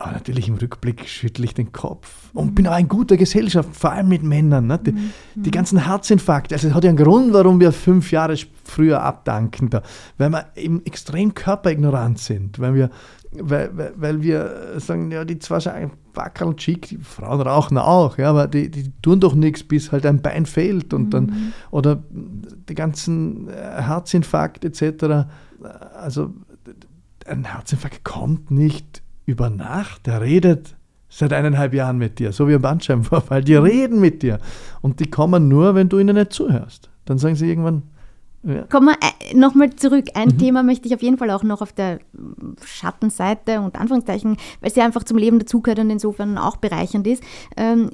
Aber 0.02 0.14
natürlich 0.14 0.48
im 0.48 0.56
Rückblick 0.56 1.08
schüttle 1.08 1.46
ich 1.46 1.54
den 1.54 1.72
Kopf 1.72 2.32
und 2.34 2.56
bin 2.56 2.66
auch 2.66 2.78
in 2.80 2.88
guter 2.88 3.18
Gesellschaft, 3.18 3.70
vor 3.76 3.92
allem 3.92 4.08
mit 4.08 4.24
Männern. 4.24 4.66
Ne? 4.66 4.80
Die, 4.80 4.96
die 5.36 5.52
ganzen 5.52 5.86
Herzinfarkte, 5.86 6.56
also 6.56 6.70
es 6.70 6.74
hat 6.74 6.84
ja 6.84 6.90
einen 6.90 6.98
Grund, 6.98 7.34
warum 7.34 7.60
wir 7.60 7.72
fünf 7.72 8.12
Jahre 8.12 8.36
früher 8.64 9.04
abdanken, 9.04 9.70
da, 9.70 9.84
weil 10.18 10.32
wir 10.32 10.46
eben 10.56 10.84
extrem 10.86 11.36
körperignorant 11.36 12.18
sind, 12.18 12.58
weil 12.58 12.74
wir, 12.74 12.90
weil, 13.32 13.78
weil, 13.78 13.94
weil 13.96 14.22
wir 14.24 14.74
sagen, 14.78 15.12
ja, 15.12 15.24
die 15.24 15.38
zwei 15.38 15.60
sind 15.60 15.92
wackeln 16.16 16.58
schick, 16.58 16.88
die 16.88 16.98
Frauen 16.98 17.42
rauchen 17.42 17.78
auch, 17.78 18.18
ja, 18.18 18.32
aber 18.32 18.48
die, 18.48 18.72
die 18.72 18.92
tun 19.04 19.20
doch 19.20 19.36
nichts, 19.36 19.64
bis 19.64 19.92
halt 19.92 20.08
ein 20.08 20.24
Bein 20.24 20.48
fehlt 20.48 20.96
und 20.96 21.12
dann, 21.12 21.54
oder 21.70 22.04
die 22.10 22.76
ganzen 22.76 23.50
äh, 23.50 23.84
Herzinfarkt 23.84 24.66
etc. 24.66 25.28
Also 25.94 26.34
ein 27.28 27.46
Herzinfarkt 27.46 28.04
kommt 28.04 28.50
nicht 28.50 29.01
über 29.26 29.50
Nacht, 29.50 30.08
der 30.08 30.22
redet 30.22 30.76
seit 31.10 31.34
eineinhalb 31.34 31.74
Jahren 31.74 31.98
mit 31.98 32.20
dir, 32.20 32.32
so 32.32 32.48
wie 32.48 32.56
ein 32.56 32.62
Bandscheibenvorfall. 32.62 33.44
Die 33.44 33.56
reden 33.56 34.00
mit 34.00 34.24
dir 34.24 34.40
und 34.82 35.00
die 35.00 35.10
kommen 35.10 35.48
nur, 35.50 35.76
wenn 35.76 35.90
du 35.90 36.00
ihnen 36.00 36.16
nicht 36.16 36.32
zuhörst. 36.34 36.90
Dann 37.06 37.18
sagen 37.18 37.36
sie 37.36 37.50
irgendwann, 37.50 37.84
ja, 38.44 38.64
Kommen 38.64 38.88
wir 38.88 38.94
äh, 38.94 39.36
nochmal 39.38 39.70
zurück. 39.76 40.06
Ein 40.16 40.30
Mhm. 40.30 40.38
Thema 40.40 40.64
möchte 40.64 40.88
ich 40.88 40.96
auf 40.96 41.04
jeden 41.04 41.20
Fall 41.20 41.30
auch 41.30 41.44
noch 41.44 41.62
auf 41.62 41.74
der 41.74 42.00
Schattenseite 42.66 43.62
und 43.62 43.76
Anführungszeichen, 43.80 44.38
weil 44.62 44.70
es 44.70 44.76
ja 44.76 44.86
einfach 44.86 45.04
zum 45.04 45.18
Leben 45.18 45.38
dazugehört 45.40 45.80
und 45.80 45.90
insofern 45.90 46.38
auch 46.38 46.58
bereichernd 46.58 47.06
ist, 47.08 47.24
ähm, 47.58 47.92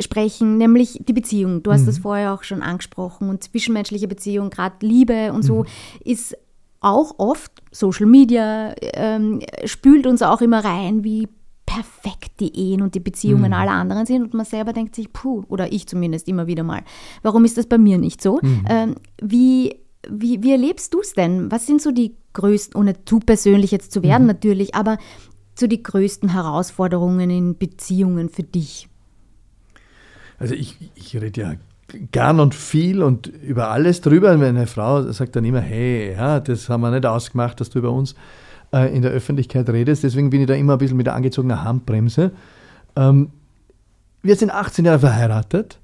sprechen, 0.00 0.56
nämlich 0.58 1.00
die 1.06 1.12
Beziehung. 1.12 1.62
Du 1.62 1.72
hast 1.72 1.82
Mhm. 1.82 1.86
das 1.86 1.98
vorher 1.98 2.32
auch 2.32 2.44
schon 2.44 2.62
angesprochen 2.62 3.28
und 3.28 3.42
zwischenmenschliche 3.44 4.08
Beziehung, 4.08 4.50
gerade 4.50 4.76
Liebe 4.86 5.32
und 5.32 5.40
Mhm. 5.40 5.48
so, 5.48 5.64
ist 6.04 6.36
auch 6.80 7.18
oft 7.18 7.52
Social 7.70 8.06
Media 8.06 8.74
ähm, 8.80 9.40
spült 9.64 10.06
uns 10.06 10.22
auch 10.22 10.40
immer 10.40 10.64
rein, 10.64 11.04
wie 11.04 11.28
perfekt 11.66 12.40
die 12.40 12.56
Ehen 12.56 12.82
und 12.82 12.96
die 12.96 13.00
Beziehungen 13.00 13.52
aller 13.52 13.70
anderen 13.70 14.04
sind 14.04 14.22
und 14.22 14.34
man 14.34 14.44
selber 14.44 14.72
denkt 14.72 14.96
sich, 14.96 15.12
puh, 15.12 15.44
oder 15.48 15.72
ich 15.72 15.86
zumindest 15.86 16.26
immer 16.26 16.48
wieder 16.48 16.64
mal, 16.64 16.82
warum 17.22 17.44
ist 17.44 17.58
das 17.58 17.66
bei 17.66 17.78
mir 17.78 17.96
nicht 17.96 18.20
so? 18.20 18.40
Ähm, 18.68 18.96
wie, 19.22 19.76
wie, 20.08 20.42
wie 20.42 20.50
erlebst 20.50 20.92
du 20.94 21.00
es 21.00 21.12
denn? 21.12 21.50
Was 21.52 21.66
sind 21.66 21.80
so 21.80 21.92
die 21.92 22.16
größten, 22.32 22.80
ohne 22.80 23.04
zu 23.04 23.20
persönlich 23.20 23.70
jetzt 23.70 23.92
zu 23.92 24.02
werden 24.02 24.26
natürlich, 24.26 24.74
aber 24.74 24.98
so 25.56 25.68
die 25.68 25.82
größten 25.82 26.30
Herausforderungen 26.32 27.30
in 27.30 27.56
Beziehungen 27.56 28.30
für 28.30 28.42
dich? 28.42 28.88
Also 30.38 30.54
ich, 30.54 30.76
ich 30.94 31.14
rede 31.14 31.40
ja 31.40 31.54
gern 32.12 32.40
und 32.40 32.54
viel 32.54 33.02
und 33.02 33.26
über 33.26 33.70
alles 33.70 34.00
drüber. 34.00 34.36
Meine 34.36 34.66
Frau 34.66 35.10
sagt 35.12 35.36
dann 35.36 35.44
immer, 35.44 35.60
hey, 35.60 36.12
ja, 36.12 36.40
das 36.40 36.68
haben 36.68 36.80
wir 36.82 36.90
nicht 36.90 37.06
ausgemacht, 37.06 37.60
dass 37.60 37.70
du 37.70 37.78
über 37.80 37.92
uns 37.92 38.14
äh, 38.72 38.94
in 38.94 39.02
der 39.02 39.10
Öffentlichkeit 39.10 39.68
redest. 39.68 40.04
Deswegen 40.04 40.30
bin 40.30 40.40
ich 40.40 40.46
da 40.46 40.54
immer 40.54 40.74
ein 40.74 40.78
bisschen 40.78 40.96
mit 40.96 41.06
der 41.06 41.14
angezogenen 41.14 41.62
Handbremse. 41.64 42.32
Ähm, 42.96 43.30
wir 44.22 44.36
sind 44.36 44.50
18 44.52 44.84
Jahre 44.84 44.98
verheiratet 44.98 45.78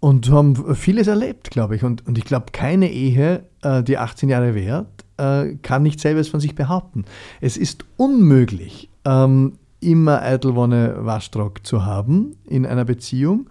und 0.00 0.30
haben 0.30 0.74
vieles 0.74 1.06
erlebt, 1.06 1.50
glaube 1.50 1.76
ich. 1.76 1.84
Und, 1.84 2.06
und 2.06 2.18
ich 2.18 2.24
glaube, 2.24 2.46
keine 2.52 2.90
Ehe, 2.90 3.44
äh, 3.62 3.82
die 3.82 3.98
18 3.98 4.28
Jahre 4.28 4.54
währt, 4.54 5.04
äh, 5.16 5.56
kann 5.62 5.82
nicht 5.82 6.00
selbst 6.00 6.30
von 6.30 6.40
sich 6.40 6.54
behaupten. 6.54 7.04
Es 7.40 7.56
ist 7.56 7.84
unmöglich, 7.96 8.88
ähm, 9.04 9.54
immer 9.80 10.22
Eitelwonne 10.22 10.96
Waschtrock 11.00 11.66
zu 11.66 11.84
haben 11.84 12.36
in 12.46 12.66
einer 12.66 12.84
Beziehung. 12.84 13.48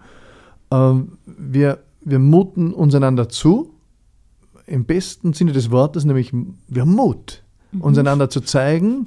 Ähm, 0.70 1.18
wir, 1.26 1.78
wir 2.02 2.18
muten 2.18 2.72
uns 2.72 2.94
einander 2.94 3.28
zu, 3.28 3.74
im 4.66 4.84
besten 4.84 5.32
Sinne 5.32 5.52
des 5.52 5.70
Wortes, 5.70 6.04
nämlich 6.04 6.32
wir 6.32 6.82
haben 6.82 6.94
Mut, 6.94 7.42
uns 7.78 7.98
einander 7.98 8.30
zu 8.30 8.40
zeigen, 8.40 9.06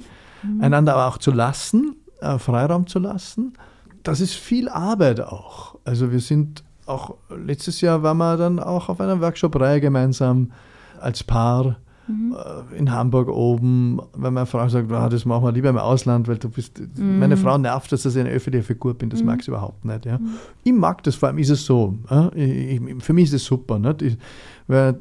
einander 0.60 0.94
aber 0.94 1.08
auch 1.08 1.18
zu 1.18 1.30
lassen, 1.30 1.96
äh, 2.20 2.38
Freiraum 2.38 2.86
zu 2.86 2.98
lassen. 2.98 3.54
Das 4.02 4.20
ist 4.20 4.34
viel 4.34 4.68
Arbeit 4.68 5.20
auch. 5.20 5.76
Also 5.84 6.12
wir 6.12 6.20
sind 6.20 6.62
auch, 6.86 7.14
letztes 7.30 7.80
Jahr 7.80 8.02
waren 8.02 8.18
wir 8.18 8.36
dann 8.36 8.58
auch 8.58 8.88
auf 8.88 9.00
einer 9.00 9.20
Workshop-Reihe 9.20 9.80
gemeinsam 9.80 10.52
als 11.00 11.24
Paar 11.24 11.76
äh, 12.08 12.76
in 12.76 12.90
Hamburg 12.92 13.28
oben, 13.28 14.00
weil 14.12 14.30
meine 14.30 14.46
Frau 14.46 14.68
sagt, 14.68 14.92
ah, 14.92 15.08
das 15.08 15.24
machen 15.24 15.44
wir 15.44 15.52
lieber 15.52 15.70
im 15.70 15.78
Ausland, 15.78 16.28
weil 16.28 16.36
du 16.36 16.48
bist, 16.48 16.80
meine 16.98 17.36
Frau 17.36 17.56
nervt, 17.56 17.90
dass 17.92 18.04
ich 18.04 18.18
eine 18.18 18.30
öffentliche 18.30 18.66
Figur 18.66 18.94
bin, 18.94 19.08
das 19.10 19.22
mag 19.22 19.42
sie 19.42 19.50
überhaupt 19.50 19.84
nicht. 19.84 20.04
Ja. 20.04 20.20
Ich 20.64 20.72
mag 20.72 21.02
das, 21.02 21.14
vor 21.14 21.28
allem 21.28 21.38
ist 21.38 21.50
es 21.50 21.64
so, 21.64 21.94
ich, 22.34 22.80
ich, 22.80 23.02
für 23.02 23.12
mich 23.12 23.24
ist 23.24 23.34
es 23.34 23.44
super. 23.44 23.78
Nicht? 23.78 24.02
Ich, 24.02 24.18
weil 24.66 24.96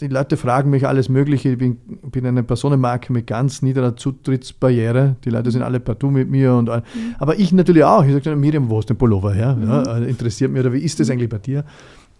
die 0.00 0.08
Leute 0.08 0.36
fragen 0.36 0.70
mich 0.70 0.86
alles 0.86 1.08
Mögliche, 1.08 1.50
ich 1.50 1.58
bin, 1.58 1.76
bin 2.10 2.26
eine 2.26 2.42
Personenmarke 2.42 3.12
mit 3.12 3.26
ganz 3.28 3.62
niederer 3.62 3.96
Zutrittsbarriere, 3.96 5.16
die 5.24 5.30
Leute 5.30 5.50
sind 5.52 5.62
alle 5.62 5.78
partout 5.78 6.10
mit 6.10 6.28
mir, 6.28 6.54
und 6.54 6.68
all. 6.68 6.82
aber 7.18 7.38
ich 7.38 7.52
natürlich 7.52 7.84
auch, 7.84 8.04
ich 8.04 8.12
sage, 8.12 8.34
Miriam, 8.36 8.68
wo 8.68 8.80
ist 8.80 8.90
denn 8.90 8.96
Pullover 8.96 9.32
her? 9.32 9.56
Ja, 9.64 9.98
interessiert 9.98 10.50
mich, 10.50 10.60
oder 10.60 10.72
wie 10.72 10.80
ist 10.80 10.98
das 10.98 11.10
eigentlich 11.10 11.28
bei 11.28 11.38
dir? 11.38 11.64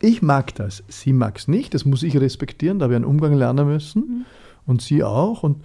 Ich 0.05 0.21
mag 0.21 0.55
das, 0.57 0.85
sie 0.89 1.15
mag 1.15 1.39
es 1.39 1.49
nicht, 1.49 1.73
das 1.73 1.87
muss 1.87 2.03
ich 2.03 2.15
respektieren, 2.19 2.79
da 2.79 2.85
habe 2.85 2.93
ich 2.93 2.97
einen 2.97 3.07
Umgang 3.07 3.33
lernen 3.33 3.67
müssen. 3.67 4.27
Und 4.67 4.83
sie 4.83 5.03
auch. 5.03 5.43
Und 5.43 5.65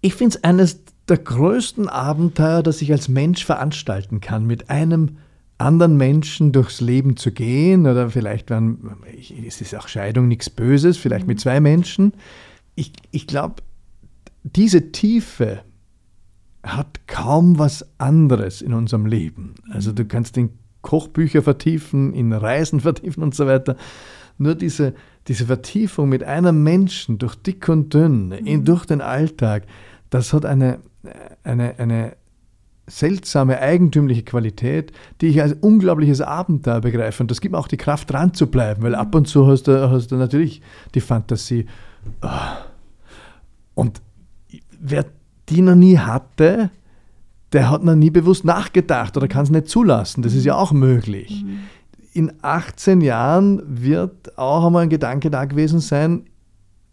ich 0.00 0.16
finde 0.16 0.36
es 0.36 0.42
eines 0.42 0.80
der 1.08 1.18
größten 1.18 1.88
Abenteuer, 1.88 2.64
das 2.64 2.82
ich 2.82 2.90
als 2.90 3.08
Mensch 3.08 3.44
veranstalten 3.44 4.20
kann, 4.20 4.48
mit 4.48 4.68
einem 4.68 5.18
anderen 5.58 5.96
Menschen 5.96 6.50
durchs 6.50 6.80
Leben 6.80 7.16
zu 7.16 7.30
gehen. 7.30 7.86
Oder 7.86 8.10
vielleicht 8.10 8.50
werden, 8.50 8.96
es 9.46 9.60
ist 9.60 9.76
auch 9.76 9.86
Scheidung 9.86 10.26
nichts 10.26 10.50
Böses, 10.50 10.96
vielleicht 10.96 11.28
mit 11.28 11.38
zwei 11.38 11.60
Menschen. 11.60 12.14
Ich, 12.74 12.92
ich 13.12 13.28
glaube, 13.28 13.62
diese 14.42 14.90
Tiefe 14.90 15.60
hat 16.64 17.06
kaum 17.06 17.60
was 17.60 17.86
anderes 17.98 18.60
in 18.60 18.72
unserem 18.72 19.06
Leben. 19.06 19.54
Also 19.70 19.92
du 19.92 20.04
kannst 20.04 20.36
in 20.36 20.50
Kochbücher 20.82 21.42
vertiefen, 21.42 22.12
in 22.12 22.32
Reisen 22.32 22.80
vertiefen 22.88 23.22
und 23.22 23.34
so 23.34 23.46
weiter. 23.46 23.76
Nur 24.38 24.54
diese, 24.54 24.94
diese 25.28 25.46
Vertiefung 25.46 26.08
mit 26.08 26.24
einem 26.24 26.62
Menschen 26.62 27.18
durch 27.18 27.36
dick 27.36 27.68
und 27.68 27.94
dünn, 27.94 28.32
in, 28.32 28.64
durch 28.64 28.86
den 28.86 29.00
Alltag, 29.00 29.64
das 30.10 30.32
hat 30.32 30.44
eine, 30.44 30.78
eine, 31.44 31.78
eine 31.78 32.16
seltsame, 32.86 33.60
eigentümliche 33.60 34.22
Qualität, 34.22 34.92
die 35.20 35.28
ich 35.28 35.40
als 35.40 35.54
unglaubliches 35.54 36.20
Abenteuer 36.20 36.80
begreife. 36.80 37.22
Und 37.22 37.30
das 37.30 37.40
gibt 37.40 37.52
mir 37.52 37.58
auch 37.58 37.68
die 37.68 37.76
Kraft, 37.76 38.10
dran 38.10 38.34
zu 38.34 38.48
bleiben, 38.48 38.82
weil 38.82 38.94
ab 38.94 39.14
und 39.14 39.28
zu 39.28 39.46
hast 39.46 39.64
du, 39.64 39.90
hast 39.90 40.08
du 40.08 40.16
natürlich 40.16 40.60
die 40.94 41.00
Fantasie. 41.00 41.66
ah. 42.20 42.56
Und 43.74 44.02
wer 44.78 45.06
die 45.48 45.62
noch 45.62 45.76
nie 45.76 45.98
hatte, 45.98 46.70
der 47.52 47.70
hat 47.70 47.84
noch 47.84 47.94
nie 47.94 48.10
bewusst 48.10 48.44
nachgedacht 48.44 49.16
oder 49.16 49.28
kann 49.28 49.44
es 49.44 49.50
nicht 49.50 49.68
zulassen. 49.68 50.22
Das 50.22 50.34
ist 50.34 50.44
ja 50.44 50.56
auch 50.56 50.72
möglich. 50.72 51.44
In 52.12 52.32
18 52.42 53.00
Jahren 53.00 53.62
wird 53.66 54.38
auch 54.38 54.66
einmal 54.66 54.84
ein 54.84 54.88
Gedanke 54.88 55.30
da 55.30 55.44
gewesen 55.44 55.80
sein, 55.80 56.24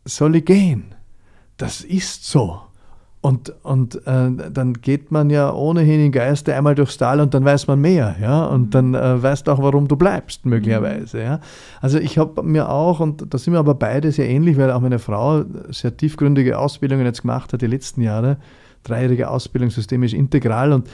soll 0.06 0.36
ich 0.36 0.46
gehen? 0.46 0.96
Das 1.58 1.82
ist 1.82 2.26
so. 2.26 2.62
Und, 3.22 3.54
und 3.64 3.96
äh, 4.08 4.32
dann 4.50 4.74
geht 4.76 5.12
man 5.12 5.30
ja 5.30 5.54
ohnehin 5.54 6.06
im 6.06 6.12
Geiste 6.14 6.56
einmal 6.56 6.74
durchs 6.74 6.98
Tal 6.98 7.20
und 7.20 7.34
dann 7.34 7.44
weiß 7.44 7.68
man 7.68 7.82
mehr, 7.82 8.16
ja. 8.22 8.46
Und 8.46 8.68
mhm. 8.68 8.70
dann 8.70 8.94
äh, 8.96 9.22
weißt 9.22 9.50
auch, 9.50 9.62
warum 9.62 9.90
du 9.90 9.98
bleibst, 9.98 10.46
möglicherweise, 10.46 11.18
mhm. 11.18 11.24
ja. 11.24 11.40
Also 11.82 12.00
ich 12.00 12.18
habe 12.18 12.42
mir 12.44 12.70
auch, 12.70 13.02
und 13.02 13.34
da 13.34 13.38
sind 13.38 13.52
wir 13.52 13.60
aber 13.60 13.76
beide 13.76 14.14
sehr 14.14 14.30
ähnlich, 14.30 14.58
weil 14.58 14.72
auch 14.72 14.80
meine 14.80 15.00
Frau 15.00 15.44
sehr 15.70 15.98
tiefgründige 15.98 16.58
Ausbildungen 16.58 17.06
jetzt 17.06 17.24
gemacht 17.24 17.52
hat, 17.52 17.62
die 17.62 17.68
letzten 17.68 18.02
Jahre, 18.02 18.38
dreijährige 18.84 19.30
Ausbildung 19.30 19.70
systemisch 19.70 20.14
integral 20.14 20.74
und 20.74 20.90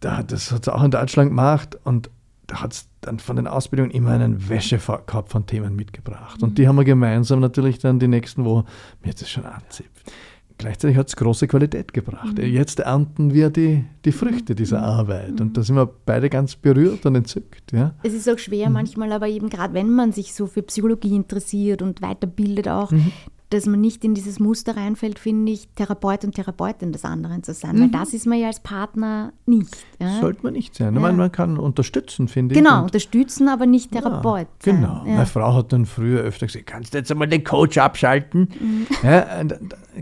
da, 0.00 0.22
das 0.22 0.52
hat 0.52 0.64
sie 0.64 0.74
auch 0.74 0.82
in 0.82 0.90
Deutschland 0.90 1.30
gemacht 1.30 1.78
und 1.84 2.10
da 2.46 2.60
hat 2.60 2.74
es 2.74 2.88
dann 3.00 3.18
von 3.18 3.36
den 3.36 3.48
Ausbildungen 3.48 3.90
immer 3.90 4.10
einen 4.10 4.48
Wäschekorb 4.48 5.30
von 5.30 5.46
Themen 5.46 5.74
mitgebracht. 5.74 6.42
Und 6.44 6.58
die 6.58 6.62
mhm. 6.62 6.68
haben 6.68 6.76
wir 6.76 6.84
gemeinsam 6.84 7.40
natürlich 7.40 7.78
dann 7.78 7.98
die 7.98 8.06
nächsten 8.06 8.44
Wochen, 8.44 8.66
mir 9.02 9.10
hat 9.10 9.20
das 9.20 9.30
schon 9.30 9.44
anzipft 9.46 10.12
gleichzeitig 10.58 10.96
hat 10.96 11.08
es 11.08 11.16
große 11.16 11.48
Qualität 11.48 11.92
gebracht. 11.92 12.38
Mhm. 12.38 12.44
Jetzt 12.44 12.80
ernten 12.80 13.34
wir 13.34 13.50
die, 13.50 13.84
die 14.04 14.12
Früchte 14.12 14.54
dieser 14.54 14.78
mhm. 14.78 14.84
Arbeit 14.84 15.40
und 15.40 15.56
da 15.56 15.62
sind 15.62 15.76
wir 15.76 15.86
beide 15.86 16.30
ganz 16.30 16.56
berührt 16.56 17.04
und 17.06 17.14
entzückt. 17.14 17.72
Ja. 17.72 17.94
Es 18.02 18.14
ist 18.14 18.28
auch 18.28 18.38
schwer 18.38 18.70
manchmal, 18.70 19.12
aber 19.12 19.28
eben 19.28 19.48
gerade 19.48 19.74
wenn 19.74 19.90
man 19.90 20.12
sich 20.12 20.34
so 20.34 20.46
für 20.46 20.62
Psychologie 20.62 21.14
interessiert 21.14 21.82
und 21.82 22.02
weiterbildet 22.02 22.68
auch, 22.68 22.90
mhm 22.90 23.12
dass 23.50 23.66
man 23.66 23.80
nicht 23.80 24.04
in 24.04 24.14
dieses 24.14 24.40
Muster 24.40 24.76
reinfällt, 24.76 25.20
finde 25.20 25.52
ich, 25.52 25.68
Therapeut 25.76 26.24
und 26.24 26.34
Therapeutin 26.34 26.92
des 26.92 27.04
anderen 27.04 27.44
zu 27.44 27.54
sein. 27.54 27.76
Mhm. 27.76 27.80
Weil 27.80 27.88
das 27.90 28.12
ist 28.12 28.26
man 28.26 28.40
ja 28.40 28.48
als 28.48 28.58
Partner 28.58 29.32
nicht. 29.46 29.76
Ja? 30.00 30.20
Sollte 30.20 30.40
man 30.42 30.54
nicht 30.54 30.74
sein. 30.74 30.94
Ja. 30.94 31.00
Man, 31.00 31.16
man, 31.16 31.30
kann 31.30 31.56
unterstützen, 31.56 32.26
finde 32.26 32.56
genau, 32.56 32.68
ich. 32.68 32.74
Genau, 32.74 32.84
unterstützen, 32.84 33.48
aber 33.48 33.66
nicht 33.66 33.92
Therapeut. 33.92 34.48
Ja, 34.64 34.72
genau. 34.72 35.02
Meine 35.04 35.26
Frau 35.26 35.54
hat 35.54 35.72
dann 35.72 35.86
früher 35.86 36.22
öfter 36.22 36.46
gesagt, 36.46 36.66
kannst 36.66 36.92
du 36.92 36.98
jetzt 36.98 37.10
einmal 37.12 37.28
den 37.28 37.44
Coach 37.44 37.78
abschalten? 37.78 38.48
Mhm. 38.58 38.86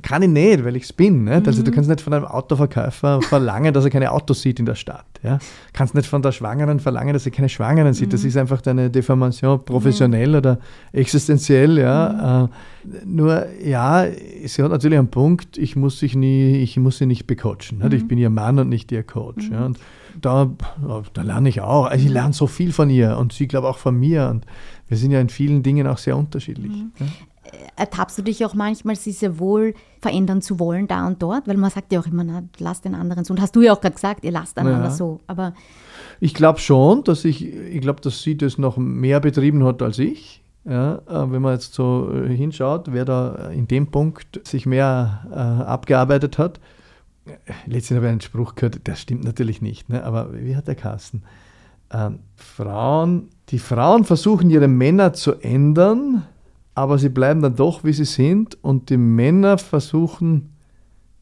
kann 0.00 0.22
ich 0.22 0.28
nicht, 0.28 0.64
weil 0.64 0.76
ich 0.76 0.84
es 0.84 0.92
bin. 0.94 1.24
Nicht? 1.24 1.46
Also 1.46 1.62
du 1.62 1.70
mhm. 1.70 1.74
kannst 1.74 1.90
nicht 1.90 2.00
von 2.00 2.14
einem 2.14 2.24
Autoverkäufer 2.24 3.20
verlangen, 3.20 3.74
dass 3.74 3.84
er 3.84 3.90
keine 3.90 4.10
Autos 4.10 4.40
sieht 4.40 4.58
in 4.58 4.64
der 4.64 4.74
Stadt. 4.74 5.04
Ja? 5.22 5.38
Kannst 5.74 5.94
nicht 5.94 6.08
von 6.08 6.22
der 6.22 6.32
Schwangeren 6.32 6.80
verlangen, 6.80 7.12
dass 7.12 7.24
sie 7.24 7.30
keine 7.30 7.50
Schwangeren 7.50 7.92
sieht. 7.92 8.12
Das 8.12 8.22
mhm. 8.22 8.28
ist 8.28 8.36
einfach 8.38 8.62
deine 8.62 8.88
Deformation 8.88 9.62
professionell 9.64 10.34
oder 10.34 10.58
existenziell. 10.92 11.78
Ja? 11.78 12.08
Mhm. 12.40 12.44
Äh, 12.46 12.48
nur 13.04 13.46
ja, 13.62 14.06
sie 14.44 14.62
hat 14.62 14.70
natürlich 14.70 14.98
einen 14.98 15.10
Punkt, 15.10 15.58
ich 15.58 15.76
muss, 15.76 15.98
sich 15.98 16.14
nie, 16.14 16.56
ich 16.56 16.76
muss 16.76 16.98
sie 16.98 17.06
nicht 17.06 17.26
becoachen. 17.26 17.78
Mhm. 17.78 17.92
Ich 17.92 18.06
bin 18.06 18.18
ihr 18.18 18.30
Mann 18.30 18.58
und 18.58 18.68
nicht 18.68 18.92
ihr 18.92 19.02
Coach. 19.02 19.48
Mhm. 19.48 19.52
Ja. 19.52 19.66
Und 19.66 19.78
da, 20.20 20.50
da 21.12 21.22
lerne 21.22 21.48
ich 21.48 21.60
auch. 21.60 21.86
Also 21.86 22.02
ich 22.02 22.08
mhm. 22.08 22.14
lerne 22.14 22.32
so 22.34 22.46
viel 22.46 22.72
von 22.72 22.90
ihr 22.90 23.16
und 23.18 23.32
sie 23.32 23.48
glaube 23.48 23.68
auch 23.68 23.78
von 23.78 23.98
mir. 23.98 24.28
Und 24.30 24.46
wir 24.88 24.96
sind 24.96 25.10
ja 25.10 25.20
in 25.20 25.28
vielen 25.28 25.62
Dingen 25.62 25.86
auch 25.86 25.98
sehr 25.98 26.16
unterschiedlich. 26.16 26.72
Mhm. 26.72 26.92
Ja. 26.98 27.06
Ertappst 27.76 28.18
du 28.18 28.22
dich 28.22 28.44
auch 28.44 28.54
manchmal, 28.54 28.96
sie 28.96 29.12
sehr 29.12 29.38
wohl 29.38 29.74
verändern 30.00 30.42
zu 30.42 30.58
wollen, 30.58 30.86
da 30.86 31.06
und 31.06 31.22
dort? 31.22 31.46
Weil 31.46 31.56
man 31.56 31.70
sagt 31.70 31.92
ja 31.92 32.00
auch 32.00 32.06
immer, 32.06 32.24
na, 32.24 32.42
lass 32.58 32.80
den 32.80 32.94
anderen 32.94 33.24
so. 33.24 33.32
Und 33.32 33.40
hast 33.40 33.54
du 33.54 33.62
ja 33.62 33.72
auch 33.72 33.80
gerade 33.80 33.94
gesagt, 33.94 34.24
ihr 34.24 34.32
lasst 34.32 34.58
einander 34.58 34.84
ja. 34.84 34.90
so. 34.90 35.20
Aber 35.26 35.54
ich 36.20 36.34
glaube 36.34 36.58
schon, 36.58 37.04
dass 37.04 37.24
ich, 37.24 37.44
ich 37.44 37.80
glaube, 37.80 38.00
dass 38.00 38.22
sie 38.22 38.36
das 38.36 38.58
noch 38.58 38.76
mehr 38.76 39.20
betrieben 39.20 39.64
hat 39.64 39.82
als 39.82 39.98
ich. 39.98 40.43
Ja, 40.64 40.96
äh, 41.06 41.30
wenn 41.30 41.42
man 41.42 41.54
jetzt 41.54 41.74
so 41.74 42.10
äh, 42.10 42.34
hinschaut, 42.34 42.92
wer 42.92 43.04
da 43.04 43.50
in 43.50 43.68
dem 43.68 43.88
Punkt 43.88 44.40
sich 44.48 44.64
mehr 44.64 45.26
äh, 45.30 45.34
abgearbeitet 45.34 46.38
hat. 46.38 46.58
Letztens 47.66 47.96
habe 47.96 48.06
ich 48.06 48.12
einen 48.12 48.20
Spruch 48.20 48.54
gehört, 48.54 48.86
der 48.86 48.96
stimmt 48.96 49.24
natürlich 49.24 49.62
nicht, 49.62 49.88
ne? 49.88 50.04
aber 50.04 50.32
wie 50.32 50.56
hat 50.56 50.68
der 50.68 50.74
Kasten? 50.74 51.22
Ähm, 51.90 52.20
Frauen, 52.36 53.28
die 53.50 53.58
Frauen 53.58 54.04
versuchen 54.04 54.50
ihre 54.50 54.68
Männer 54.68 55.12
zu 55.12 55.34
ändern, 55.34 56.26
aber 56.74 56.98
sie 56.98 57.08
bleiben 57.08 57.40
dann 57.40 57.56
doch, 57.56 57.84
wie 57.84 57.92
sie 57.92 58.04
sind, 58.04 58.62
und 58.62 58.90
die 58.90 58.96
Männer 58.96 59.58
versuchen 59.58 60.53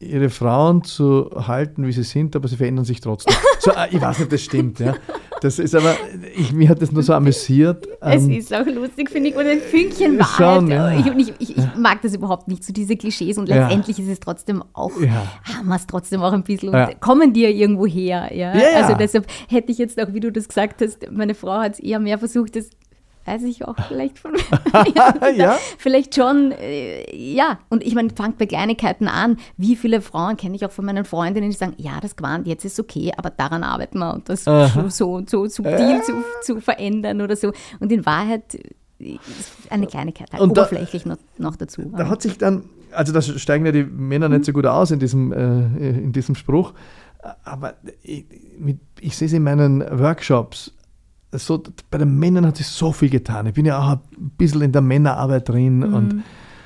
ihre 0.03 0.29
Frauen 0.29 0.83
zu 0.83 1.29
halten, 1.35 1.85
wie 1.87 1.91
sie 1.91 2.03
sind, 2.03 2.35
aber 2.35 2.47
sie 2.47 2.57
verändern 2.57 2.85
sich 2.85 3.01
trotzdem. 3.01 3.35
So, 3.59 3.71
äh, 3.71 3.87
ich 3.91 4.01
weiß 4.01 4.19
nicht, 4.19 4.33
das 4.33 4.41
stimmt. 4.41 4.79
Ja. 4.79 4.95
Das 5.39 5.59
ist 5.59 5.73
aber, 5.73 5.95
ich, 6.35 6.51
mir 6.51 6.67
hat 6.69 6.81
das 6.81 6.91
nur 6.91 7.03
so 7.03 7.13
amüsiert. 7.13 7.85
Es 7.99 8.23
ähm, 8.23 8.31
ist 8.31 8.53
auch 8.53 8.65
lustig, 8.65 9.09
finde 9.09 9.29
ich, 9.29 9.35
und 9.35 9.45
ein 9.45 9.59
Fünkchen 9.59 10.19
Wahrheit. 10.19 10.59
Schon, 10.59 10.71
ja. 10.71 10.97
ich, 10.97 11.05
ich, 11.05 11.33
ich, 11.39 11.57
ich, 11.57 11.75
mag 11.77 12.01
das 12.01 12.13
überhaupt 12.13 12.47
nicht, 12.47 12.63
so 12.63 12.71
diese 12.73 12.95
Klischees 12.95 13.37
und 13.37 13.47
letztendlich 13.47 13.97
ja. 13.97 14.03
ist 14.05 14.09
es 14.09 14.19
trotzdem 14.21 14.63
auch, 14.73 14.91
ja. 15.01 15.27
haben 15.43 15.67
wir 15.67 15.75
es 15.75 15.85
trotzdem 15.85 16.21
auch 16.21 16.33
ein 16.33 16.43
bisschen 16.43 16.69
und 16.69 17.01
kommen 17.01 17.33
die 17.33 17.41
ja 17.41 17.49
irgendwo 17.49 17.85
her. 17.85 18.31
Ja? 18.33 18.51
Also 18.51 18.95
deshalb 18.95 19.27
hätte 19.49 19.71
ich 19.71 19.77
jetzt 19.77 20.01
auch, 20.01 20.13
wie 20.13 20.19
du 20.19 20.31
das 20.31 20.47
gesagt 20.47 20.81
hast, 20.81 21.11
meine 21.11 21.35
Frau 21.35 21.59
hat 21.59 21.73
es 21.73 21.79
eher 21.79 21.99
mehr 21.99 22.17
versucht, 22.17 22.55
das 22.55 22.69
weiß 23.25 23.43
ich 23.43 23.65
auch 23.65 23.75
vielleicht 23.87 24.19
von 24.19 24.33
ja? 25.35 25.57
Vielleicht 25.77 26.15
schon, 26.15 26.51
äh, 26.51 27.15
ja. 27.15 27.59
Und 27.69 27.83
ich 27.83 27.95
meine, 27.95 28.09
fangt 28.09 28.37
bei 28.37 28.45
Kleinigkeiten 28.45 29.07
an. 29.07 29.37
Wie 29.57 29.75
viele 29.75 30.01
Frauen 30.01 30.37
kenne 30.37 30.55
ich 30.55 30.65
auch 30.65 30.71
von 30.71 30.85
meinen 30.85 31.05
Freundinnen, 31.05 31.49
die 31.49 31.55
sagen, 31.55 31.75
ja, 31.77 31.99
das 32.01 32.15
Gewand 32.15 32.47
jetzt 32.47 32.65
ist 32.65 32.79
okay, 32.79 33.11
aber 33.15 33.29
daran 33.29 33.63
arbeiten 33.63 33.99
wir 33.99 34.13
und 34.13 34.29
das 34.29 34.47
Aha. 34.47 34.89
so, 34.89 35.23
so 35.25 35.47
subtil 35.47 35.99
äh. 35.99 36.01
zu, 36.01 36.23
zu 36.41 36.61
verändern 36.61 37.21
oder 37.21 37.35
so. 37.35 37.51
Und 37.79 37.91
in 37.91 38.05
Wahrheit 38.05 38.55
ist 38.99 39.51
eine 39.69 39.87
Kleinigkeit, 39.87 40.31
halt 40.31 40.41
und 40.41 40.51
oberflächlich 40.51 41.03
da, 41.03 41.09
noch, 41.09 41.17
noch 41.37 41.55
dazu. 41.55 41.91
Da 41.95 42.07
hat 42.07 42.21
sich 42.21 42.37
dann, 42.37 42.69
also 42.91 43.11
da 43.13 43.21
steigen 43.21 43.65
ja 43.65 43.71
die 43.71 43.83
Männer 43.83 44.29
nicht 44.29 44.45
so 44.45 44.53
gut 44.53 44.65
aus 44.65 44.91
in 44.91 44.99
diesem, 44.99 45.31
äh, 45.31 45.89
in 45.89 46.13
diesem 46.13 46.35
Spruch, 46.35 46.73
aber 47.43 47.75
ich, 48.01 48.25
ich 48.99 49.17
sehe 49.17 49.27
es 49.27 49.33
in 49.33 49.43
meinen 49.43 49.81
Workshops, 49.99 50.73
so, 51.37 51.63
bei 51.89 51.97
den 51.97 52.17
Männern 52.17 52.45
hat 52.45 52.57
sich 52.57 52.67
so 52.67 52.91
viel 52.91 53.09
getan. 53.09 53.47
Ich 53.47 53.53
bin 53.53 53.65
ja 53.65 53.79
auch 53.79 53.91
ein 53.91 54.31
bisschen 54.37 54.61
in 54.61 54.71
der 54.71 54.81
Männerarbeit 54.81 55.49
drin 55.49 55.77
mhm. 55.79 55.93
und 55.93 56.23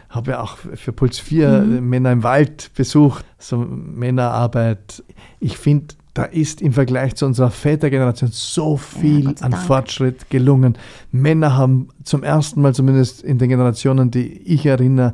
habe 0.10 0.32
ja 0.32 0.42
auch 0.42 0.58
für 0.58 0.94
Puls 0.94 1.20
4 1.20 1.62
mhm. 1.62 1.90
Männer 1.90 2.12
im 2.12 2.24
Wald 2.24 2.72
besucht, 2.76 3.26
so 3.38 3.58
Männerarbeit. 3.58 5.04
Ich 5.40 5.58
finde, 5.58 5.96
da 6.14 6.24
ist 6.24 6.62
im 6.62 6.74
Vergleich 6.74 7.16
zu 7.16 7.26
unserer 7.26 7.52
Vätergeneration 7.52 8.32
so 8.32 8.78
viel 8.78 9.26
ja, 9.26 9.30
an 9.42 9.52
Dank. 9.52 9.58
Fortschritt 9.58 10.30
gelungen. 10.30 10.78
Männer 11.12 11.56
haben 11.56 11.90
zum 12.04 12.24
ersten 12.24 12.62
Mal, 12.62 12.74
zumindest 12.74 13.24
in 13.24 13.38
den 13.38 13.50
Generationen, 13.50 14.10
die 14.10 14.26
ich 14.26 14.66
erinnere, 14.66 15.14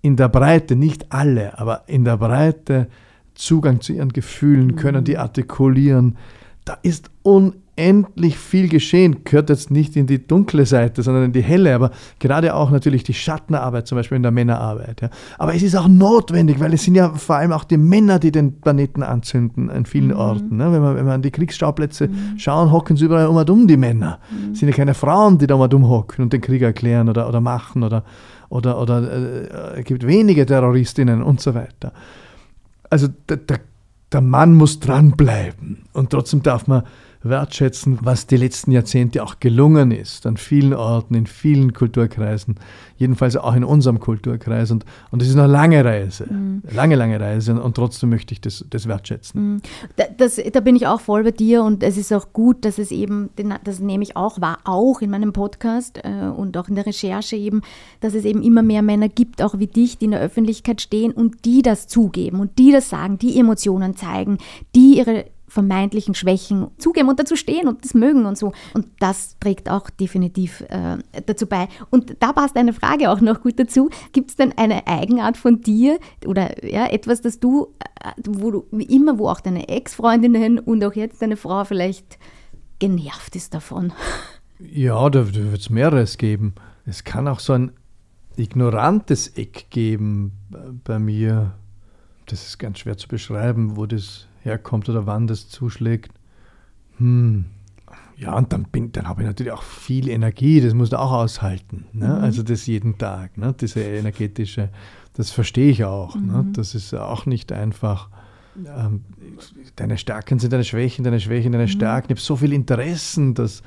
in 0.00 0.16
der 0.16 0.28
Breite, 0.28 0.76
nicht 0.76 1.10
alle, 1.10 1.58
aber 1.58 1.82
in 1.88 2.04
der 2.04 2.18
Breite 2.18 2.86
Zugang 3.34 3.80
zu 3.80 3.92
ihren 3.92 4.12
Gefühlen, 4.12 4.76
können 4.76 5.04
die 5.04 5.18
artikulieren. 5.18 6.16
Da 6.64 6.76
ist 6.82 7.10
unendlich 7.22 7.67
unendlich 7.78 8.36
viel 8.38 8.68
geschehen, 8.68 9.24
gehört 9.24 9.50
jetzt 9.50 9.70
nicht 9.70 9.96
in 9.96 10.06
die 10.06 10.26
dunkle 10.26 10.66
Seite, 10.66 11.02
sondern 11.02 11.24
in 11.24 11.32
die 11.32 11.42
helle, 11.42 11.74
aber 11.74 11.90
gerade 12.18 12.54
auch 12.54 12.70
natürlich 12.70 13.04
die 13.04 13.14
Schattenarbeit, 13.14 13.86
zum 13.86 13.96
Beispiel 13.96 14.16
in 14.16 14.22
der 14.22 14.32
Männerarbeit. 14.32 15.00
Ja. 15.00 15.10
Aber 15.38 15.54
es 15.54 15.62
ist 15.62 15.76
auch 15.76 15.88
notwendig, 15.88 16.58
weil 16.60 16.74
es 16.74 16.82
sind 16.84 16.96
ja 16.96 17.10
vor 17.10 17.36
allem 17.36 17.52
auch 17.52 17.64
die 17.64 17.76
Männer, 17.76 18.18
die 18.18 18.32
den 18.32 18.60
Planeten 18.60 19.02
anzünden 19.02 19.70
an 19.70 19.86
vielen 19.86 20.08
mhm. 20.08 20.16
Orten. 20.16 20.56
Ne. 20.56 20.72
Wenn, 20.72 20.82
man, 20.82 20.96
wenn 20.96 21.04
man 21.04 21.14
an 21.14 21.22
die 21.22 21.30
Kriegsschauplätze 21.30 22.08
mhm. 22.08 22.38
schauen, 22.38 22.72
hocken 22.72 22.96
sie 22.96 23.04
überall 23.04 23.28
um 23.28 23.36
und 23.36 23.50
um 23.50 23.66
die 23.66 23.76
Männer. 23.76 24.18
Mhm. 24.30 24.52
Es 24.52 24.58
sind 24.58 24.68
ja 24.68 24.74
keine 24.74 24.94
Frauen, 24.94 25.38
die 25.38 25.46
da 25.46 25.56
mal 25.56 25.68
dumm 25.68 25.88
hocken 25.88 26.22
und 26.22 26.32
den 26.32 26.40
Krieg 26.40 26.62
erklären 26.62 27.08
oder, 27.08 27.28
oder 27.28 27.40
machen 27.40 27.84
oder, 27.84 28.04
oder, 28.48 28.80
oder 28.80 29.12
äh, 29.12 29.80
es 29.80 29.84
gibt 29.84 30.06
wenige 30.06 30.44
Terroristinnen 30.44 31.22
und 31.22 31.40
so 31.40 31.54
weiter. 31.54 31.92
Also 32.90 33.08
der, 33.28 33.36
der, 33.36 33.60
der 34.10 34.20
Mann 34.22 34.54
muss 34.54 34.80
dranbleiben 34.80 35.84
und 35.92 36.10
trotzdem 36.10 36.42
darf 36.42 36.66
man 36.66 36.82
wertschätzen, 37.28 37.98
was 38.02 38.26
die 38.26 38.36
letzten 38.36 38.72
Jahrzehnte 38.72 39.22
auch 39.22 39.40
gelungen 39.40 39.90
ist, 39.90 40.26
an 40.26 40.36
vielen 40.36 40.74
Orten, 40.74 41.14
in 41.14 41.26
vielen 41.26 41.72
Kulturkreisen, 41.72 42.56
jedenfalls 42.96 43.36
auch 43.36 43.54
in 43.54 43.64
unserem 43.64 44.00
Kulturkreis. 44.00 44.70
Und, 44.70 44.84
und 45.10 45.22
das 45.22 45.28
ist 45.28 45.36
eine 45.36 45.46
lange 45.46 45.84
Reise, 45.84 46.26
mhm. 46.30 46.62
lange, 46.70 46.96
lange 46.96 47.20
Reise. 47.20 47.52
Und, 47.52 47.58
und, 47.60 47.74
trotzdem 47.74 48.10
möchte 48.10 48.34
ich 48.34 48.40
das, 48.40 48.64
das 48.68 48.88
wertschätzen. 48.88 49.54
Mhm. 49.54 49.62
Da, 49.96 50.04
das, 50.16 50.40
da 50.52 50.60
bin 50.60 50.76
ich 50.76 50.86
auch 50.86 51.00
voll 51.00 51.24
bei 51.24 51.30
dir 51.30 51.62
und 51.62 51.82
es 51.82 51.96
ist 51.96 52.12
auch 52.12 52.32
gut, 52.32 52.64
dass 52.64 52.78
es 52.78 52.90
eben, 52.90 53.30
das 53.64 53.78
nehme 53.80 54.02
ich 54.02 54.16
auch 54.16 54.40
wahr, 54.40 54.58
auch 54.64 55.00
in 55.00 55.10
meinem 55.10 55.32
Podcast 55.32 56.00
äh, 56.04 56.28
und 56.28 56.56
auch 56.56 56.68
in 56.68 56.74
der 56.74 56.86
Recherche 56.86 57.36
eben, 57.36 57.62
dass 58.00 58.14
es 58.14 58.24
eben 58.24 58.42
immer 58.42 58.62
mehr 58.62 58.82
Männer 58.82 59.08
gibt, 59.08 59.42
auch 59.42 59.58
wie 59.58 59.66
dich, 59.66 59.98
die 59.98 60.06
in 60.06 60.10
der 60.12 60.20
Öffentlichkeit 60.20 60.80
stehen 60.80 61.12
und 61.12 61.44
die 61.44 61.62
das 61.62 61.86
zugeben 61.86 62.40
und 62.40 62.58
die 62.58 62.72
das 62.72 62.88
sagen, 62.88 63.18
die 63.18 63.38
Emotionen 63.38 63.96
zeigen, 63.96 64.38
die 64.74 64.98
ihre 64.98 65.26
vermeintlichen 65.48 66.14
Schwächen 66.14 66.68
zugeben 66.78 67.08
und 67.08 67.18
dazu 67.18 67.36
stehen 67.36 67.68
und 67.68 67.84
das 67.84 67.94
mögen 67.94 68.26
und 68.26 68.38
so. 68.38 68.52
Und 68.74 68.86
das 69.00 69.38
trägt 69.40 69.70
auch 69.70 69.90
definitiv 69.90 70.60
äh, 70.68 70.98
dazu 71.26 71.46
bei. 71.46 71.68
Und 71.90 72.16
da 72.20 72.32
passt 72.32 72.56
eine 72.56 72.72
Frage 72.72 73.10
auch 73.10 73.20
noch 73.20 73.40
gut 73.40 73.58
dazu. 73.58 73.90
Gibt 74.12 74.30
es 74.30 74.36
denn 74.36 74.56
eine 74.56 74.86
Eigenart 74.86 75.36
von 75.36 75.60
dir 75.60 75.98
oder 76.26 76.64
ja, 76.64 76.86
etwas, 76.86 77.20
das 77.20 77.40
du, 77.40 77.74
äh, 78.02 78.10
wo 78.26 78.50
du 78.50 78.66
immer, 78.78 79.18
wo 79.18 79.28
auch 79.28 79.40
deine 79.40 79.68
Ex-Freundinnen 79.68 80.58
und 80.58 80.84
auch 80.84 80.94
jetzt 80.94 81.22
deine 81.22 81.36
Frau 81.36 81.64
vielleicht 81.64 82.18
genervt 82.78 83.34
ist 83.36 83.54
davon? 83.54 83.92
Ja, 84.60 85.08
da, 85.10 85.22
da 85.22 85.34
wird 85.34 85.60
es 85.60 85.70
mehreres 85.70 86.18
geben. 86.18 86.54
Es 86.84 87.04
kann 87.04 87.28
auch 87.28 87.40
so 87.40 87.52
ein 87.52 87.72
ignorantes 88.36 89.28
Eck 89.28 89.66
geben 89.70 90.32
bei 90.84 90.98
mir. 90.98 91.54
Das 92.26 92.46
ist 92.46 92.58
ganz 92.58 92.80
schwer 92.80 92.96
zu 92.96 93.08
beschreiben, 93.08 93.76
wo 93.76 93.86
das 93.86 94.27
herkommt 94.48 94.88
oder 94.88 95.06
wann 95.06 95.26
das 95.26 95.48
zuschlägt. 95.48 96.12
Hm, 96.98 97.46
ja, 98.18 98.36
und 98.36 98.52
dann, 98.52 98.64
bin, 98.64 98.90
dann 98.90 99.06
habe 99.06 99.22
ich 99.22 99.28
natürlich 99.28 99.52
auch 99.52 99.62
viel 99.62 100.08
Energie, 100.08 100.60
das 100.60 100.74
musst 100.74 100.92
du 100.92 100.98
auch 100.98 101.12
aushalten. 101.12 101.84
Ne? 101.92 102.08
Mhm. 102.08 102.24
Also 102.24 102.42
das 102.42 102.66
jeden 102.66 102.98
Tag, 102.98 103.38
ne? 103.38 103.54
diese 103.58 103.80
energetische, 103.80 104.70
das 105.14 105.30
verstehe 105.30 105.70
ich 105.70 105.84
auch. 105.84 106.16
Ne? 106.16 106.20
Mhm. 106.20 106.32
Ne? 106.32 106.46
Das 106.52 106.74
ist 106.74 106.92
auch 106.94 107.26
nicht 107.26 107.52
einfach. 107.52 108.10
Ähm, 108.56 109.04
deine 109.76 109.96
Stärken 109.98 110.40
sind 110.40 110.52
deine 110.52 110.64
Schwächen, 110.64 111.04
deine 111.04 111.20
Schwächen, 111.20 111.52
deine 111.52 111.66
mhm. 111.66 111.68
Stärken. 111.68 112.06
Ich 112.08 112.16
habe 112.16 112.20
so 112.20 112.34
viele 112.34 112.56
Interessen, 112.56 113.34
dass 113.34 113.62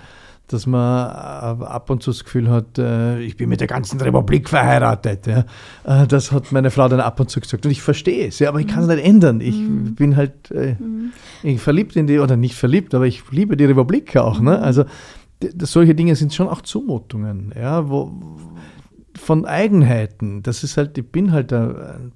dass 0.53 0.67
man 0.67 1.09
äh, 1.09 1.63
ab 1.65 1.89
und 1.89 2.03
zu 2.03 2.11
das 2.11 2.23
Gefühl 2.23 2.49
hat, 2.49 2.77
äh, 2.77 3.19
ich 3.21 3.37
bin 3.37 3.49
mit 3.49 3.59
der 3.59 3.67
ganzen 3.67 3.99
Republik 3.99 4.49
verheiratet. 4.49 5.27
Ja. 5.27 5.45
Äh, 5.83 6.07
das 6.07 6.31
hat 6.31 6.51
meine 6.51 6.71
Frau 6.71 6.87
dann 6.87 6.99
ab 6.99 7.19
und 7.19 7.29
zu 7.29 7.39
gesagt. 7.39 7.65
Und 7.65 7.71
ich 7.71 7.81
verstehe 7.81 8.27
es, 8.27 8.39
ja, 8.39 8.49
aber 8.49 8.59
ich 8.59 8.67
kann 8.67 8.83
es 8.83 8.89
nicht 8.89 9.03
ändern. 9.05 9.41
Ich 9.41 9.55
mhm. 9.55 9.95
bin 9.95 10.15
halt 10.15 10.51
mhm. 10.51 11.11
ich 11.43 11.61
verliebt 11.61 11.95
in 11.95 12.07
die, 12.07 12.19
oder 12.19 12.37
nicht 12.37 12.55
verliebt, 12.55 12.93
aber 12.93 13.07
ich 13.07 13.23
liebe 13.31 13.57
die 13.57 13.65
Republik 13.65 14.15
auch. 14.17 14.39
Ne? 14.39 14.57
Mhm. 14.57 14.63
Also 14.63 14.85
solche 15.59 15.95
Dinge 15.95 16.15
sind 16.15 16.33
schon 16.33 16.47
auch 16.47 16.61
Zumutungen, 16.61 17.53
ja, 17.59 17.89
wo, 17.89 18.11
von 19.15 19.45
Eigenheiten. 19.45 20.43
Das 20.43 20.63
ist 20.63 20.77
halt, 20.77 20.97
ich 20.97 21.11
bin 21.11 21.31
halt 21.31 21.51
ein 21.53 22.11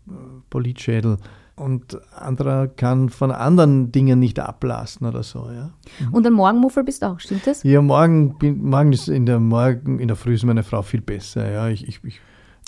Politschädel 0.49 1.17
und 1.55 1.99
anderer 2.13 2.67
kann 2.67 3.09
von 3.09 3.31
anderen 3.31 3.91
Dingen 3.91 4.19
nicht 4.19 4.39
ablassen 4.39 5.07
oder 5.07 5.23
so. 5.23 5.49
Ja. 5.49 5.71
Und 6.11 6.27
ein 6.27 6.33
Morgenmuffel 6.33 6.83
bist 6.83 7.01
du 7.01 7.07
auch, 7.07 7.19
stimmt 7.19 7.47
das? 7.47 7.63
Ja, 7.63 7.81
morgen, 7.81 8.37
bin, 8.37 8.63
morgen 8.63 8.91
ist 8.91 9.07
in 9.07 9.25
der 9.25 9.39
Morgen, 9.39 9.99
in 9.99 10.07
der 10.07 10.17
Früh 10.17 10.33
ist 10.33 10.43
meine 10.43 10.63
Frau 10.63 10.81
viel 10.81 11.01
besser. 11.01 11.49
Ja. 11.49 11.69
Ich, 11.69 11.87
ich, 11.87 12.03
ich 12.03 12.19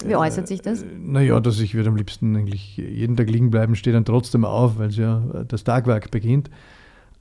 Wie 0.06 0.16
äußert 0.16 0.48
sich 0.48 0.62
das? 0.62 0.84
Äh, 0.84 0.86
naja, 0.98 1.40
dass 1.40 1.60
ich 1.60 1.76
würde 1.76 1.90
am 1.90 1.98
liebsten 1.98 2.36
eigentlich 2.36 2.78
jeden 2.78 3.18
Tag 3.18 3.30
liegen 3.30 3.50
bleiben, 3.50 3.76
stehe 3.76 3.94
dann 3.94 4.06
trotzdem 4.06 4.46
auf, 4.46 4.78
weil 4.78 4.92
ja 4.92 5.44
das 5.48 5.64
Tagwerk 5.64 6.10
beginnt. 6.10 6.50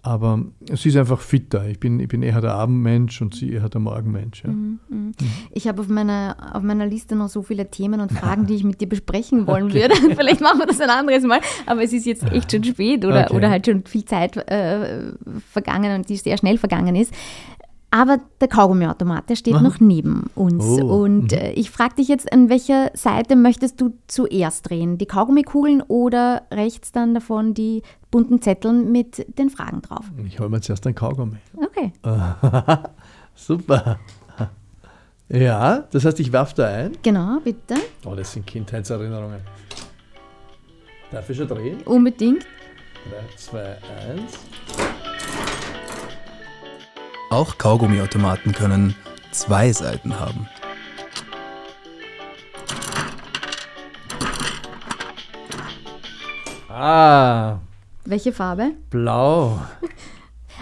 Aber 0.07 0.41
sie 0.73 0.91
ist 0.91 0.97
einfach 0.97 1.21
fitter. 1.21 1.67
Ich 1.67 1.81
bin, 1.81 1.99
ich 1.99 2.07
bin 2.07 2.23
eher 2.23 2.41
der 2.41 2.55
Abendmensch 2.55 3.21
und 3.21 3.35
sie 3.35 3.53
eher 3.53 3.69
der 3.69 3.81
Morgenmensch. 3.81 4.45
Ja. 4.45 4.51
Mhm, 4.51 4.79
mhm. 4.89 4.99
Mhm. 4.99 5.15
Ich 5.51 5.67
habe 5.67 5.83
auf 5.83 5.89
meiner, 5.89 6.37
auf 6.53 6.63
meiner 6.63 6.87
Liste 6.87 7.17
noch 7.17 7.29
so 7.29 7.43
viele 7.43 7.73
Themen 7.73 8.01
und 8.01 8.13
Fragen, 8.13 8.47
die 8.47 8.55
ich 8.55 8.63
mit 8.63 8.81
dir 8.81 8.89
besprechen 8.89 9.49
wollen 9.49 9.65
okay. 9.65 9.83
würde. 9.83 9.95
Vielleicht 10.17 10.41
machen 10.41 10.61
wir 10.61 10.67
das 10.67 10.81
ein 10.81 10.91
anderes 10.91 11.25
Mal, 11.25 11.41
aber 11.67 11.83
es 11.83 11.93
ist 11.93 12.07
jetzt 12.07 12.23
echt 12.31 12.53
schon 12.53 12.63
spät 12.63 13.05
oder, 13.05 13.25
okay. 13.25 13.35
oder 13.35 13.51
halt 13.51 13.67
schon 13.67 13.85
viel 13.85 14.05
Zeit 14.05 14.37
äh, 14.49 15.11
vergangen 15.51 15.97
und 15.97 16.09
die 16.09 16.17
sehr 16.17 16.39
schnell 16.39 16.57
vergangen 16.57 16.95
ist. 16.95 17.13
Aber 17.91 18.19
der 18.41 18.49
Kaugummiautomat, 18.49 19.31
der 19.31 19.37
steht 19.37 19.55
Aha. 19.55 19.63
noch 19.63 19.81
neben 19.81 20.29
uns. 20.35 20.65
Oh. 20.65 21.05
Und 21.05 21.33
mhm. 21.33 21.39
äh, 21.39 21.53
ich 21.53 21.71
frage 21.71 21.97
dich 21.97 22.09
jetzt, 22.09 22.33
an 22.33 22.49
welcher 22.49 22.91
Seite 22.95 23.37
möchtest 23.37 23.81
du 23.81 23.95
zuerst 24.07 24.69
drehen? 24.69 24.99
Die 24.99 25.07
Kaugummikugeln 25.07 25.83
oder 25.83 26.43
rechts 26.53 26.93
dann 26.93 27.15
davon 27.15 27.55
die 27.55 27.83
bunten 28.11 28.43
Zetteln 28.43 28.91
mit 28.93 29.25
den 29.39 29.51
Fragen 29.51 29.83
drauf? 29.83 30.05
Ich 30.27 30.39
hole 30.41 30.49
mir 30.49 30.61
zuerst 30.61 30.87
ein 30.87 30.95
Kaugummi. 30.95 31.37
Okay. 31.57 31.93
Super. 33.35 33.99
Ja, 35.29 35.79
das 35.91 36.05
heißt, 36.05 36.21
ich 36.21 36.33
werfe 36.33 36.55
da 36.55 36.69
ein. 36.69 36.93
Genau, 37.03 37.41
bitte. 37.43 37.75
Oh, 38.05 38.15
das 38.15 38.33
sind 38.33 38.47
Kindheitserinnerungen. 38.47 39.41
Darf 41.11 41.29
ich 41.31 41.37
schon 41.37 41.49
drehen? 41.49 41.83
Unbedingt. 41.85 42.47
3, 43.11 43.37
2, 43.37 43.59
1. 43.61 44.96
Auch 47.29 47.59
Kaugummiautomaten 47.59 48.53
können 48.53 48.95
zwei 49.33 49.73
Seiten 49.73 50.19
haben. 50.19 50.49
Ah. 56.69 57.59
Welche 58.05 58.33
Farbe? 58.33 58.73
Blau. 58.91 59.61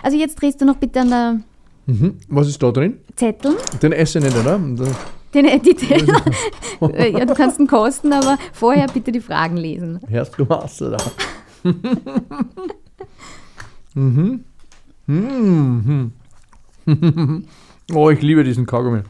Also 0.03 0.19
jetzt 0.19 0.35
drehst 0.39 0.61
du 0.61 0.67
noch 0.67 0.77
bitte 0.77 1.01
an 1.01 1.09
der... 1.09 1.41
Mhm. 1.87 2.19
Was 2.29 2.47
ist 2.47 2.62
da 2.62 2.71
drin? 2.71 2.99
Zettel. 3.17 3.57
Den 3.81 3.93
esse 3.93 4.19
ich 4.19 4.25
nicht, 4.25 4.37
oder? 4.37 4.59
Den, 4.59 5.62
die 5.62 5.77
Zettel. 5.77 6.15
ja, 7.19 7.25
du 7.25 7.33
kannst 7.33 7.59
ihn 7.59 7.67
kosten, 7.67 8.12
aber 8.12 8.37
vorher 8.53 8.87
bitte 8.89 9.11
die 9.12 9.23
Fragen 9.23 9.57
lesen. 9.57 10.01
Hörst 10.09 10.39
du 10.39 10.47
was, 10.47 10.83
oder? 10.83 10.99
mhm. 13.95 14.45
Mhm. 15.07 16.12
oh, 17.93 18.11
ich 18.11 18.22
liebe 18.22 18.45
diesen 18.45 18.66
Kaugummi. 18.66 19.03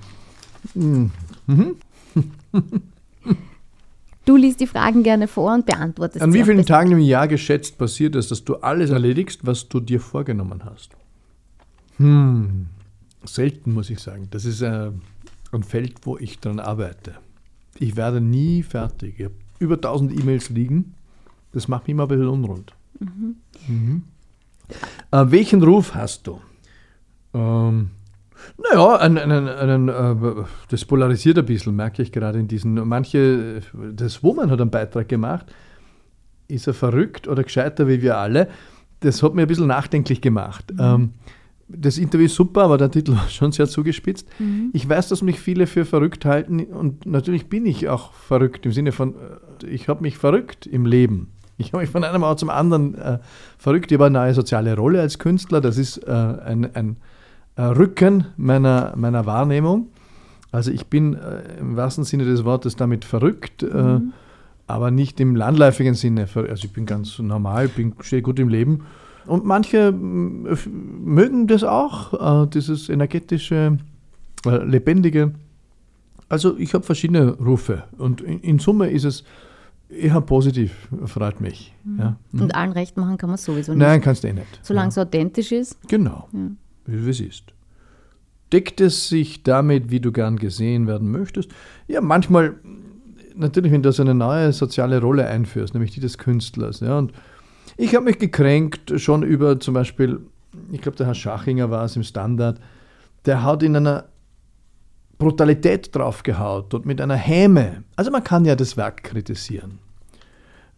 Mhm. 0.74 1.10
Du 4.24 4.36
liest 4.36 4.60
die 4.60 4.66
Fragen 4.66 5.02
gerne 5.02 5.28
vor 5.28 5.52
und 5.52 5.66
beantwortest 5.66 6.22
An 6.22 6.32
wie 6.32 6.44
vielen 6.44 6.64
Tagen 6.64 6.92
im 6.92 7.00
Jahr 7.00 7.28
geschätzt 7.28 7.76
passiert 7.76 8.14
es, 8.14 8.28
dass 8.28 8.44
du 8.44 8.56
alles 8.56 8.90
erledigst, 8.90 9.44
was 9.44 9.68
du 9.68 9.80
dir 9.80 10.00
vorgenommen 10.00 10.64
hast? 10.64 10.92
Hm, 11.98 12.66
selten 13.24 13.74
muss 13.74 13.90
ich 13.90 13.98
sagen. 13.98 14.28
Das 14.30 14.46
ist 14.46 14.62
äh, 14.62 14.90
ein 15.52 15.62
Feld, 15.62 15.98
wo 16.04 16.16
ich 16.16 16.40
dran 16.40 16.58
arbeite. 16.58 17.16
Ich 17.78 17.96
werde 17.96 18.20
nie 18.20 18.62
fertig. 18.62 19.14
Ich 19.18 19.24
habe 19.26 19.34
über 19.58 19.74
1000 19.74 20.18
E-Mails 20.18 20.48
liegen. 20.48 20.94
Das 21.52 21.68
macht 21.68 21.84
mich 21.84 21.90
immer 21.90 22.04
ein 22.04 22.08
bisschen 22.08 22.28
unrund. 22.28 22.72
Mhm. 23.00 23.36
Mhm. 23.68 24.02
Äh, 25.10 25.24
welchen 25.28 25.62
Ruf 25.62 25.94
hast 25.94 26.26
du? 26.26 26.40
Ähm, 27.34 27.90
naja, 28.58 28.96
einen, 28.96 29.18
einen, 29.18 29.48
einen, 29.48 29.88
äh, 29.88 30.44
das 30.68 30.84
polarisiert 30.84 31.38
ein 31.38 31.46
bisschen, 31.46 31.74
merke 31.76 32.02
ich 32.02 32.12
gerade 32.12 32.38
in 32.38 32.48
diesen. 32.48 32.74
Manche, 32.86 33.60
das 33.92 34.22
Woman 34.22 34.50
hat 34.50 34.60
einen 34.60 34.70
Beitrag 34.70 35.08
gemacht. 35.08 35.46
Ist 36.46 36.66
er 36.66 36.74
verrückt 36.74 37.26
oder 37.26 37.42
gescheiter 37.42 37.88
wie 37.88 38.02
wir 38.02 38.18
alle? 38.18 38.48
Das 39.00 39.22
hat 39.22 39.34
mir 39.34 39.42
ein 39.42 39.48
bisschen 39.48 39.66
nachdenklich 39.66 40.20
gemacht. 40.20 40.72
Mhm. 40.72 40.80
Ähm, 40.80 41.10
das 41.68 41.96
Interview 41.96 42.26
ist 42.26 42.34
super, 42.34 42.62
aber 42.64 42.78
der 42.78 42.90
Titel 42.90 43.16
war 43.16 43.28
schon 43.28 43.50
sehr 43.50 43.66
zugespitzt. 43.66 44.28
Mhm. 44.38 44.70
Ich 44.72 44.88
weiß, 44.88 45.08
dass 45.08 45.22
mich 45.22 45.40
viele 45.40 45.66
für 45.66 45.84
verrückt 45.84 46.24
halten 46.24 46.60
und 46.60 47.06
natürlich 47.06 47.48
bin 47.48 47.64
ich 47.66 47.88
auch 47.88 48.12
verrückt 48.12 48.66
im 48.66 48.72
Sinne 48.72 48.92
von, 48.92 49.14
äh, 49.62 49.66
ich 49.66 49.88
habe 49.88 50.02
mich 50.02 50.18
verrückt 50.18 50.66
im 50.66 50.86
Leben. 50.86 51.32
Ich 51.56 51.72
habe 51.72 51.82
mich 51.82 51.90
von 51.90 52.04
einem 52.04 52.22
Ort 52.24 52.40
zum 52.40 52.50
anderen 52.50 52.94
äh, 52.96 53.18
verrückt. 53.58 53.90
Ich 53.90 53.96
habe 53.96 54.06
eine 54.06 54.18
neue 54.18 54.34
soziale 54.34 54.76
Rolle 54.76 55.00
als 55.00 55.18
Künstler. 55.18 55.60
Das 55.60 55.78
ist 55.78 55.98
äh, 55.98 56.10
ein, 56.10 56.74
ein 56.74 56.96
Rücken 57.62 58.26
meiner, 58.36 58.94
meiner 58.96 59.26
Wahrnehmung. 59.26 59.88
Also 60.50 60.70
ich 60.70 60.86
bin 60.86 61.14
äh, 61.14 61.58
im 61.60 61.76
wahrsten 61.76 62.04
Sinne 62.04 62.24
des 62.24 62.44
Wortes 62.44 62.76
damit 62.76 63.04
verrückt, 63.04 63.62
äh, 63.62 63.66
mhm. 63.66 64.12
aber 64.66 64.90
nicht 64.90 65.20
im 65.20 65.36
landläufigen 65.36 65.94
Sinne. 65.94 66.28
Also 66.34 66.64
ich 66.66 66.72
bin 66.72 66.86
ganz 66.86 67.18
normal, 67.18 67.68
bin, 67.68 67.94
stehe 68.00 68.22
gut 68.22 68.38
im 68.38 68.48
Leben. 68.48 68.84
Und 69.26 69.44
manche 69.44 69.90
mögen 69.90 71.46
das 71.46 71.64
auch, 71.64 72.46
dieses 72.50 72.90
energetische, 72.90 73.78
lebendige. 74.44 75.32
Also 76.28 76.58
ich 76.58 76.74
habe 76.74 76.84
verschiedene 76.84 77.32
Rufe 77.38 77.84
und 77.96 78.20
in, 78.20 78.40
in, 78.40 78.58
Summe 78.58 78.90
ist 78.90 79.04
es 79.04 79.24
eher 79.88 80.20
positiv, 80.20 80.88
freut 81.06 81.40
mich. 81.40 81.74
Mhm. 81.84 81.98
Ja. 81.98 82.16
Mhm. 82.32 82.42
Und 82.42 82.54
allen 82.54 82.72
recht 82.72 82.98
machen 82.98 83.16
kann 83.16 83.30
man 83.30 83.38
sowieso 83.38 83.72
nicht. 83.72 83.80
Nein, 83.80 84.02
kannst 84.02 84.24
du 84.24 84.28
eh 84.28 84.34
nicht. 84.34 84.60
Solange 84.60 84.88
ja. 84.88 84.90
es 84.90 84.98
authentisch 84.98 85.52
ist. 85.52 85.78
Genau. 85.88 86.28
Ja 86.32 86.40
wie 86.86 87.10
es 87.10 87.20
ist. 87.20 87.54
Deckt 88.52 88.80
es 88.80 89.08
sich 89.08 89.42
damit, 89.42 89.90
wie 89.90 90.00
du 90.00 90.12
gern 90.12 90.36
gesehen 90.36 90.86
werden 90.86 91.10
möchtest? 91.10 91.50
Ja, 91.88 92.00
manchmal, 92.00 92.54
natürlich, 93.34 93.72
wenn 93.72 93.82
du 93.82 93.90
so 93.92 94.02
eine 94.02 94.14
neue 94.14 94.52
soziale 94.52 95.00
Rolle 95.00 95.26
einführst, 95.26 95.74
nämlich 95.74 95.92
die 95.92 96.00
des 96.00 96.18
Künstlers. 96.18 96.80
Ja, 96.80 96.98
und 96.98 97.12
ich 97.76 97.94
habe 97.94 98.04
mich 98.04 98.18
gekränkt 98.18 98.92
schon 99.00 99.22
über 99.22 99.58
zum 99.58 99.74
Beispiel, 99.74 100.20
ich 100.70 100.80
glaube, 100.80 100.96
der 100.96 101.06
Herr 101.06 101.14
Schachinger 101.14 101.70
war 101.70 101.84
es 101.84 101.96
im 101.96 102.04
Standard, 102.04 102.60
der 103.26 103.42
hat 103.42 103.62
in 103.62 103.74
einer 103.74 104.04
Brutalität 105.18 105.94
draufgehaut 105.94 106.74
und 106.74 106.86
mit 106.86 107.00
einer 107.00 107.16
Häme. 107.16 107.84
Also 107.96 108.10
man 108.10 108.22
kann 108.22 108.44
ja 108.44 108.54
das 108.56 108.76
Werk 108.76 109.02
kritisieren. 109.02 109.78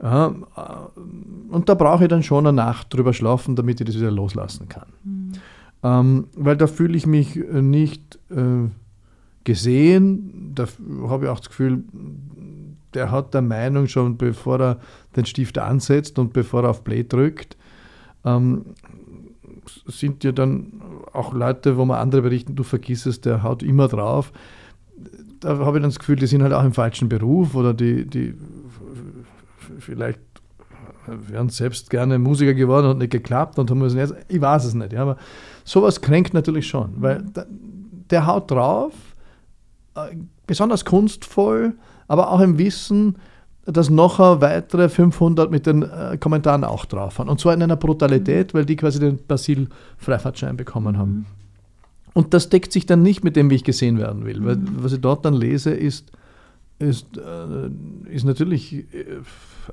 Ja, 0.03 0.29
äh, 0.29 1.53
und 1.53 1.69
da 1.69 1.75
brauche 1.75 2.05
ich 2.05 2.09
dann 2.09 2.23
schon 2.23 2.47
eine 2.47 2.55
Nacht 2.55 2.93
drüber 2.93 3.13
schlafen, 3.13 3.57
damit 3.57 3.81
ich 3.81 3.87
das 3.87 3.97
wieder 3.97 4.11
loslassen 4.11 4.69
kann. 4.69 4.89
Mhm. 5.05 5.33
Ähm, 5.87 6.27
weil 6.35 6.57
da 6.57 6.67
fühle 6.67 6.97
ich 6.97 7.07
mich 7.07 7.37
äh, 7.37 7.63
nicht 7.63 8.19
äh, 8.31 8.69
gesehen. 9.45 10.53
Da 10.55 10.67
habe 11.09 11.27
ich 11.27 11.31
auch 11.31 11.39
das 11.39 11.49
Gefühl, 11.49 11.85
der 12.93 13.13
hat 13.13 13.35
der 13.35 13.43
Meinung 13.43 13.87
schon, 13.87 14.17
bevor 14.17 14.61
er 14.61 14.81
den 15.15 15.27
Stift 15.27 15.59
ansetzt 15.59 16.19
und 16.19 16.33
bevor 16.33 16.65
er 16.65 16.71
auf 16.71 16.83
Play 16.83 17.05
drückt, 17.05 17.57
ähm, 18.25 18.65
sind 19.87 20.25
ja 20.25 20.33
dann 20.33 20.81
auch 21.13 21.33
Leute, 21.33 21.77
wo 21.77 21.85
man 21.85 21.99
andere 21.99 22.23
berichten, 22.23 22.57
du 22.57 22.65
vergiss 22.65 23.07
es, 23.07 23.21
der 23.21 23.45
haut 23.45 23.63
immer 23.63 23.87
drauf. 23.87 24.33
Da 25.39 25.59
habe 25.59 25.79
ich 25.79 25.83
dann 25.83 25.91
das 25.91 26.01
Gefühl, 26.01 26.17
die 26.17 26.27
sind 26.27 26.43
halt 26.43 26.53
auch 26.53 26.65
im 26.65 26.73
falschen 26.73 27.09
Beruf 27.09 27.55
oder 27.55 27.75
die, 27.75 28.07
die 28.07 28.35
vielleicht 29.79 30.21
wären 31.07 31.49
selbst 31.49 31.91
gerne 31.91 32.19
Musiker 32.19 32.55
geworden 32.55 32.89
und 32.89 32.99
nicht 32.99 33.13
geklappt 33.13 33.59
und 33.61 33.71
haben 33.71 33.79
müssen 33.79 33.99
jetzt, 33.99 34.15
ich 34.27 34.41
weiß 34.41 34.65
es 34.65 34.75
nicht, 34.75 34.93
ja, 34.93 35.03
aber 35.03 35.17
sowas 35.67 36.01
kränkt 36.01 36.33
natürlich 36.33 36.67
schon, 36.67 36.95
weil 36.97 37.23
der, 37.23 37.47
der 38.11 38.27
haut 38.27 38.51
drauf, 38.51 38.95
äh, 39.95 40.17
besonders 40.47 40.85
kunstvoll, 40.85 41.75
aber 42.09 42.31
auch 42.31 42.41
im 42.41 42.57
Wissen, 42.57 43.17
dass 43.67 43.91
noch 43.91 44.21
weitere 44.21 44.89
500 44.89 45.51
mit 45.51 45.67
den 45.67 45.83
äh, 45.83 46.17
Kommentaren 46.19 46.63
auch 46.63 46.85
drauf 46.85 47.19
haben. 47.19 47.29
Und 47.29 47.41
zwar 47.41 47.53
in 47.53 47.63
einer 47.63 47.77
Brutalität, 47.77 48.55
weil 48.55 48.65
die 48.65 48.77
quasi 48.77 49.01
den 49.01 49.19
Basil-Freifahrtschein 49.27 50.57
bekommen 50.57 50.97
haben. 50.97 51.27
Und 52.15 52.33
das 52.33 52.49
deckt 52.49 52.73
sich 52.73 52.87
dann 52.87 53.03
nicht 53.03 53.25
mit 53.25 53.35
dem, 53.35 53.51
wie 53.51 53.57
ich 53.57 53.65
gesehen 53.65 53.99
werden 53.99 54.25
will. 54.25 54.45
Weil 54.45 54.59
was 54.77 54.93
ich 54.93 55.01
dort 55.01 55.25
dann 55.25 55.35
lese, 55.35 55.73
ist, 55.73 56.13
ist, 56.79 57.19
äh, 57.19 57.71
ist 58.09 58.25
natürlich 58.25 58.73
äh, 58.73 58.85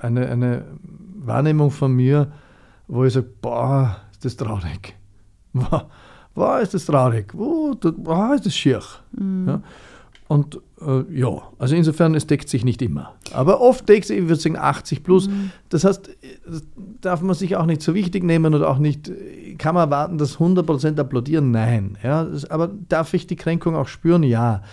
eine, 0.02 0.28
eine 0.28 0.66
Wahrnehmung 1.20 1.70
von 1.70 1.94
mir, 1.94 2.32
wo 2.88 3.06
ich 3.06 3.14
sage, 3.14 3.30
boah, 3.42 3.98
ist 4.12 4.26
das 4.26 4.36
traurig. 4.36 4.96
Boah, 5.54 5.90
boah 6.34 6.60
ist 6.60 6.74
das 6.74 6.86
traurig. 6.86 7.34
Boah 7.34 8.36
ist 8.36 8.46
das 8.46 8.56
schier. 8.56 8.82
Mhm. 9.12 9.48
Ja? 9.48 9.62
Und 10.28 10.60
äh, 10.82 11.04
ja, 11.14 11.30
also 11.60 11.76
insofern, 11.76 12.16
es 12.16 12.26
deckt 12.26 12.50
sich 12.50 12.66
nicht 12.66 12.82
immer. 12.82 13.14
Aber 13.34 13.62
oft 13.62 13.88
deckt 13.88 14.08
sich, 14.08 14.18
ich 14.18 14.24
würde 14.24 14.42
sagen, 14.42 14.58
80 14.58 15.04
plus. 15.04 15.28
Mhm. 15.28 15.52
Das 15.70 15.84
heißt, 15.84 16.10
das 16.46 16.64
darf 17.02 17.22
man 17.22 17.36
sich 17.36 17.56
auch 17.56 17.66
nicht 17.66 17.82
so 17.82 17.94
wichtig 17.94 18.24
nehmen 18.24 18.56
oder 18.56 18.70
auch 18.70 18.80
nicht, 18.80 19.12
kann 19.58 19.76
man 19.76 19.90
erwarten, 19.90 20.18
dass 20.18 20.38
100% 20.38 21.00
applaudieren? 21.00 21.52
Nein. 21.52 21.98
Ja, 22.04 22.28
aber 22.50 22.72
darf 22.90 23.14
ich 23.14 23.28
die 23.28 23.36
Kränkung 23.36 23.76
auch 23.76 23.88
spüren? 23.88 24.24
Ja. 24.24 24.64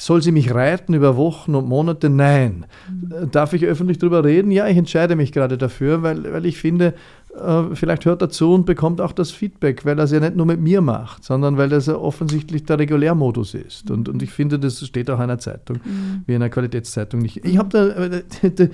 Soll 0.00 0.22
sie 0.22 0.30
mich 0.30 0.54
reiten 0.54 0.94
über 0.94 1.16
Wochen 1.16 1.56
und 1.56 1.68
Monate? 1.68 2.08
Nein. 2.08 2.66
Mhm. 2.88 3.32
Darf 3.32 3.52
ich 3.52 3.64
öffentlich 3.64 3.98
darüber 3.98 4.22
reden? 4.22 4.52
Ja, 4.52 4.68
ich 4.68 4.76
entscheide 4.76 5.16
mich 5.16 5.32
gerade 5.32 5.58
dafür, 5.58 6.04
weil, 6.04 6.32
weil 6.32 6.46
ich 6.46 6.56
finde, 6.56 6.94
äh, 7.36 7.74
vielleicht 7.74 8.04
hört 8.04 8.22
er 8.22 8.30
zu 8.30 8.54
und 8.54 8.64
bekommt 8.64 9.00
auch 9.00 9.10
das 9.10 9.32
Feedback, 9.32 9.84
weil 9.84 9.98
er 9.98 10.04
es 10.04 10.12
ja 10.12 10.20
nicht 10.20 10.36
nur 10.36 10.46
mit 10.46 10.60
mir 10.60 10.82
macht, 10.82 11.24
sondern 11.24 11.56
weil 11.56 11.68
das 11.68 11.86
ja 11.86 11.96
offensichtlich 11.96 12.64
der 12.64 12.78
Regulärmodus 12.78 13.54
ist. 13.54 13.90
Und, 13.90 14.08
und 14.08 14.22
ich 14.22 14.30
finde, 14.30 14.60
das 14.60 14.86
steht 14.86 15.10
auch 15.10 15.16
in 15.16 15.24
einer 15.24 15.40
Zeitung, 15.40 15.80
mhm. 15.84 16.22
wie 16.26 16.34
in 16.34 16.42
einer 16.42 16.50
Qualitätszeitung 16.50 17.18
nicht. 17.18 17.44
Ich 17.44 17.58
habe 17.58 17.68
da 17.68 17.88
äh, 17.88 18.22
die, 18.40 18.70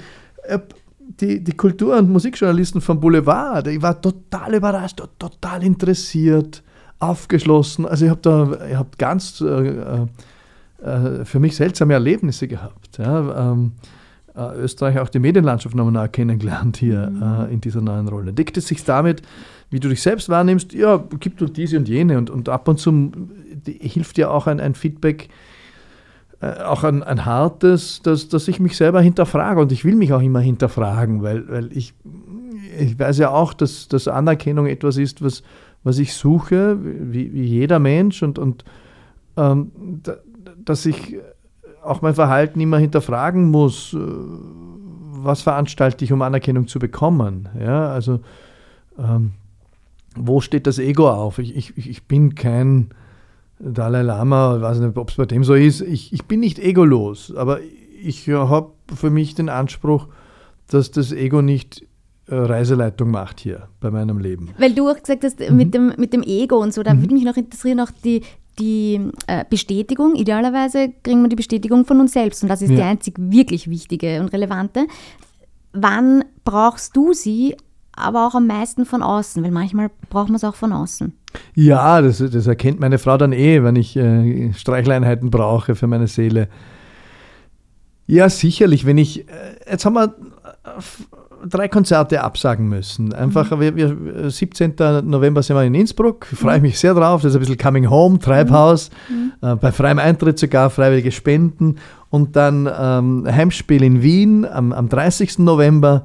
die, 1.20 1.42
die 1.42 1.56
Kultur- 1.56 1.96
und 1.96 2.10
Musikjournalisten 2.10 2.82
vom 2.82 3.00
Boulevard, 3.00 3.66
ich 3.68 3.80
war 3.80 3.98
total 3.98 4.56
überrascht, 4.56 5.02
total 5.18 5.62
interessiert, 5.62 6.62
aufgeschlossen. 6.98 7.86
Also 7.86 8.04
ich 8.04 8.10
habe 8.10 8.20
da 8.20 8.66
ich 8.68 8.76
hab 8.76 8.98
ganz 8.98 9.40
äh, 9.40 10.06
äh, 10.84 11.24
für 11.24 11.40
mich 11.40 11.56
seltsame 11.56 11.94
Erlebnisse 11.94 12.46
gehabt. 12.46 12.98
Ja, 12.98 13.52
ähm, 13.52 13.72
äh, 14.36 14.56
Österreich 14.56 14.98
auch 14.98 15.08
die 15.08 15.20
Medienlandschaft 15.20 15.74
nochmal 15.74 16.08
kennengelernt 16.08 16.76
hier 16.76 17.08
mhm. 17.10 17.22
äh, 17.22 17.52
in 17.52 17.60
dieser 17.60 17.80
neuen 17.80 18.08
Rolle. 18.08 18.32
Deckt 18.32 18.56
es 18.56 18.66
sich 18.66 18.84
damit, 18.84 19.22
wie 19.70 19.80
du 19.80 19.88
dich 19.88 20.02
selbst 20.02 20.28
wahrnimmst? 20.28 20.72
Ja, 20.72 21.02
gibt 21.20 21.40
du 21.40 21.46
diese 21.46 21.78
und 21.78 21.88
jene 21.88 22.18
und, 22.18 22.30
und 22.30 22.48
ab 22.48 22.68
und 22.68 22.78
zu 22.78 23.12
hilft 23.66 24.16
dir 24.16 24.30
auch 24.30 24.46
ein, 24.46 24.60
ein 24.60 24.74
Feedback, 24.74 25.28
äh, 26.40 26.62
auch 26.62 26.84
ein, 26.84 27.02
ein 27.02 27.24
hartes, 27.24 28.02
dass, 28.02 28.28
dass 28.28 28.48
ich 28.48 28.60
mich 28.60 28.76
selber 28.76 29.00
hinterfrage 29.00 29.60
und 29.60 29.72
ich 29.72 29.84
will 29.84 29.94
mich 29.94 30.12
auch 30.12 30.22
immer 30.22 30.40
hinterfragen, 30.40 31.22
weil, 31.22 31.48
weil 31.48 31.76
ich, 31.76 31.94
ich 32.78 32.98
weiß 32.98 33.18
ja 33.18 33.30
auch, 33.30 33.54
dass, 33.54 33.88
dass 33.88 34.08
Anerkennung 34.08 34.66
etwas 34.66 34.96
ist, 34.96 35.22
was, 35.22 35.42
was 35.82 35.98
ich 35.98 36.12
suche, 36.12 36.76
wie, 36.82 37.32
wie 37.32 37.44
jeder 37.44 37.78
Mensch 37.78 38.22
und, 38.22 38.38
und 38.38 38.64
ähm, 39.36 39.70
da, 40.02 40.16
dass 40.64 40.86
ich 40.86 41.16
auch 41.82 42.02
mein 42.02 42.14
Verhalten 42.14 42.60
immer 42.60 42.78
hinterfragen 42.78 43.50
muss, 43.50 43.94
äh, 43.94 43.98
was 43.98 45.42
veranstalte 45.42 46.04
ich, 46.04 46.12
um 46.12 46.22
Anerkennung 46.22 46.66
zu 46.66 46.78
bekommen. 46.78 47.48
Ja, 47.58 47.88
also 47.88 48.20
ähm, 48.98 49.32
wo 50.16 50.40
steht 50.40 50.66
das 50.66 50.78
Ego 50.78 51.10
auf? 51.10 51.38
Ich, 51.38 51.56
ich, 51.56 51.76
ich 51.76 52.04
bin 52.04 52.34
kein 52.34 52.90
Dalai 53.58 54.02
Lama, 54.02 54.56
ich 54.56 54.62
weiß 54.62 54.80
nicht, 54.80 54.96
ob 54.96 55.10
es 55.10 55.16
bei 55.16 55.26
dem 55.26 55.44
so 55.44 55.54
ist. 55.54 55.80
Ich, 55.80 56.12
ich 56.12 56.24
bin 56.24 56.40
nicht 56.40 56.58
egolos, 56.58 57.34
aber 57.34 57.60
ich 58.02 58.28
habe 58.28 58.72
für 58.94 59.10
mich 59.10 59.34
den 59.34 59.48
Anspruch, 59.48 60.08
dass 60.68 60.90
das 60.90 61.12
Ego 61.12 61.42
nicht 61.42 61.86
äh, 62.26 62.34
Reiseleitung 62.34 63.10
macht 63.10 63.40
hier 63.40 63.68
bei 63.80 63.90
meinem 63.90 64.18
Leben. 64.18 64.50
Weil 64.58 64.74
du 64.74 64.88
auch 64.88 64.98
gesagt 64.98 65.24
hast, 65.24 65.40
mhm. 65.40 65.56
mit, 65.56 65.74
dem, 65.74 65.92
mit 65.96 66.12
dem 66.12 66.22
Ego 66.22 66.56
und 66.56 66.72
so, 66.72 66.82
da 66.82 66.94
mhm. 66.94 67.02
würde 67.02 67.14
mich 67.14 67.24
noch 67.24 67.36
interessieren, 67.36 67.80
auch 67.80 67.90
die, 68.04 68.22
die 68.58 69.00
äh, 69.26 69.44
Bestätigung, 69.48 70.14
idealerweise 70.14 70.92
kriegen 71.02 71.22
wir 71.22 71.28
die 71.28 71.36
Bestätigung 71.36 71.84
von 71.84 72.00
uns 72.00 72.12
selbst 72.12 72.42
und 72.42 72.48
das 72.48 72.62
ist 72.62 72.70
ja. 72.70 72.76
die 72.76 72.82
einzig 72.82 73.14
wirklich 73.18 73.68
wichtige 73.68 74.20
und 74.20 74.32
relevante. 74.32 74.86
Wann 75.72 76.24
brauchst 76.44 76.96
du 76.96 77.12
sie, 77.12 77.56
aber 77.92 78.26
auch 78.26 78.34
am 78.34 78.46
meisten 78.46 78.86
von 78.86 79.02
außen? 79.02 79.42
Weil 79.42 79.50
manchmal 79.50 79.90
braucht 80.08 80.28
man 80.28 80.36
es 80.36 80.44
auch 80.44 80.54
von 80.54 80.72
außen. 80.72 81.12
Ja, 81.54 82.00
das, 82.00 82.18
das, 82.18 82.46
erkennt 82.46 82.78
meine 82.78 82.98
Frau 82.98 83.16
dann 83.16 83.32
eh, 83.32 83.64
wenn 83.64 83.76
ich 83.76 83.96
äh, 83.96 84.52
Streichleinheiten 84.52 85.30
brauche 85.30 85.74
für 85.74 85.88
meine 85.88 86.06
Seele. 86.06 86.48
Ja, 88.06 88.28
sicherlich, 88.28 88.86
wenn 88.86 88.98
ich, 88.98 89.28
äh, 89.28 89.70
jetzt 89.70 89.84
haben 89.84 89.94
wir 89.94 90.14
drei 91.48 91.68
Konzerte 91.68 92.22
absagen 92.22 92.68
müssen. 92.68 93.12
Einfach, 93.12 93.50
mhm. 93.50 93.60
wir, 93.60 93.76
wir, 93.76 94.30
17. 94.30 94.74
November 95.04 95.42
sind 95.42 95.56
wir 95.56 95.64
in 95.64 95.74
Innsbruck, 95.74 96.26
freue 96.26 96.56
ich 96.56 96.62
mhm. 96.62 96.68
mich 96.68 96.78
sehr 96.78 96.94
drauf. 96.94 97.22
Das 97.22 97.30
ist 97.30 97.36
ein 97.36 97.40
bisschen 97.40 97.58
Coming 97.58 97.90
Home, 97.90 98.18
Treibhaus, 98.18 98.90
mhm. 99.08 99.32
äh, 99.42 99.56
bei 99.56 99.72
freiem 99.72 99.98
Eintritt 99.98 100.38
sogar, 100.38 100.70
freiwillige 100.70 101.12
Spenden. 101.12 101.76
Und 102.10 102.36
dann 102.36 102.70
ähm, 102.78 103.26
Heimspiel 103.26 103.82
in 103.82 104.02
Wien 104.02 104.44
am, 104.44 104.72
am 104.72 104.88
30. 104.88 105.40
November 105.40 106.04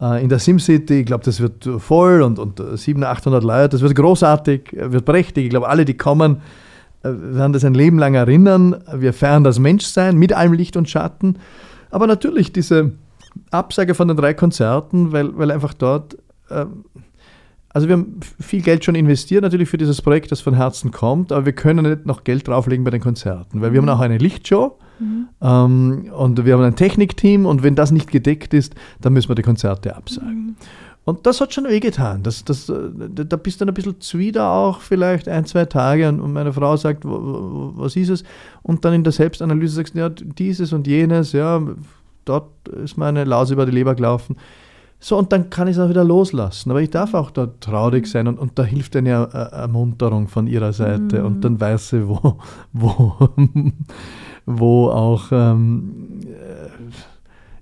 äh, 0.00 0.22
in 0.22 0.28
der 0.28 0.38
SimCity. 0.38 1.00
Ich 1.00 1.06
glaube, 1.06 1.24
das 1.24 1.40
wird 1.40 1.68
voll 1.78 2.22
und, 2.22 2.38
und 2.38 2.62
700, 2.74 3.10
800 3.10 3.44
Leute. 3.44 3.68
Das 3.70 3.82
wird 3.82 3.94
großartig, 3.94 4.70
wird 4.72 5.04
prächtig. 5.04 5.44
Ich 5.44 5.50
glaube, 5.50 5.68
alle, 5.68 5.84
die 5.84 5.96
kommen, 5.96 6.38
äh, 7.02 7.10
werden 7.12 7.52
das 7.52 7.64
ein 7.64 7.74
Leben 7.74 7.98
lang 7.98 8.14
erinnern. 8.14 8.76
Wir 8.94 9.12
feiern 9.12 9.44
das 9.44 9.58
Menschsein 9.58 10.16
mit 10.16 10.32
allem 10.32 10.54
Licht 10.54 10.76
und 10.76 10.88
Schatten. 10.88 11.38
Aber 11.90 12.06
natürlich 12.06 12.52
diese 12.52 12.92
Absage 13.50 13.94
von 13.94 14.08
den 14.08 14.16
drei 14.16 14.34
Konzerten, 14.34 15.12
weil, 15.12 15.36
weil 15.36 15.50
einfach 15.50 15.74
dort, 15.74 16.14
äh, 16.48 16.66
also 17.68 17.88
wir 17.88 17.94
haben 17.94 18.20
viel 18.40 18.62
Geld 18.62 18.84
schon 18.84 18.94
investiert 18.94 19.42
natürlich 19.42 19.68
für 19.68 19.78
dieses 19.78 20.02
Projekt, 20.02 20.32
das 20.32 20.40
von 20.40 20.54
Herzen 20.54 20.90
kommt, 20.90 21.32
aber 21.32 21.46
wir 21.46 21.52
können 21.52 21.88
nicht 21.88 22.06
noch 22.06 22.24
Geld 22.24 22.48
drauflegen 22.48 22.84
bei 22.84 22.90
den 22.90 23.00
Konzerten, 23.00 23.60
weil 23.60 23.72
wir 23.72 23.80
mhm. 23.80 23.90
haben 23.90 23.98
auch 23.98 24.02
eine 24.02 24.18
Lichtshow 24.18 24.78
mhm. 24.98 25.28
ähm, 25.40 26.10
und 26.16 26.44
wir 26.44 26.54
haben 26.54 26.62
ein 26.62 26.76
Technikteam 26.76 27.46
und 27.46 27.62
wenn 27.62 27.74
das 27.74 27.90
nicht 27.90 28.10
gedeckt 28.10 28.54
ist, 28.54 28.74
dann 29.00 29.12
müssen 29.12 29.28
wir 29.28 29.36
die 29.36 29.42
Konzerte 29.42 29.96
absagen. 29.96 30.46
Mhm. 30.46 30.56
Und 31.04 31.26
das 31.26 31.40
hat 31.40 31.52
schon 31.52 31.64
wehgetan. 31.64 32.22
Das, 32.22 32.44
das, 32.44 32.68
äh, 32.68 32.74
da 33.08 33.36
bist 33.36 33.60
du 33.60 33.64
dann 33.64 33.72
ein 33.72 33.74
bisschen 33.74 34.00
zuwider 34.00 34.50
auch, 34.50 34.80
vielleicht 34.80 35.28
ein, 35.28 35.44
zwei 35.46 35.64
Tage. 35.64 36.08
Und 36.08 36.32
meine 36.32 36.52
Frau 36.52 36.76
sagt, 36.76 37.02
was 37.04 37.96
ist 37.96 38.10
es? 38.10 38.24
Und 38.62 38.84
dann 38.84 38.92
in 38.92 39.02
der 39.02 39.12
Selbstanalyse 39.12 39.76
sagst 39.76 39.94
du, 39.94 39.98
ja, 39.98 40.08
dieses 40.08 40.72
und 40.72 40.86
jenes, 40.86 41.32
ja, 41.32 41.60
dort 42.30 42.68
ist 42.68 42.96
meine 42.96 43.24
Laus 43.24 43.50
über 43.50 43.66
die 43.66 43.72
Leber 43.72 43.94
gelaufen. 43.94 44.36
So, 45.02 45.16
und 45.16 45.32
dann 45.32 45.48
kann 45.48 45.66
ich 45.66 45.76
es 45.76 45.82
auch 45.82 45.88
wieder 45.88 46.04
loslassen. 46.04 46.70
Aber 46.70 46.82
ich 46.82 46.90
darf 46.90 47.14
auch 47.14 47.30
da 47.30 47.48
traurig 47.60 48.06
sein 48.06 48.28
und, 48.28 48.38
und 48.38 48.58
da 48.58 48.64
hilft 48.64 48.94
eine 48.96 49.10
Ermunterung 49.32 50.28
von 50.28 50.46
ihrer 50.46 50.74
Seite. 50.74 51.20
Mhm. 51.20 51.26
Und 51.26 51.44
dann 51.44 51.60
weiß 51.60 51.88
sie, 51.88 52.06
wo, 52.06 52.36
wo, 52.72 53.14
wo 54.46 54.90
auch 54.90 55.24
ähm, 55.32 56.20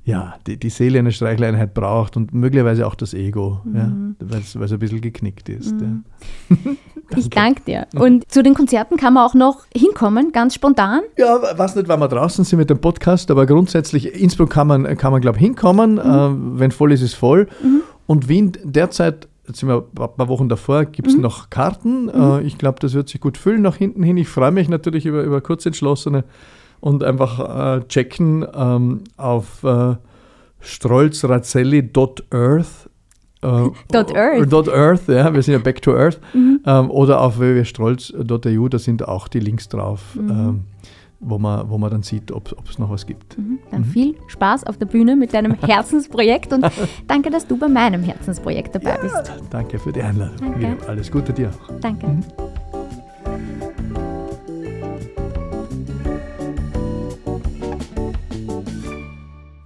ja, 0.08 0.36
die, 0.46 0.56
die 0.56 0.70
Seele 0.70 0.98
eine 1.00 1.12
Streichleinheit 1.12 1.74
braucht 1.74 2.16
und 2.16 2.32
möglicherweise 2.32 2.86
auch 2.86 2.94
das 2.94 3.12
Ego, 3.12 3.60
mhm. 3.64 3.76
ja, 3.76 3.92
weil 4.20 4.40
es 4.40 4.56
ein 4.72 4.78
bisschen 4.78 5.02
geknickt 5.02 5.50
ist. 5.50 5.74
Mhm. 5.74 6.04
Ja. 6.48 6.56
ich 7.18 7.28
danke 7.28 7.60
dir. 7.66 7.86
Und 7.94 8.30
zu 8.32 8.42
den 8.42 8.54
Konzerten 8.54 8.96
kann 8.96 9.12
man 9.12 9.26
auch 9.26 9.34
noch 9.34 9.66
hinkommen, 9.76 10.32
ganz 10.32 10.54
spontan? 10.54 11.02
Ja, 11.18 11.38
weiß 11.58 11.76
nicht, 11.76 11.88
wann 11.88 12.00
wir 12.00 12.08
draußen 12.08 12.42
sind 12.42 12.58
mit 12.58 12.70
dem 12.70 12.80
Podcast, 12.80 13.30
aber 13.30 13.44
grundsätzlich, 13.44 14.14
Innsbruck 14.14 14.48
kann 14.48 14.66
man, 14.66 14.96
kann 14.96 15.12
man 15.12 15.20
glaube 15.20 15.36
ich, 15.36 15.44
hinkommen. 15.44 15.96
Mhm. 15.96 15.98
Äh, 15.98 16.60
wenn 16.60 16.70
voll 16.70 16.92
ist, 16.92 17.02
ist 17.02 17.14
voll. 17.14 17.46
Mhm. 17.62 17.82
Und 18.06 18.30
Wien 18.30 18.52
derzeit 18.64 19.28
jetzt 19.46 19.60
sind 19.60 19.68
wir 19.68 19.76
ein 19.76 20.16
paar 20.16 20.28
Wochen 20.28 20.48
davor, 20.48 20.86
gibt 20.86 21.08
es 21.08 21.16
mhm. 21.16 21.22
noch 21.22 21.50
Karten. 21.50 22.04
Mhm. 22.04 22.10
Äh, 22.14 22.40
ich 22.42 22.56
glaube, 22.56 22.78
das 22.80 22.94
wird 22.94 23.10
sich 23.10 23.20
gut 23.20 23.36
füllen 23.36 23.60
nach 23.60 23.76
hinten 23.76 24.02
hin. 24.02 24.16
Ich 24.16 24.28
freue 24.28 24.52
mich 24.52 24.70
natürlich 24.70 25.04
über, 25.04 25.22
über 25.22 25.42
kurzentschlossene 25.42 26.24
und 26.80 27.04
einfach 27.04 27.78
äh, 27.78 27.80
checken 27.88 28.46
ähm, 28.54 29.04
auf 29.16 29.64
äh, 29.64 29.94
strolzrazzelli.earth. 30.60 32.90
Äh, 33.40 33.70
dot 33.92 34.16
Earth. 34.16 34.52
Dot 34.52 34.68
Earth, 34.68 35.06
ja, 35.08 35.32
wir 35.32 35.40
sind 35.42 35.54
ja 35.54 35.58
back 35.58 35.80
to 35.82 35.94
Earth. 35.94 36.18
Mhm. 36.34 36.60
Ähm, 36.66 36.90
oder 36.90 37.20
auf 37.20 37.38
www.strolz.eu, 37.38 38.68
da 38.68 38.78
sind 38.78 39.06
auch 39.06 39.28
die 39.28 39.38
Links 39.40 39.68
drauf, 39.68 40.16
mhm. 40.16 40.30
ähm, 40.30 40.64
wo, 41.20 41.38
man, 41.38 41.70
wo 41.70 41.78
man 41.78 41.90
dann 41.90 42.02
sieht, 42.02 42.32
ob 42.32 42.52
es 42.68 42.80
noch 42.80 42.90
was 42.90 43.06
gibt. 43.06 43.38
Mhm. 43.38 43.60
Dann 43.70 43.82
mhm. 43.82 43.84
viel 43.84 44.16
Spaß 44.26 44.64
auf 44.64 44.76
der 44.76 44.86
Bühne 44.86 45.14
mit 45.14 45.34
deinem 45.34 45.54
Herzensprojekt 45.54 46.52
und 46.52 46.66
danke, 47.06 47.30
dass 47.30 47.46
du 47.46 47.56
bei 47.56 47.68
meinem 47.68 48.02
Herzensprojekt 48.02 48.74
dabei 48.74 48.96
ja, 48.96 49.02
bist. 49.02 49.32
Danke 49.50 49.78
für 49.78 49.92
die 49.92 50.02
Einladung. 50.02 50.54
Danke. 50.60 50.88
Alles 50.88 51.08
Gute 51.10 51.32
dir 51.32 51.50
auch. 51.50 51.80
Danke. 51.80 52.18